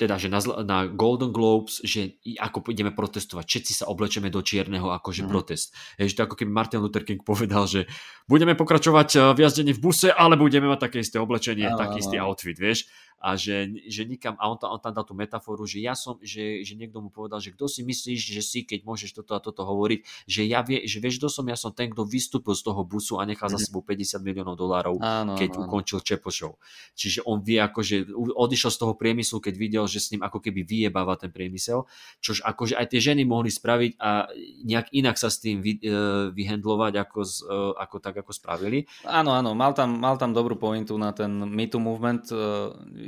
[0.01, 4.89] teda, že na, na Golden Globes, že ako ideme protestovať, všetci sa oblečeme do čierneho
[4.89, 5.29] akože mm.
[5.29, 5.77] protest.
[6.01, 7.85] Je, že to ako keby Martin Luther King povedal, že
[8.25, 12.01] budeme pokračovať eh, v jazdení v buse, ale budeme mať také isté oblečenie, no, taký
[12.01, 12.89] istý outfit, vieš
[13.21, 16.17] a že, že nikam, a on, tam, on tam dal tú metaforu, že ja som,
[16.25, 19.39] že, že niekto mu povedal, že kto si myslíš, že si, keď môžeš toto a
[19.39, 22.65] toto hovoriť, že ja vie, že vieš, kto som, ja som ten, kto vystúpil z
[22.65, 23.65] toho busu a nechal za mhm.
[23.69, 25.69] sebou 50 miliónov dolárov, áno, keď áno.
[25.69, 26.57] ukončil Čepošov.
[26.97, 30.65] Čiže on vie, akože odišiel z toho priemyslu, keď videl, že s ním ako keby
[30.65, 31.85] vyjebáva ten priemysel,
[32.25, 34.33] čož akože aj tie ženy mohli spraviť a
[34.65, 38.89] nejak inak sa s tým vy, uh, vyhendlovať, ako, z, uh, ako tak, ako spravili.
[39.05, 42.33] Áno, áno, mal tam, mal tam dobrú pointu na ten Me Too movement.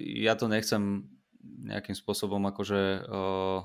[0.03, 1.07] Ja to nechcem
[1.43, 3.63] nejakým spôsobom akože uh,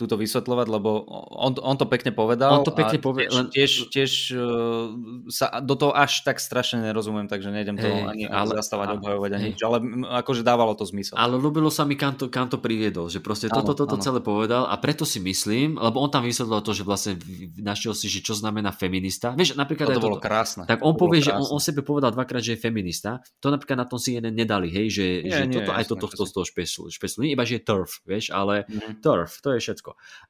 [0.00, 1.04] túto vysvetľovať, lebo
[1.36, 2.58] on, on to pekne povedal.
[2.58, 3.52] On to pekne povedal.
[3.52, 4.88] Tiež, tiež, tiež uh,
[5.28, 8.96] sa do toho až tak strašne nerozumiem, takže nejdem to hey, ani ale, zastávať, ale,
[8.98, 9.76] obhajovať ani nič, ale
[10.24, 11.14] akože dávalo to zmysel.
[11.20, 14.02] Ale ľúbilo sa mi, kam to, kam to priviedol, že proste toto, toto áno.
[14.02, 17.12] celé povedal a preto si myslím, lebo on tam vysvetlil to, že vlastne
[17.60, 19.36] našiel si, že čo znamená feminista.
[19.36, 20.64] Vieš, napríklad to, bolo krásne.
[20.64, 23.20] Tak on povie, že on, on sebe povedal dvakrát, že je feminista.
[23.44, 26.06] To napríklad na tom si jeden nedali, hej, že, nie, že nie, toto, aj toto
[26.08, 27.20] z toho špeclu.
[27.22, 29.04] Nie iba, že je turf, vieš, ale mm-hmm.
[29.04, 29.81] turf, to je všetko.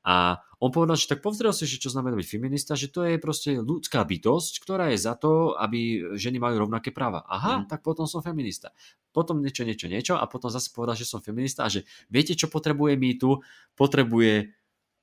[0.08, 3.20] A on povedal, že tak pozrel si, že čo znamená byť feminista, že to je
[3.20, 7.26] proste ľudská bytosť, ktorá je za to, aby ženy majú rovnaké práva.
[7.28, 7.68] Aha, mm.
[7.68, 8.72] tak potom som feminista.
[9.12, 12.48] Potom niečo, niečo, niečo a potom zase povedal, že som feminista a že viete, čo
[12.48, 13.42] potrebuje mýtu?
[13.76, 14.54] Potrebuje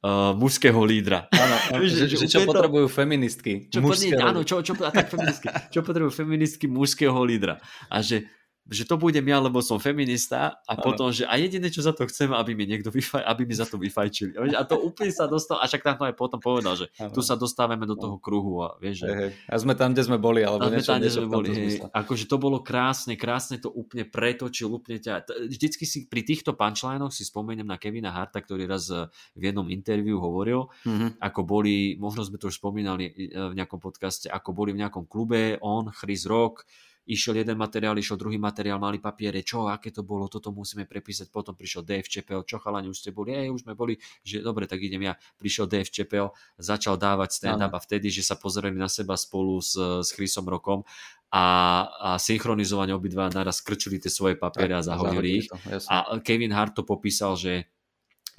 [0.04, 1.28] uh, mužského lídra.
[1.30, 2.50] Áno, že, že, že čo to...
[2.50, 3.68] potrebujú feministky.
[3.68, 4.24] Čo, mužského...
[4.24, 5.48] Áno, čo, čo, tak feministky.
[5.76, 7.60] čo potrebujú feministky mužského lídra.
[7.92, 8.32] A že
[8.70, 10.86] že to budem ja, lebo som feminista a ano.
[10.86, 13.66] potom, že a jediné, čo za to chcem, aby mi niekto vyfaj, aby mi za
[13.66, 14.38] to vyfajčili.
[14.54, 17.10] A to úplne sa dostal, a však tam to aj potom povedal, že ano.
[17.10, 19.34] tu sa dostávame do toho kruhu a vieš, že...
[19.50, 21.50] A sme tam, kde sme boli, alebo niečo, tam, kde sme boli.
[21.50, 25.26] Hej, akože to bolo krásne, krásne to úplne pretočil, úplne ťa...
[25.50, 29.66] Vždycky si pri týchto punchlinoch si spomeniem na Kevina Harta, ktorý raz eh, v jednom
[29.66, 31.18] interviu hovoril, mm-hmm.
[31.18, 35.10] ako boli, možno sme to už spomínali eh, v nejakom podcaste, ako boli v nejakom
[35.10, 36.70] klube, on, Chris Rock,
[37.10, 41.34] išiel jeden materiál, išiel druhý materiál, mali papiere, čo, aké to bolo, toto musíme prepísať,
[41.34, 44.78] potom prišiel Chappelle, čo chalani, už ste boli, ej, už sme boli, že dobre, tak
[44.86, 46.32] idem ja, prišiel Chappelle,
[46.62, 50.86] začal dávať stand-up a vtedy, že sa pozreli na seba spolu s, s Chrisom Rokom
[51.34, 51.46] a,
[51.86, 55.48] a synchronizovane obidva naraz krčili tie svoje papiere a zahodili ich.
[55.90, 57.70] A Kevin Hart to popísal, že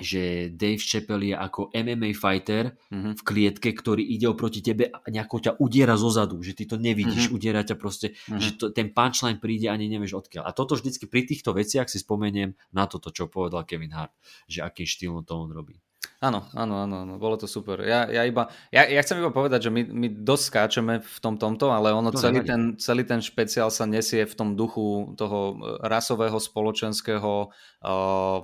[0.00, 3.12] že Dave Chappelle je ako MMA fighter mm-hmm.
[3.16, 6.80] v klietke, ktorý ide oproti tebe a nejako ťa udiera zo zadu, že ty to
[6.80, 7.36] nevidíš, mm-hmm.
[7.36, 8.40] udiera ťa proste, mm-hmm.
[8.40, 10.48] že to, ten punchline príde ani nevieš odkiaľ.
[10.48, 14.16] A toto vždycky pri týchto veciach si spomeniem na toto, čo povedal Kevin Hart,
[14.48, 15.78] že akým štýlom to on robí.
[16.20, 17.80] Áno, áno, áno, áno, bolo to super.
[17.80, 21.40] Ja, ja, iba, ja, ja chcem iba povedať, že my, my dosť skáčeme v tom
[21.40, 25.56] tomto, ale ono to celý, ten, celý ten špeciál sa nesie v tom duchu toho
[25.56, 28.38] e, rasového, spoločenského, uh,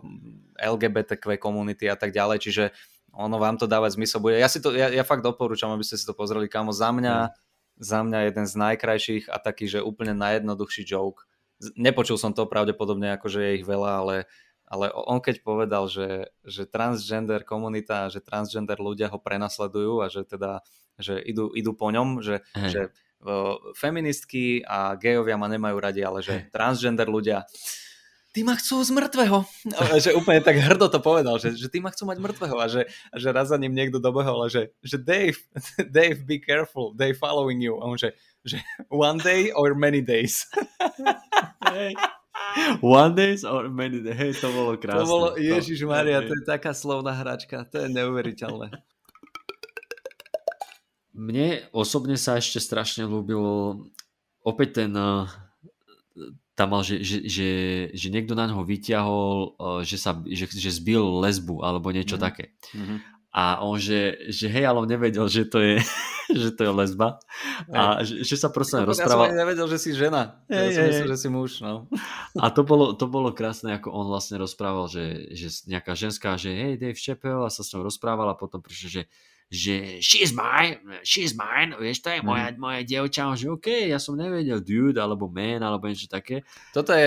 [0.56, 2.64] LGBTQ komunity a tak ďalej, čiže
[3.12, 4.40] ono vám to dávať zmysel bude.
[4.40, 6.72] Ja, si to, ja, ja fakt doporúčam, aby ste si to pozreli, kamo.
[6.72, 7.32] Za mňa, mm.
[7.76, 11.28] za mňa jeden z najkrajších a taký, že úplne najjednoduchší joke.
[11.76, 14.16] Nepočul som to pravdepodobne, akože je ich veľa, ale
[14.66, 20.26] ale on keď povedal, že, že transgender komunita, že transgender ľudia ho prenasledujú a že
[20.26, 20.62] teda
[20.96, 22.88] že idú, idú po ňom, že, že
[23.20, 27.44] uh, feministky a gejovia ma nemajú radi, ale že transgender ľudia
[28.36, 29.38] ty ma chcú z mŕtvého.
[29.96, 32.84] že úplne tak hrdo to povedal, že, že ty ma chcú mať mŕtvého a že,
[33.08, 35.40] a že raz za ním niekto dobehol a že, že Dave,
[35.96, 37.80] Dave, be careful, they following you.
[37.80, 38.12] A on že,
[38.44, 38.60] že
[38.92, 40.44] one day or many days.
[42.82, 44.16] One days or many days.
[44.16, 45.04] Hej, to bolo krásne.
[45.04, 47.64] To bolo, Ježiš Maria, to je taká slovná hračka.
[47.72, 48.72] To je neuveriteľné.
[51.16, 53.88] Mne osobne sa ešte strašne ľúbilo
[54.44, 55.24] opäť ten eh,
[56.56, 57.50] tam mal, že, že, že,
[57.92, 62.22] že niekto na ňo vyťahol, eh, že, sa, že, že zbil lesbu alebo niečo mm.
[62.22, 62.52] také.
[62.76, 63.15] Mm-hmm.
[63.36, 65.76] A on, že, že hej, ale on nevedel, že to je
[66.40, 67.20] že to je lesba.
[67.70, 69.28] A že, že sa proste Ja rozprával.
[69.28, 70.42] som ani nevedel, že si žena.
[70.50, 71.50] Ja Hej, som myslel, že si muž.
[71.62, 71.86] No.
[72.40, 76.50] A to bolo, to bolo krásne, ako on vlastne rozprával, že, že nejaká ženská, že
[76.50, 79.02] hej, Dave Chappelle a sa s ňou rozprával a potom prišlo, že
[79.46, 84.18] že she's mine, she's mine, vieš, to je moja, moja dievča, že OK, ja som
[84.18, 86.42] nevedel dude, alebo man, alebo niečo také.
[86.74, 87.06] Toto je,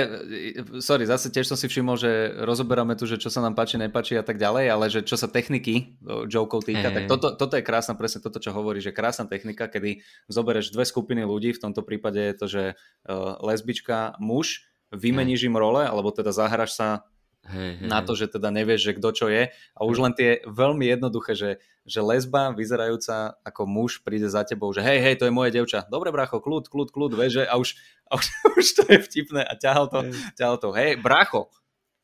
[0.79, 4.15] sorry, zase tiež som si všimol, že rozoberáme tu, že čo sa nám páči, nepáči
[4.15, 5.99] a tak ďalej, ale že čo sa techniky
[6.31, 6.95] jokov týka, Hej.
[6.95, 9.99] tak toto, toto je krásna, presne toto, čo hovorí, že krásna technika, kedy
[10.31, 14.63] zobereš dve skupiny ľudí, v tomto prípade je to, že uh, lesbička, muž,
[14.95, 17.03] vymeníš im role, alebo teda zahraš sa
[17.47, 20.43] Hej, hej, na to, že teda nevieš, že kto čo je a už len tie
[20.43, 25.25] veľmi jednoduché, že, že lesba vyzerajúca ako muž príde za tebou, že hej, hej, to
[25.25, 25.89] je moje devča.
[25.89, 27.73] Dobre, bracho, kľud, kľud, kľud, vieš, že a už,
[28.05, 28.25] a už,
[28.61, 30.05] už to je vtipné a ťahal to,
[30.37, 31.49] ťahal to, hej, bracho,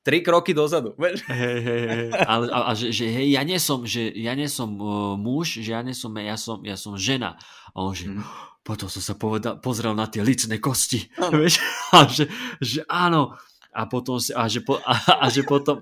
[0.05, 0.93] tri kroky dozadu.
[1.01, 1.17] Hej,
[1.65, 2.07] hej, hej.
[2.13, 5.57] Ale, a, a že, že hej, ja nie som, že ja nie som uh, muž,
[5.65, 7.41] že ja nie som, ja som, ja som žena.
[7.73, 8.21] A on že, Mhm.
[8.65, 11.09] potom som sa povedal, pozrel na tie licné kosti,
[11.41, 11.61] vieš,
[11.93, 12.29] a že,
[12.61, 13.33] že áno,
[13.73, 15.81] a potom si, a že, po, a, a že potom,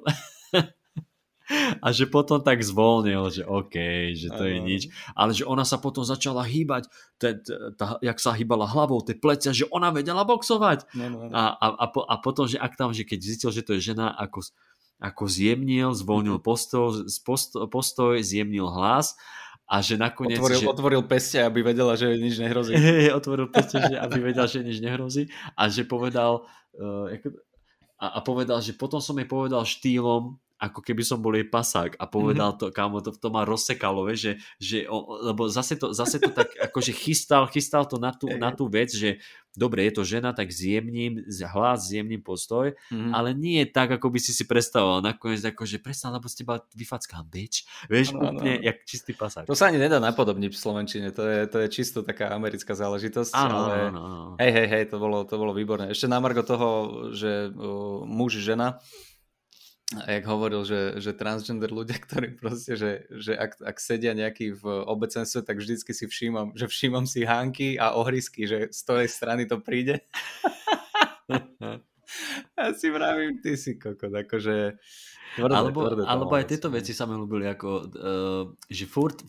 [1.84, 3.76] a že potom tak zvolnil, že OK,
[4.16, 4.82] že to je Áno, nič.
[5.12, 6.88] Ale že ona sa potom začala hýbať,
[7.20, 10.88] tá, tá, tá, jak sa hýbala hlavou, tie plecia, že ona vedela boxovať.
[10.96, 11.34] No, no, no.
[11.36, 13.92] A, a, a, po, a potom, že ak tam, že keď zistil, že to je
[13.94, 14.40] žena, ako,
[15.04, 16.46] ako zjemnil, zvolnil Mhm.
[16.48, 19.20] postoj, postoj, postoj, zjemnil hlas
[19.68, 20.40] a že nakoniec...
[20.40, 22.72] Otvoril, že, otvoril peste, aby vedela, že nič nehrozí.
[22.80, 25.28] Hej, otvoril peste, že aby vedel, že nič nehrozí
[25.60, 26.48] a že povedal
[26.80, 27.36] uh, ako,
[28.00, 32.00] a, a povedal, že potom som jej povedal štýlom ako keby som bol jej pasák
[32.00, 34.34] a povedal to, kámo, to, to ma rozsekalo, vieš, že,
[34.64, 38.56] že o, lebo zase to, zase to tak akože chystal, chystal to na tú, na
[38.56, 39.20] tú vec, že
[39.54, 41.22] dobre, je to žena, tak zjemním
[41.52, 43.12] hlas, zjemním postoj, Mhm.
[43.14, 45.04] ale nie je tak, ako by si si predstavoval.
[45.04, 47.68] Nakoniec akože presne, lebo z teba vyfackám, bitch.
[47.86, 48.66] Vieš, áno, úplne áno.
[48.66, 49.46] jak čistý pasák.
[49.46, 53.36] To sa ani nedá napodobniť v Slovenčine, to je, to je čisto taká americká záležitosť.
[53.36, 53.76] Áno, ale...
[53.94, 54.22] áno, áno.
[54.42, 55.92] Hej, hej, hej, to bolo, to bolo výborné.
[55.94, 56.70] Ešte na margo toho,
[57.14, 58.82] že uh, muž, žena,
[59.92, 64.64] jak hovoril, že, že transgender ľudia, ktorí proste, že, že ak, ak sedia nejaký v
[64.90, 69.44] obecenstve, tak vždycky si všímam, že všímam si hánky a ohrisky, že z tej strany
[69.46, 70.02] to príde.
[72.54, 74.78] Ja si vravím, ty si kokot, akože...
[75.34, 79.26] Tvrdé, alebo, tvrdé to alebo aj tieto veci sa mi ľúbili, ako, uh, že furt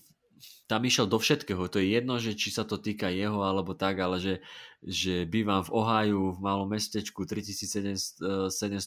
[0.64, 1.68] tam išiel do všetkého.
[1.68, 4.34] To je jedno, že či sa to týka jeho alebo tak, ale že,
[4.80, 8.18] že bývam v Ohio, v malom mestečku, 3700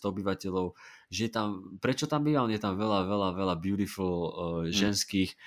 [0.02, 0.74] obyvateľov,
[1.14, 2.49] že tam, prečo tam bývam?
[2.49, 4.32] Je tam veľa, veľa, veľa beautiful uh,
[4.74, 5.38] ženských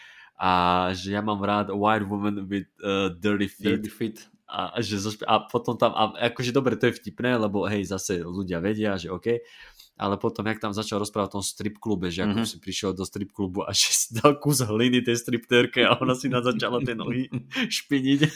[0.40, 0.50] a
[0.96, 3.82] že ja mám rád white woman with uh, dirty feet.
[3.82, 4.16] Dirty fit.
[4.50, 4.98] a, že
[5.30, 9.10] a potom tam, a akože dobre, to je vtipné, lebo hej, zase ľudia vedia, že
[9.10, 9.38] OK,
[10.00, 12.48] ale potom, jak tam začal rozprávať o tom strip klube, že ako Mhm.
[12.48, 16.16] si prišiel do strip klubu a že si dal kus hliny tej striptérke a ona
[16.16, 17.28] si na začala tie nohy
[17.78, 18.20] špiniť.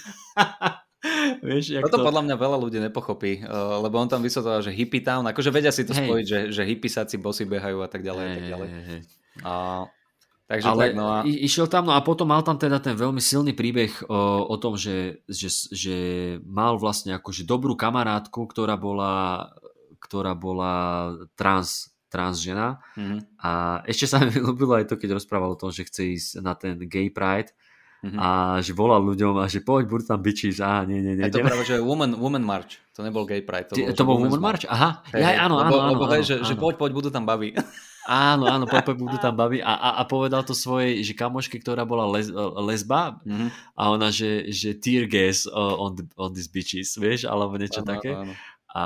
[1.40, 2.06] Vieš, jak Toto to...
[2.06, 5.68] podľa mňa veľa ľudí nepochopí, uh, lebo on tam vysvetloval, že hippie town, akože vedia
[5.68, 6.00] si to Hej.
[6.00, 8.68] spojiť, že, že hippiesáci bosy behajú a tak ďalej a tak ďalej.
[8.68, 9.00] Hej, hej.
[9.44, 9.52] A,
[10.48, 11.16] takže Ale tak, no a...
[11.28, 14.16] i- išiel tam, no a potom mal tam teda ten veľmi silný príbeh o,
[14.48, 15.96] o tom, že, že, že
[16.40, 19.52] mal vlastne akože dobrú kamarátku, ktorá bola,
[20.04, 23.50] ktorá bola trans, trans žena Mhm, a
[23.88, 26.76] ešte sa mi ľúbilo aj to, keď rozprával o tom, že chce ísť na ten
[26.84, 27.50] gay pride
[28.04, 28.18] mhm.
[28.20, 28.28] a
[28.60, 31.24] že volal ľuďom a že poď, budú tam bitches, a nie, nie, nie.
[31.24, 33.72] A to práve, že Woman, woman March, to nebol gay pride.
[33.72, 34.68] To, Ty- bol, to bol Woman March?
[34.68, 36.62] Aha, Hej, ja, áno, áno, áno, áno, hej, že, že áno.
[36.62, 37.56] poď, poď, budú tam baví.
[38.04, 41.56] Áno, áno, poď, poď, budú tam baví a, a, a povedal to svojej že kamoške,
[41.56, 42.28] ktorá bola les,
[42.60, 43.48] lesba Mhm.
[43.72, 47.88] a ona, že, že tear gas uh, on, on these bitches, vieš, alebo niečo Áno,
[47.96, 48.12] také.
[48.12, 48.34] áno, áno.
[48.68, 48.82] A,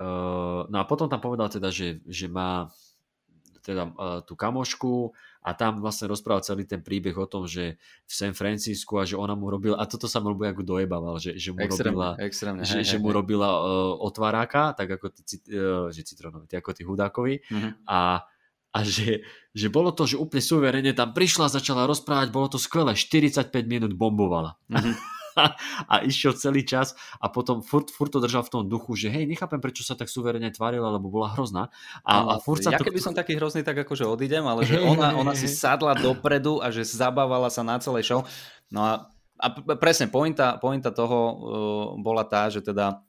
[0.00, 2.70] uh, no a potom tam povedal teda, že, že má
[3.64, 8.12] teda uh, tú kamošku a tam vlastne rozprával celý ten príbeh o tom, že v
[8.12, 11.32] San Francisku a že ona mu robila, a toto sa mu ľúbi, ako dojebával, že,
[11.40, 12.62] že mu robila, Extrémne, extrémne.
[12.64, 16.60] že, hej, že hej, mu robila uh, otváráka, tak ako cit- uh, že citronovi, tí
[16.60, 17.88] ako tí hudákovi Mhm.
[17.88, 18.20] a,
[18.74, 19.24] a že,
[19.56, 23.96] že bolo to, že úplne suverene tam prišla, začala rozprávať, bolo to skvelé, 45 minút
[23.96, 24.60] bombovala.
[24.68, 24.92] Mhm.
[25.92, 29.26] a išiel celý čas a potom furt, furt to držal v tom duchu, že hej,
[29.26, 31.68] nechápem, prečo sa tak suverene tvárila, lebo bola hrozná.
[32.06, 32.86] A, a furt sa ja to...
[32.86, 36.70] keby som taký hrozný, tak akože odídem, ale že ona, ona si sadla dopredu a
[36.70, 38.20] že zabávala sa na celej show.
[38.70, 38.92] No a,
[39.38, 39.46] a
[39.76, 41.36] presne, pointa, pointa toho uh,
[41.98, 43.02] bola tá, že teda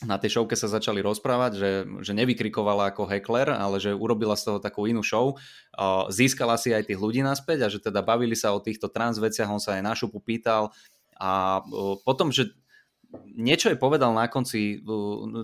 [0.00, 1.70] na tej showke sa začali rozprávať, že,
[2.00, 5.36] že nevykrikovala ako heckler, ale že urobila z toho takú inú show,
[5.76, 9.20] uh, získala si aj tých ľudí naspäť a že teda bavili sa o týchto trans
[9.20, 10.72] veciach, on sa aj na šupu pýtal
[11.20, 11.60] a
[12.02, 12.56] potom, že
[13.36, 14.80] niečo je povedal na konci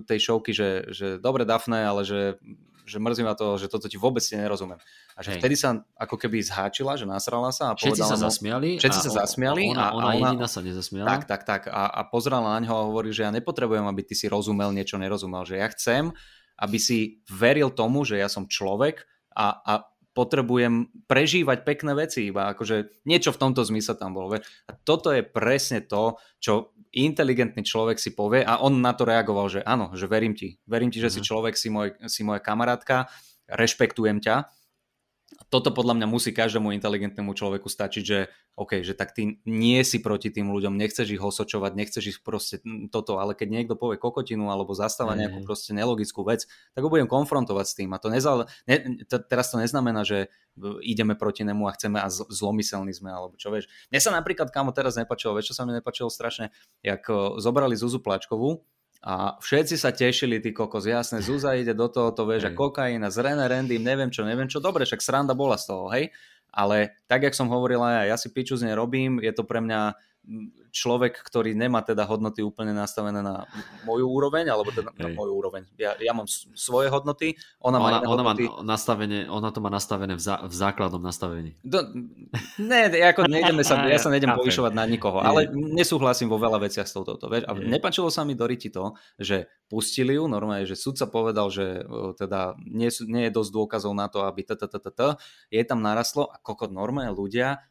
[0.09, 2.41] tej showky, že, že dobre Dafne, ale že
[2.87, 4.79] že mrzí ma to, že toto ti vôbec nerozumiem.
[5.13, 5.43] A že Hej.
[5.43, 8.69] vtedy sa ako keby zháčila, že nasrala sa a všetci povedala sa mu, zasmiali.
[8.79, 9.63] Všetci sa zasmiali.
[9.67, 11.07] A ona, a, ona, a ona jediná sa nezasmiala.
[11.11, 11.61] Tak, tak, tak.
[11.67, 14.95] A, a pozerala na ňo a hovorí, že ja nepotrebujem, aby ty si rozumel niečo
[14.95, 15.43] nerozumel.
[15.43, 16.15] Že ja chcem,
[16.55, 19.03] aby si veril tomu, že ja som človek
[19.35, 19.73] a, a
[20.17, 24.41] potrebujem prežívať pekné veci, iba akože niečo v tomto zmysle tam bolo.
[24.41, 29.45] A toto je presne to, čo inteligentný človek si povie a on na to reagoval,
[29.45, 31.27] že áno, že verím ti, verím ti, že si mhm.
[31.29, 33.05] človek, si, môj, si moja kamarátka,
[33.45, 34.56] rešpektujem ťa
[35.47, 38.27] toto podľa mňa musí každému inteligentnému človeku stačiť, že
[38.59, 42.59] OK, že tak ty nie si proti tým ľuďom, nechceš ich osočovať, nechceš ich proste
[42.91, 45.19] toto, ale keď niekto povie kokotinu alebo zastáva mm.
[45.23, 47.89] nejakú proste nelogickú vec, tak ho budem konfrontovať s tým.
[47.95, 50.27] A to nezal, ne, to, teraz to neznamená, že
[50.83, 53.69] ideme proti nemu a chceme a zlomyselní sme, alebo čo vieš.
[53.93, 56.51] Mne sa napríklad, kamo teraz nepačilo, vieš, čo sa mi nepačilo strašne,
[56.83, 57.05] jak
[57.39, 58.65] zobrali Zuzu Plačkovú,
[59.05, 63.01] a všetci sa tešili, ty kokos, jasné, Zuza ide do toho, to vieš, a kokain
[63.05, 66.09] a zrené random, neviem čo, neviem čo, dobre, však sranda bola z toho, hej,
[66.49, 69.61] ale tak, jak som hovoril ja, ja si piču z nej robím, je to pre
[69.61, 69.93] mňa
[70.75, 73.47] človek, ktorý nemá teda hodnoty úplne nastavené na
[73.87, 75.63] moju úroveň, alebo teda na moju úroveň.
[75.79, 78.43] Ja, ja mám svoje hodnoty, ona, ona má ona hodnoty.
[78.45, 81.55] Má nastavené, ona to má nastavené v, zá, v základnom nastavení.
[81.63, 81.81] Do,
[82.59, 86.85] ne, ako nejdeme sa, ja sa nejdem povyšovať na nikoho, ale nesúhlasím vo veľa veciach
[86.85, 87.15] s touto.
[87.17, 87.47] Vieš?
[87.47, 91.87] A nepačilo sa mi Doriti to, že pustili ju, normálne, že sudca povedal, že
[92.19, 95.01] teda nie, nie je dosť dôkazov na to, aby t, t, t, t, t,
[95.49, 97.63] jej tam narastlo a kokot normálne ľudia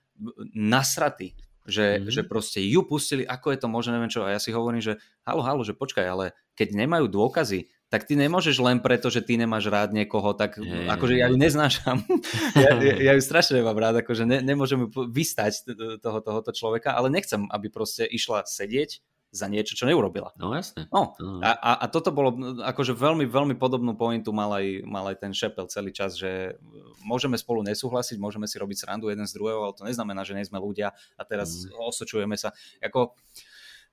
[0.56, 2.10] nasratí že, mm-hmm.
[2.10, 4.24] že proste ju pustili, ako je to možné, neviem čo.
[4.24, 8.18] A ja si hovorím, že halo, halo, že počkaj, ale keď nemajú dôkazy, tak ty
[8.18, 12.02] nemôžeš len preto, že ty nemáš rád niekoho, tak je, akože ja ju neznášam.
[12.58, 15.62] ja, ja, ja ju strašne nemám rád, akože ne, nemôžem vystať
[16.02, 18.98] toho, tohoto človeka, ale nechcem, aby proste išla sedieť
[19.36, 20.32] za niečo, čo neurobila.
[20.40, 20.88] No jasne.
[20.88, 21.12] No,
[21.44, 25.36] a, a, a toto bolo akože veľmi, veľmi podobnú pointu mal aj, mal aj ten
[25.36, 26.56] Šepel celý čas, že
[27.04, 30.48] môžeme spolu nesúhlasiť, môžeme si robiť srandu jeden z druhého, ale to neznamená, že nie
[30.48, 31.76] sme ľudia a teraz mm.
[31.76, 32.56] osočujeme sa.
[32.80, 33.12] Ako,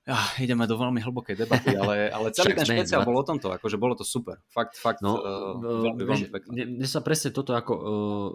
[0.08, 3.76] ah, ideme do veľmi hlbokej debaty, ale, ale celý ten špeciál bol o tomto, akože
[3.76, 4.40] bolo to super.
[4.48, 6.80] Fakt, fakt, no, uh, veľmi, veľmi pekné.
[6.80, 8.30] Mne sa presne toto, ako, uh,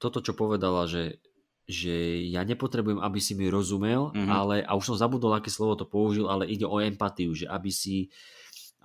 [0.00, 1.20] toto, čo povedala, že
[1.66, 4.30] že ja nepotrebujem, aby si mi rozumel, mm-hmm.
[4.30, 7.74] ale, a už som zabudol, aké slovo to použil, ale ide o empatiu, že aby
[7.74, 8.06] si,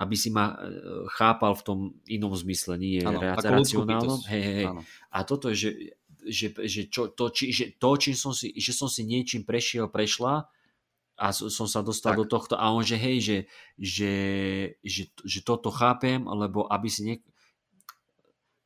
[0.01, 0.73] aby si ma e,
[1.13, 1.79] chápal v tom
[2.09, 4.25] inom zmysle, nie ano, racionálnom.
[4.25, 4.67] Hej, hej, hej.
[5.13, 5.69] A toto je, že,
[6.25, 9.85] že, že, čo, to, či, že to, čím som si, že som si niečím prešiel,
[9.85, 10.49] prešla
[11.21, 12.19] a som sa dostal tak.
[12.21, 13.37] do tohto a on, že hej, že,
[13.77, 14.13] že,
[14.81, 17.15] že, že toto chápem, lebo aby si nie,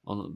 [0.06, 0.32] on,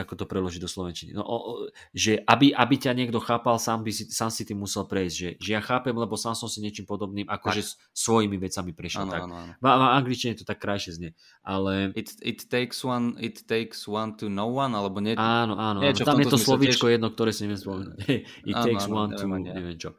[0.00, 3.92] ako to preložiť do slovenčiny, no, o, že aby, aby ťa niekto chápal, sám, by
[3.92, 6.88] si, sám si tým musel prejsť, že, že ja chápem, lebo sám som si niečím
[6.88, 9.04] podobným, akože svojimi vecami prešiel.
[9.04, 9.22] Ano, tak.
[9.28, 9.52] Ano, ano.
[9.60, 11.10] V, v angličtine to tak krajšie znie,
[11.44, 11.92] ale...
[11.92, 15.12] It, it, takes one, it takes one to know one, alebo nie...
[15.14, 15.92] Áno, áno, áno.
[16.02, 16.96] tam je to slovíčko tiež...
[16.96, 17.96] jedno, ktoré si neviem spomenúť.
[18.50, 19.92] it ano, takes ano, one to, neviem čo.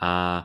[0.00, 0.42] A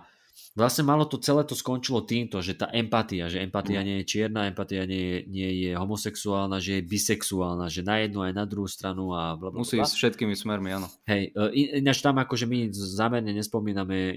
[0.60, 3.86] vlastne malo to celé to skončilo týmto, že tá empatia, že empatia mm.
[3.88, 8.28] nie je čierna, empatia nie je, nie je homosexuálna, že je bisexuálna, že na jednu
[8.28, 10.92] aj na druhú stranu a bla, bla, Musí ísť všetkými smermi, áno.
[11.08, 14.16] Hej, e, ináč tam akože my zámerne nespomíname e,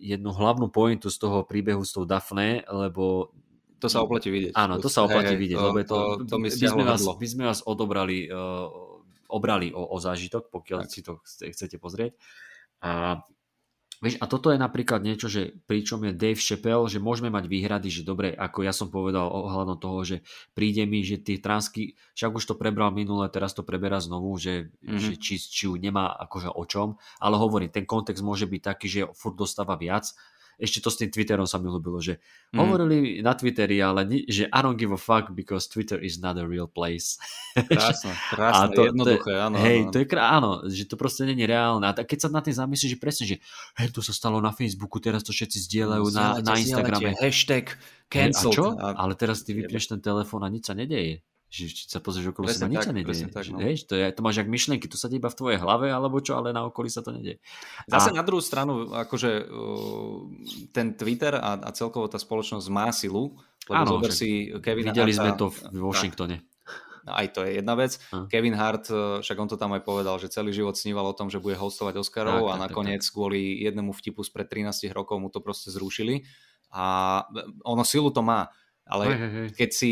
[0.00, 3.36] jednu hlavnú pointu z toho príbehu s tou Daphne, lebo
[3.82, 4.54] to sa oplatí vidieť.
[4.54, 7.26] Áno, to sa oplatí hej, vidieť, to, lebo to, to, to my, sme vás, my
[7.26, 8.70] sme vás odobrali, uh,
[9.26, 10.90] obrali o, o zážitok, pokiaľ tak.
[10.90, 12.14] si to chcete pozrieť.
[12.82, 13.22] A
[14.02, 17.86] Vieš, a toto je napríklad niečo, že pričom je Dave Chappelle, že môžeme mať výhrady,
[17.86, 20.16] že dobre, ako ja som povedal ohľadom toho, že
[20.58, 24.74] príde mi, že tie transky, však už to prebral minule, teraz to preberá znovu, že,
[24.82, 24.98] mm-hmm.
[24.98, 28.86] že či, či ju nemá akože o čom, ale hovorím, ten kontext môže byť taký,
[28.90, 30.10] že furt dostáva viac,
[30.60, 32.20] ešte to s tým Twitterom sa mi ľúbilo, že
[32.52, 32.58] mm.
[32.58, 36.36] hovorili na Twitteri, ale ni, že I don't give a fuck because Twitter is not
[36.36, 37.16] a real place.
[37.56, 39.56] Krásne, krásne, to, jednoduché, áno.
[39.58, 39.90] Hej, áno.
[39.90, 41.88] to je krá, áno, že to proste není reálne.
[41.88, 43.36] A keď sa na tým zamyslíš, že presne, že
[43.80, 47.16] hej, to sa stalo na Facebooku, teraz to všetci zdieľajú no, na, na Instagrame.
[47.16, 47.74] Hashtag
[48.12, 48.52] cancel.
[48.52, 48.86] Hey, a?
[48.92, 49.08] A...
[49.08, 52.64] Ale teraz ty vypneš ten telefón a nič sa nedeje že sa pozrieš okolo presne
[52.64, 53.28] seba, nič sa nedieje.
[53.28, 53.60] Tak, no.
[53.60, 56.16] Vieš, to, je, to máš jak myšlienky, to sa deje iba v tvojej hlave, alebo
[56.24, 57.44] čo, ale na okolí sa to nedieje.
[57.84, 58.16] Zase a...
[58.16, 59.52] na druhú stranu, akože
[60.72, 63.36] ten Twitter a, a celkovo tá spoločnosť má silu,
[63.68, 66.40] lebo Áno, zober si Kevin Videli Harta, sme to v Washingtone.
[66.40, 66.48] Tak,
[67.04, 67.92] aj to je jedna vec.
[68.14, 68.26] A.
[68.30, 71.28] Kevin Hart, e, však on to tam aj povedal, že celý život sníval o tom,
[71.28, 73.14] že bude hostovať Oscarov tak, a nakoniec tak, tak.
[73.14, 76.24] kvôli jednému vtipu spred 13 rokov mu to proste zrušili.
[76.72, 77.20] A
[77.68, 78.48] ono silu to má
[78.92, 79.48] Ale Hej, hej, hej.
[79.56, 79.90] keď si,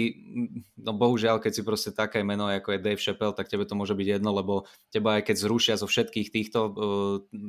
[0.77, 3.97] no bohužiaľ, keď si proste také meno ako je Dave Chappelle, tak tebe to môže
[3.97, 6.73] byť jedno, lebo teba aj keď zrušia zo všetkých týchto uh,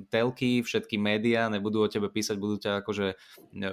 [0.08, 3.20] telky, všetky médiá, nebudú o tebe písať, budú ťa akože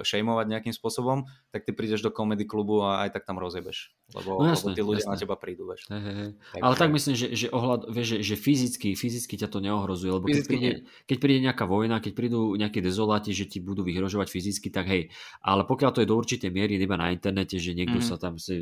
[0.03, 1.23] šejmovať nejakým spôsobom,
[1.55, 3.95] tak ty prídeš do komedy klubu a aj tak tam rozjebeš.
[4.11, 5.13] Lebo, No lebo jasné, tí ľudia jasné.
[5.13, 5.85] na teba prídu, vieš.
[5.87, 6.31] Hej, hej, hej.
[6.33, 10.11] Takže- Ale tak myslím, že, že, ohľad, vieš, že, že fyzicky, fyzicky ťa to neohrozuje,
[10.11, 10.69] lebo keď príde,
[11.05, 15.13] keď príde nejaká vojna, keď prídu nejaké dezoláti, že ti budú vyhrožovať fyzicky, tak hej.
[15.45, 18.07] Ale pokiaľ to je do určitej miery iba na internete, že niekto Mhm.
[18.07, 18.55] sa tam si,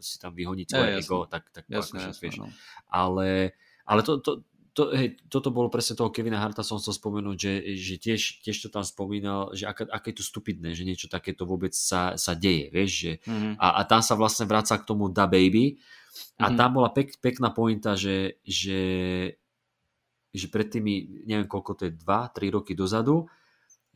[0.00, 1.04] si tam vyhoní svoje jasné.
[1.04, 2.36] ego, tak, tak Jasné, akože, jasné, vieš.
[2.38, 2.46] no.
[2.88, 3.52] Ale,
[3.84, 4.32] ale to, to,
[4.72, 8.56] to, hej, toto bolo presne toho Kevina Harta, som chcel spomenúť, že, že tiež, tiež
[8.62, 12.32] to tam spomínal, že aké, aké je to stupidné, že niečo takéto vôbec sa, sa
[12.38, 13.58] deje, vieš, že Mhm.
[13.58, 15.82] a, a tam sa vlastne vraca k tomu Da Baby
[16.38, 16.56] a Mhm.
[16.56, 18.80] tam bola pek, pekná pointa, že, že,
[20.30, 23.26] že pred tými, neviem koľko to je, 2-3 roky dozadu,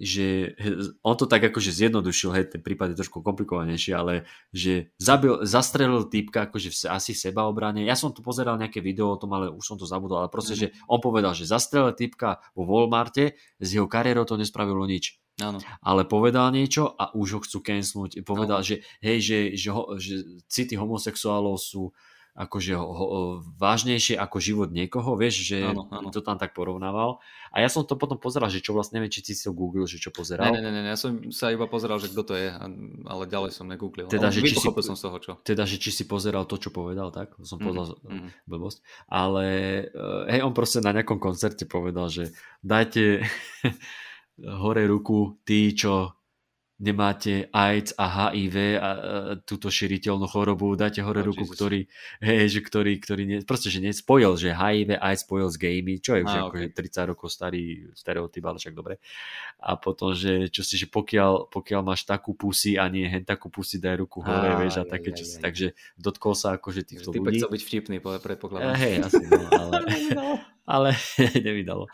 [0.01, 0.57] že
[1.05, 6.09] on to tak akože zjednodušil, hej, ten prípad je trošku komplikovanejší, ale že zabil, zastrelil
[6.09, 7.85] týpka akože v, asi v sebaobrane.
[7.85, 10.57] Ja som tu pozeral nejaké video o tom, ale už som to zabudol, ale proste,
[10.57, 15.61] že on povedal, že zastrelil týpka vo Walmarte, z jeho kariérou to nespravilo nič Áno.
[15.81, 18.21] ale povedal niečo a už ho chcú cancelnúť.
[18.25, 18.67] Povedal, No.
[18.67, 21.93] že hej, že, že, ho, že city homosexuálov sú
[22.33, 23.07] akože ho, ho,
[23.61, 26.09] vážnejšie ako život niekoho, vieš, že Áno, áno.
[26.09, 27.21] to tam tak porovnával.
[27.53, 30.01] A ja som to potom pozeral, že čo vlastne, neviem, či si to googlil, že
[30.01, 30.49] čo pozeral.
[30.49, 32.49] Ne, ne, ne, ne, ja som sa iba pozeral, že kto to je,
[33.05, 34.09] ale ďalej som negooglil.
[34.09, 35.33] Teda, Ale že či si- som z toho, čo.
[35.45, 37.37] Teda, že či si pozeral to, čo povedal, tak?
[37.45, 38.33] Som povedal mhm.
[38.49, 38.81] blbosť.
[39.13, 39.45] Ale
[39.93, 42.33] eh, hej, on proste na nejakom koncerte povedal, že
[42.65, 43.29] dajte
[44.63, 46.17] hore ruku tí, čo
[46.83, 48.91] nemáte AIDS a HIV a,
[49.41, 51.55] túto šíriteľnú chorobu, dajte hore Oh, ruku, Jesus.
[51.55, 51.81] ktorý,
[52.19, 56.15] hej, že ktorý, ktorý ne, proste, že nespojil, že HIV AIDS spojil s gaymi, čo
[56.15, 58.99] je už Á, akože 30 rokov starý stereotyp, ale však dobre.
[59.57, 63.47] A potom, že čo si, že pokiaľ, pokiaľ máš takú pusy a nie hen takú
[63.47, 65.43] pusy, daj ruku hore, Á, vieš, a také aj, čo si, aj.
[65.45, 67.39] takže dotkol sa akože týchto Typek ľudí.
[67.39, 68.75] chcel byť vtipný, po- Eh, predpokladám.
[68.75, 69.79] Hej, asi no, ale,
[70.65, 70.89] ale
[71.47, 71.87] nevydalo.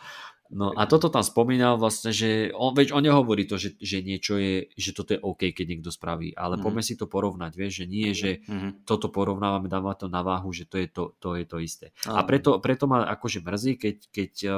[0.48, 4.40] No a toto tam spomínal vlastne, že on, veď on nehovorí to, že, že niečo
[4.40, 6.62] je, že toto je OK, keď niekto spraví, ale Mhm.
[6.64, 8.88] poďme si to porovnať, vieš, že nie, že Mhm.
[8.88, 11.86] toto porovnávame, dáva to na váhu, že to je to, to, je to isté.
[12.08, 12.26] A Áno.
[12.26, 14.54] preto, preto ma akože mrzí, keď, keď uh,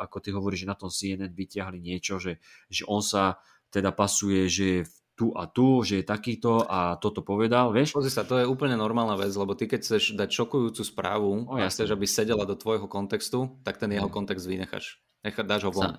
[0.00, 2.40] ako ty hovoríš, že na tom CNN vyťahli niečo, že,
[2.72, 3.36] že on sa
[3.68, 4.82] teda pasuje, že je
[5.14, 7.94] tu a tu, že je takýto a toto povedal, vieš?
[7.94, 11.54] Pozri sa, to je úplne normálna vec, lebo ty keď chceš dať šokujúcu správu O,
[11.54, 14.14] a chceš, aby sedela do tvojho kontextu, tak ten jeho Mm.
[14.16, 14.98] kontext vynecháš.
[15.24, 15.96] Nechá, dáš ho von.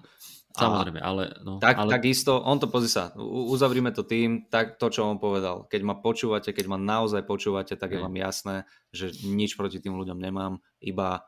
[0.56, 1.36] Sa, samozrejme, ale...
[1.44, 1.92] No, Tak, ale...
[1.92, 5.68] Takisto, on to, pozri sa, uzavrime to tým, tak to, čo on povedal.
[5.68, 9.98] Keď ma počúvate, keď ma naozaj počúvate, tak je vám jasné, že nič proti tým
[9.98, 11.26] ľuďom nemám, iba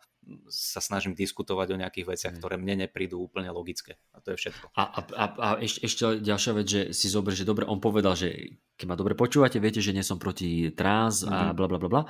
[0.51, 3.95] sa snažím diskutovať o nejakých veciach, ktoré mne neprídu úplne logické.
[4.11, 4.75] A to je všetko.
[4.75, 8.11] A, a, a, a ešte, ešte ďalšia vec, že si zober, že dobre, on povedal,
[8.11, 11.55] že keď ma dobre počúvate, viete, že nie som proti trans a Mhm.
[11.55, 12.01] bla bla bla bla,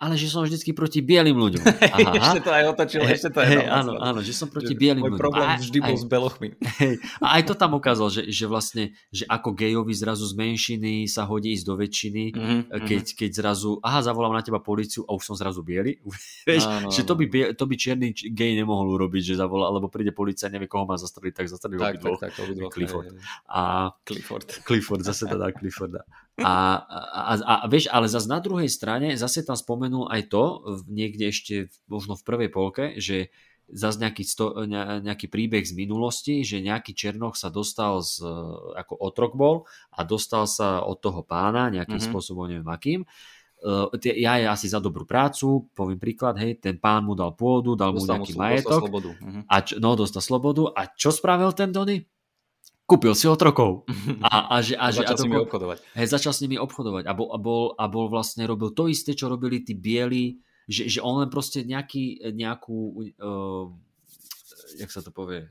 [0.00, 1.60] ale že som vždycky proti bielým ľuďom.
[1.92, 2.12] Aha.
[2.16, 5.04] ešte to aj otočil, ešte to aj na áno, áno, že som proti Že bielým
[5.06, 5.20] ľuďom.
[5.20, 6.48] problém A- vždy bol aj- s belochmi.
[6.80, 11.04] Hej, a aj to tam ukázal, že, že vlastne, že ako gejovi zrazu z menšiny
[11.04, 15.12] sa hodí ísť do väčšiny, Mhm, keď, keď zrazu, aha, zavolám na teba policiu a
[15.12, 16.00] už som zrazu biely.
[16.48, 20.10] Vieš, Áno, že to by, to by čierny gej nemohol urobiť, že zavolá, alebo príde
[20.10, 22.18] policia, nevie koho má zastreliť, tak zastrelí Tak, tak, obidvoch.
[22.18, 22.72] tak, obidvoch.
[22.72, 23.12] Clifford.
[23.46, 23.60] A
[24.00, 24.48] Clifford.
[24.62, 26.06] Clifford, zase to dá Clifforda.
[26.46, 30.44] A, a, a, a vieš, ale zase na druhej strane, zase tam spomenul aj to,
[30.86, 31.54] niekde ešte
[31.86, 33.28] možno v prvej polke, že
[33.68, 38.18] zase nejaký, sto, ne, nejaký príbeh z minulosti, že nejaký Černoch sa dostal z,
[38.74, 39.56] ako otrok bol
[39.92, 42.02] a dostal sa od toho pána nejakým Mhm.
[42.02, 42.10] mm-hmm.
[42.10, 43.00] spôsobom, neviem akým.
[44.00, 47.76] Tie- ja je asi za dobrú prácu, poviem príklad, hej, ten pán mu dal pôdu,
[47.76, 49.10] dal mu Dostal nejaký slo- dostal majetok, slobodu.
[49.20, 49.40] Mhm.
[49.46, 50.62] a čo, no, dostal slobodu.
[50.72, 52.00] A čo spravil ten Donny?
[52.90, 53.86] Kúpil si otrokov.
[54.26, 55.78] A, a, že, a, že, a začal s nimi obchodovať.
[55.94, 59.14] Hej, začal s nimi obchodovať a bol, a, bol, a bol vlastne robil to isté,
[59.14, 62.78] čo robili tí bieli, že, že on len proste nejaký, nejakú,
[63.22, 63.70] uh,
[64.76, 65.48] jak sa to povie,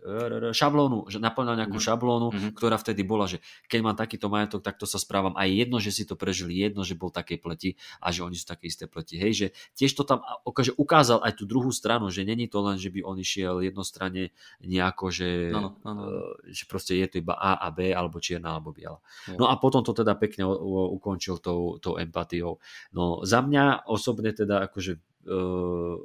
[0.51, 1.85] šablónu, že naplňal nejakú Mhm.
[1.85, 2.49] šablónu, Mhm.
[2.55, 5.91] ktorá vtedy bola, že keď mám takýto majetok, tak to sa správam aj jedno, že
[5.91, 7.69] si to prežili, jedno, že bol takej pleti
[7.99, 9.17] a že oni sú také isté pleti.
[9.17, 12.77] Hej, že tiež to tam akože ukázal aj tú druhú stranu, že není to len,
[12.77, 14.31] že by on išiel jednostranne
[14.61, 16.01] nejako, že, Áno, áno.
[16.45, 18.99] eh, že proste je to iba A a B, alebo čierna, alebo biela.
[19.39, 22.59] No a potom to teda pekne ukončil tou, tou empatiou.
[22.93, 25.97] No za mňa osobne teda akože uh,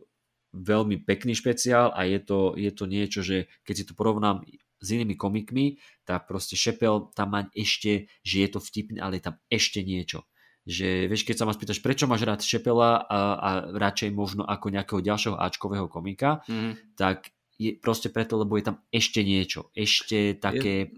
[0.55, 4.47] veľmi pekný špeciál a je to, je to niečo, že keď si to porovnám
[4.78, 9.26] s inými komikmi, tak proste Šepel tam má ešte, že je to vtipné, ale je
[9.26, 10.28] tam ešte niečo.
[10.64, 14.72] Že vieš, keď sa ma spýtaš, prečo máš rád Šepela a, a radšej možno ako
[14.72, 16.97] nejakého ďalšieho Ačkového komika, Mhm.
[16.97, 19.70] tak je proste preto, lebo je tam ešte niečo.
[19.74, 20.90] Ešte také...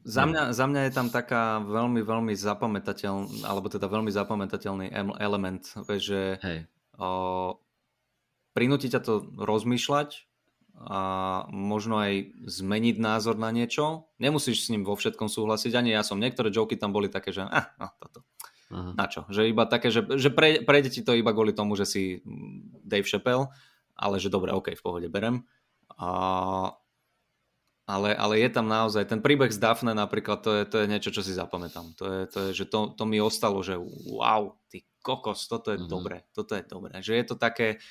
[0.00, 5.60] Za mňa, za mňa je tam taká veľmi, veľmi zapamätateľný, alebo teda veľmi zapamätateľný element,
[6.00, 6.64] že Hej.
[6.96, 7.52] o,
[8.60, 10.28] prinúti ťa to rozmýšľať
[10.76, 11.00] a
[11.48, 14.12] možno aj zmeniť názor na niečo.
[14.20, 16.20] Nemusíš s ním vo všetkom súhlasiť, ani ja som.
[16.20, 18.20] Niektoré joky tam boli také, že ah, no, toto.
[18.68, 18.92] Aha.
[18.92, 19.24] Na čo?
[19.32, 22.02] Že iba také, že, že pre, prejde ti to iba kvôli tomu, že si
[22.84, 23.48] Dave Chappelle,
[23.96, 25.48] ale že dobre, ok, v pohode, berem.
[25.96, 26.76] A,
[27.88, 31.10] ale, ale je tam naozaj, ten príbeh z Daphne napríklad, to je, to je niečo,
[31.10, 31.96] čo si zapamätám.
[31.98, 33.74] To je, to je že to, to mi ostalo, že
[34.06, 35.90] wow, ty kokos, toto je Mhm.
[35.90, 37.02] dobré, toto je dobré.
[37.02, 37.82] Že je to také,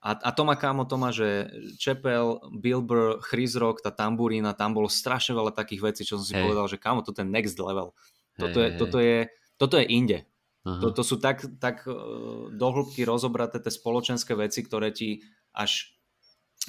[0.00, 1.50] a, a to má kámo, to má, že
[1.80, 6.26] Chappell, Bill Burr, Chris Rock, tá tamburína, tam bolo strašne veľa takých vecí, čo som
[6.28, 6.44] si Hej.
[6.46, 7.96] povedal, že kámo, toto je next level.
[8.36, 8.78] Toto, Hej, je, hej.
[8.78, 9.18] toto, je,
[9.56, 10.18] toto je inde.
[10.66, 10.82] Aha.
[10.82, 11.94] To, to sú tak, tak eh,
[12.52, 15.24] dohlbky rozobraté tie spoločenské veci, ktoré ti
[15.56, 15.96] až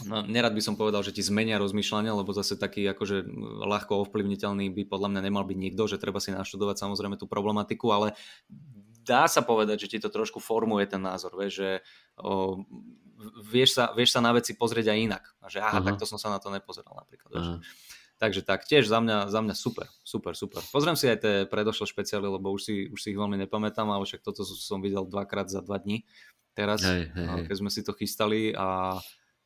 [0.06, 3.26] No, nerad by som povedal, že ti zmenia rozmýšľanie, lebo zase taký akože
[3.66, 7.90] ľahko ovplyvniteľný by podľa mňa nemal byť nikto, že treba si naštudovať samozrejme tú problematiku,
[7.90, 8.14] ale
[9.02, 11.70] dá sa povedať, že ti to trošku formuje ten názor, vieš, že
[12.22, 12.62] o,
[13.42, 15.24] vieš, sa, vieš sa na veci pozrieť aj inak.
[15.42, 15.86] A že aha, Aha.
[15.86, 17.32] takto som sa na to nepozeral napríklad.
[17.34, 17.56] Aha.
[18.18, 20.66] Takže tak, tiež za mňa, za mňa super, super, super.
[20.74, 24.10] Pozriem si aj tie predošlé špeciály, lebo už si, už si ich veľmi nepamätám, ale
[24.10, 26.02] však toto som videl dvakrát za dva dní
[26.58, 27.46] teraz, hej, hej.
[27.46, 28.98] keď sme si to chystali a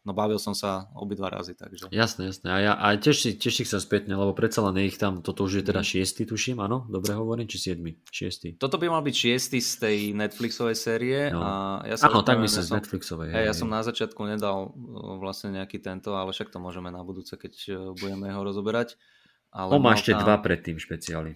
[0.02, 1.90] no bavil som sa obidva razy, takže.
[1.90, 2.48] Jasné, jasné.
[2.48, 5.62] A, ja, a tiež, si, tiež si spätne, lebo predsa len ich tam, toto už
[5.62, 5.70] je Mhm.
[5.70, 6.86] teda šiestý, tuším, áno?
[6.88, 8.02] Dobre hovorím, či siedmy?
[8.08, 8.58] Šiestý.
[8.58, 11.40] Toto by mal byť šiestý z tej Netflixovej série No.
[11.40, 11.50] a
[11.86, 13.30] ja sa Áno, tak myslím ja z som, Netflixovej.
[13.30, 17.02] hej, ja som na začiatku nedal uh, vlastne nejaký tento, ale však to môžeme na
[17.02, 18.98] budúce, keď uh, budeme ho rozoberať.
[19.52, 21.36] Ale On má ešte tam- dva predtým špeciály.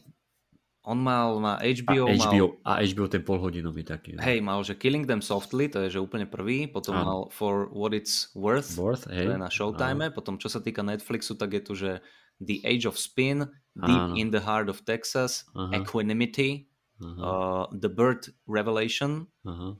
[0.85, 4.13] On mal na A HBO, mal HBO, a HBO ten polhodinový taký.
[4.13, 4.21] no.
[4.21, 7.05] Hej, mal, že Killing Them Softly, to je že úplne prvý, potom Áno.
[7.05, 9.33] mal For What It's Worth, Worth, to hej.
[9.33, 11.91] je na Showtime, potom čo sa týka Netflixu, tak je tu, že
[12.37, 14.15] The Age of Spin, Deep Áno.
[14.15, 15.73] in the Heart of Texas, Aha.
[15.81, 16.69] Equanimity,
[17.01, 19.75] Aha, uh, The Bird Revelation aha,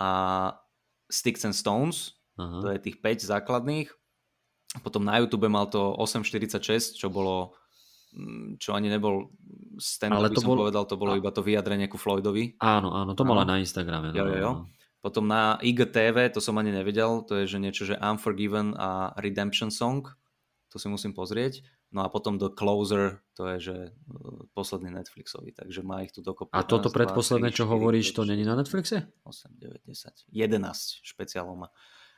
[0.00, 0.10] a
[1.10, 2.62] Sticks and Stones, aha.
[2.62, 3.90] to je tých 5 základných.
[4.82, 7.54] Potom na YouTube mal to 8.46, čo bolo
[8.56, 9.28] čo ani nebol
[9.76, 12.54] stand Ale by to som bol- povedal, to bolo a- iba to vyjadrenie ku Floydovi.
[12.62, 13.42] Áno, áno, to Áno.
[13.42, 14.14] na Instagrame.
[14.14, 14.52] Jo, jo, jo.
[14.54, 14.70] no.
[15.04, 19.68] Potom na IGTV, to som ani nevedel, to je že niečo, že Unforgiven a Redemption
[19.68, 20.08] Song,
[20.72, 21.60] to si musím pozrieť.
[21.94, 26.24] No a potom The Closer, to je že uh, posledný Netflixový, takže má ich tu
[26.24, 26.50] dokopy.
[26.50, 28.96] A toto 11, predposledné, 2, čo 3, 4, hovoríš, 5, to není na Netflixe?
[29.22, 31.68] 8, 9, 10, 11 špeciálov má.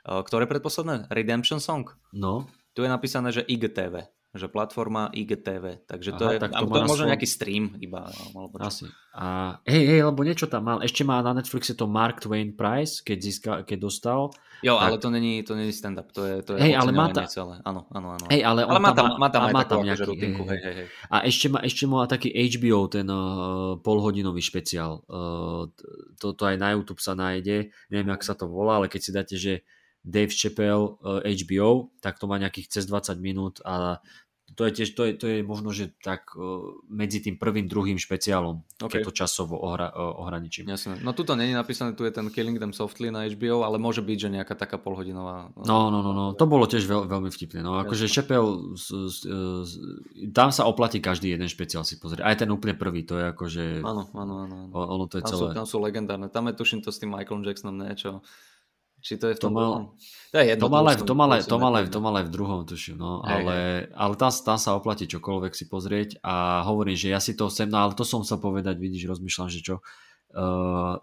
[0.07, 1.11] Uh, Ktoré predposledné?
[1.11, 1.91] Redemption Song.
[2.15, 6.65] No, Tu je napísané, že IGTV, že platforma IGTV, takže to Aha, je, tak to
[6.65, 8.07] má to je možno svoj- nejaký stream iba.
[8.09, 8.65] Alebo čo.
[8.65, 8.85] asi.
[9.17, 10.79] A hej, hej, lebo niečo tam mal.
[10.85, 14.29] Ešte má na Netflixe to Mark Twain Prize, keď, získa, keď dostal.
[14.65, 14.85] Jo, Tak.
[14.89, 17.61] ale to není, to není stand-up, to je, to je Hej, ale má ta- celé.
[17.65, 18.25] Áno, áno, áno.
[18.29, 20.61] Hej, ale, ale má tam, má tam a aj má tam akože nejaký, rutinku, hej,
[20.65, 20.87] hej, hej.
[21.13, 25.05] A ešte má, ešte má taký HBO, ten uh, polhodinový špeciál.
[25.09, 25.69] Uh,
[26.17, 27.69] to, to aj na YouTube sa nájde.
[27.93, 29.53] Neviem, jak sa to volá, ale keď si dáte, že
[30.07, 33.99] Dave Chappelle HBO, tak to má nejakých cez 20 minút a
[34.55, 37.99] to je tiež, to je, to je možno, že tak uh, medzi tým prvým, druhým
[37.99, 38.89] špeciálom, OK.
[38.89, 40.71] keď to časovo ohra, uh, ohraničím.
[40.71, 41.03] Jasné.
[41.03, 44.17] No tuto není napísané, tu je ten Killing Them Softly na HBO, ale môže byť,
[44.17, 45.51] že nejaká taká polhodinová.
[45.61, 47.61] No, no, no, no, to bolo tiež veľ, veľmi vtipné.
[47.61, 49.19] No, akože z, z,
[50.31, 52.23] tam sa oplatí každý jeden špeciál si pozrieť.
[52.23, 54.57] Aj ten úplne prvý, to je akože, Áno, áno, áno.
[54.73, 55.53] ono to je Tam sú, celé.
[55.53, 56.31] tam sú legendárne.
[56.31, 58.23] Tam je tuším to s tým Michaelom Jacksonom, niečo.
[59.07, 59.85] Či to je v To tom mal- druhom?
[60.27, 60.63] To je jedno.
[60.63, 61.95] To mal, aj, som- to, mal aj, som to, mal aj, nepovedal.
[61.95, 63.57] to v druhom, tuším, no, Hej, ale,
[63.95, 66.35] ale tam, tam sa oplatí čokoľvek si pozrieť a
[66.65, 69.63] hovorím, že ja si to sem, no ale to som sa povedať, vidíš, rozmýšľam, že
[69.63, 69.75] čo,
[70.33, 70.99] uh,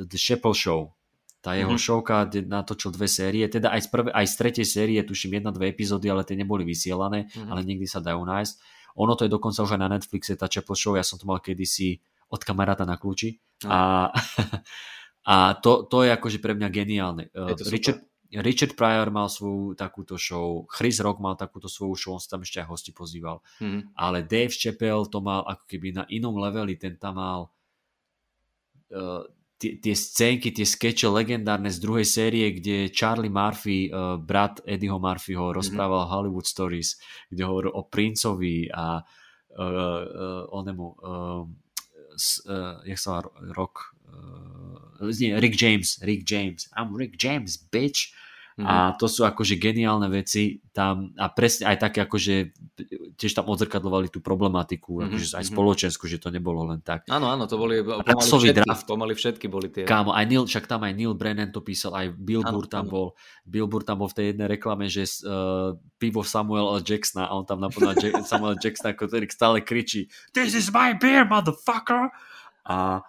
[0.00, 0.96] The Chappelle Show,
[1.38, 1.76] tá jeho Mhm.
[1.76, 1.86] mm-hmm.
[2.00, 2.16] showka,
[2.48, 6.06] natočil dve série, teda aj z, prvé, aj z tretej série, tuším jedna, dve epizódy,
[6.06, 7.50] ale tie neboli vysielané, Mhm.
[7.50, 8.54] ale niekdy sa dajú nájsť.
[8.94, 11.38] Ono to je dokonca už aj na Netflixe, tá Chappelle Show, ja som to mal
[11.38, 12.00] kedysi
[12.32, 13.68] od kamaráta na kľúči No.
[13.68, 13.78] a,
[15.22, 17.24] a to, to je akože pre mňa geniálne.
[17.30, 17.70] Super.
[17.70, 17.98] Richard,
[18.40, 22.48] Richard Pryor mal svoju takúto show, Chris Rock mal takúto svoju show, on sa tam
[22.48, 23.44] ešte aj hosti pozýval.
[23.60, 23.92] Mhm.
[23.92, 27.40] Ale Dave Chappelle to mal ako keby na inom leveli, ten tam mal
[28.96, 29.22] uh,
[29.62, 34.98] tie, tie scénky, tie skeče legendárne z druhej série, kde Charlie Murphy, uh, brat Eddieho
[34.98, 36.98] Murphyho, rozprával Hollywood Stories,
[37.30, 41.44] kde hovoril o princovi a uh, uh, onemu uh,
[42.18, 43.22] s, uh, jak sa
[43.54, 44.01] rok uh,
[45.02, 48.12] nie, Rick James Rick James I'm Rick James bitch
[48.52, 48.68] Mhm.
[48.68, 52.52] a to sú akože geniálne veci tam a presne aj také akože
[53.16, 55.08] tiež tam odzrkadlovali tú problematiku, mm-hmm.
[55.08, 57.08] akože aj spoločensku, že to nebolo len tak.
[57.08, 58.84] Áno, áno, to boli pomaly všetky, draft.
[58.84, 59.88] pomaly všetky boli tie.
[59.88, 62.84] Kámo, aj Neil, však tam aj Neil Brennan to písal, aj Bill Áno, Burr tam
[62.84, 62.92] áno.
[62.92, 63.06] bol.
[63.48, 66.84] Bill Burr tam bol v tej jednej reklame, že uh, pivo Samuel L.
[66.84, 68.60] Jacksona a on tam napadal Jack, Samuel.
[68.60, 72.12] Jacksona, ktorý stále kričí This is my beer, motherfucker!
[72.68, 73.00] A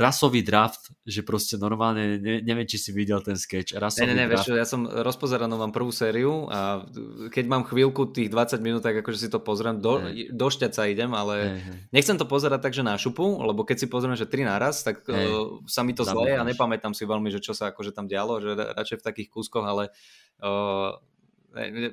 [0.00, 4.24] rasový draft, že proste normálne, ne, neviem, či si videl ten sketch, rasový ne, ne,
[4.24, 4.48] draft.
[4.48, 6.88] vieš, ja som rozpozeranú mám prvú sériu a
[7.28, 10.32] keď mám chvíľku tých 20 minút, tak akože si to pozriem, do, Hej.
[10.32, 11.84] došťať sa idem, ale hej.
[11.92, 15.04] nechcem to pozerať tak, že na šupu, lebo keď si pozriem, že tri naraz, tak
[15.04, 15.28] Hej.
[15.28, 18.40] uh, sa mi to zle a nepamätám si veľmi, že čo sa akože tam dialo,
[18.40, 19.92] že ra- radšej v takých kúskoch, ale
[20.40, 20.96] uh,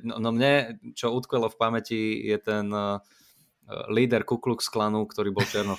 [0.07, 3.03] no, no mne, čo utkvelo v pamäti, je ten uh,
[3.87, 5.77] líder Ku Klux Klanu, ktorý bol černoch.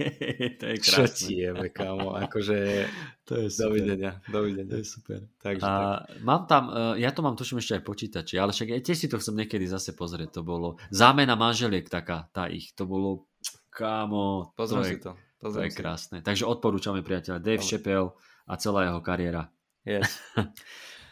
[0.60, 1.14] to je Čo krásne.
[1.18, 2.56] ti jebe, kámo, akože
[3.28, 4.78] To je dovidenia, To dovidenia.
[4.78, 5.24] je super.
[5.40, 5.66] Takže tak.
[5.66, 9.08] A mám tam, e, ja to mám tuším ešte aj počítači, ale však tiež si
[9.08, 10.38] to chcem niekedy zase pozrieť.
[10.38, 12.76] To bolo zámena manželiek taká, tá ich.
[12.76, 13.26] To bolo,
[13.72, 15.12] kámo, Pozriem to si je, to.
[15.40, 15.80] to Pozriem je si.
[15.80, 16.18] krásne.
[16.20, 17.40] Takže odporúčame priateľa.
[17.40, 17.64] Dave.
[17.64, 18.12] Chappelle
[18.44, 19.48] a celá jeho kariéra.
[19.82, 20.20] Yes.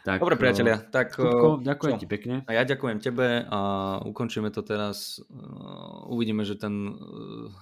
[0.02, 1.14] Tak, Dobre, priatelia, tak...
[1.14, 2.00] Kupko, eh, ďakujem čo?
[2.02, 2.42] ti pekne.
[2.50, 3.58] A ja ďakujem tebe a
[4.02, 5.22] ukončíme to teraz.
[5.30, 6.98] Uh, Uvidíme, že ten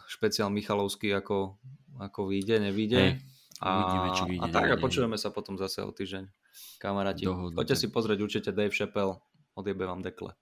[0.09, 1.61] špeciál Michalovský ako,
[2.01, 2.97] ako vyjde, nevyjde.
[2.97, 3.13] Hej,
[3.61, 6.33] a, uvidíme, či vyjde, a tak a počujeme sa potom zase o týždeň.
[6.81, 7.61] Kamaráti, Dohodnuté.
[7.61, 9.21] poďte si pozrieť určite Dave Chappelle,
[9.53, 10.33] odjebe vám dekle.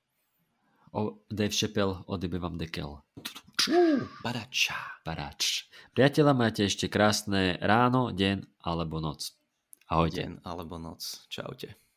[0.94, 3.02] O, Dave Chappelle, odjebe vám dekel.
[4.22, 5.02] Barača.
[5.02, 5.66] Paráč.
[5.98, 9.34] Priateľa, máte ešte krásne ráno, deň alebo noc.
[9.90, 10.30] Ahojte.
[10.30, 11.26] Deň alebo noc.
[11.26, 11.87] Čaute.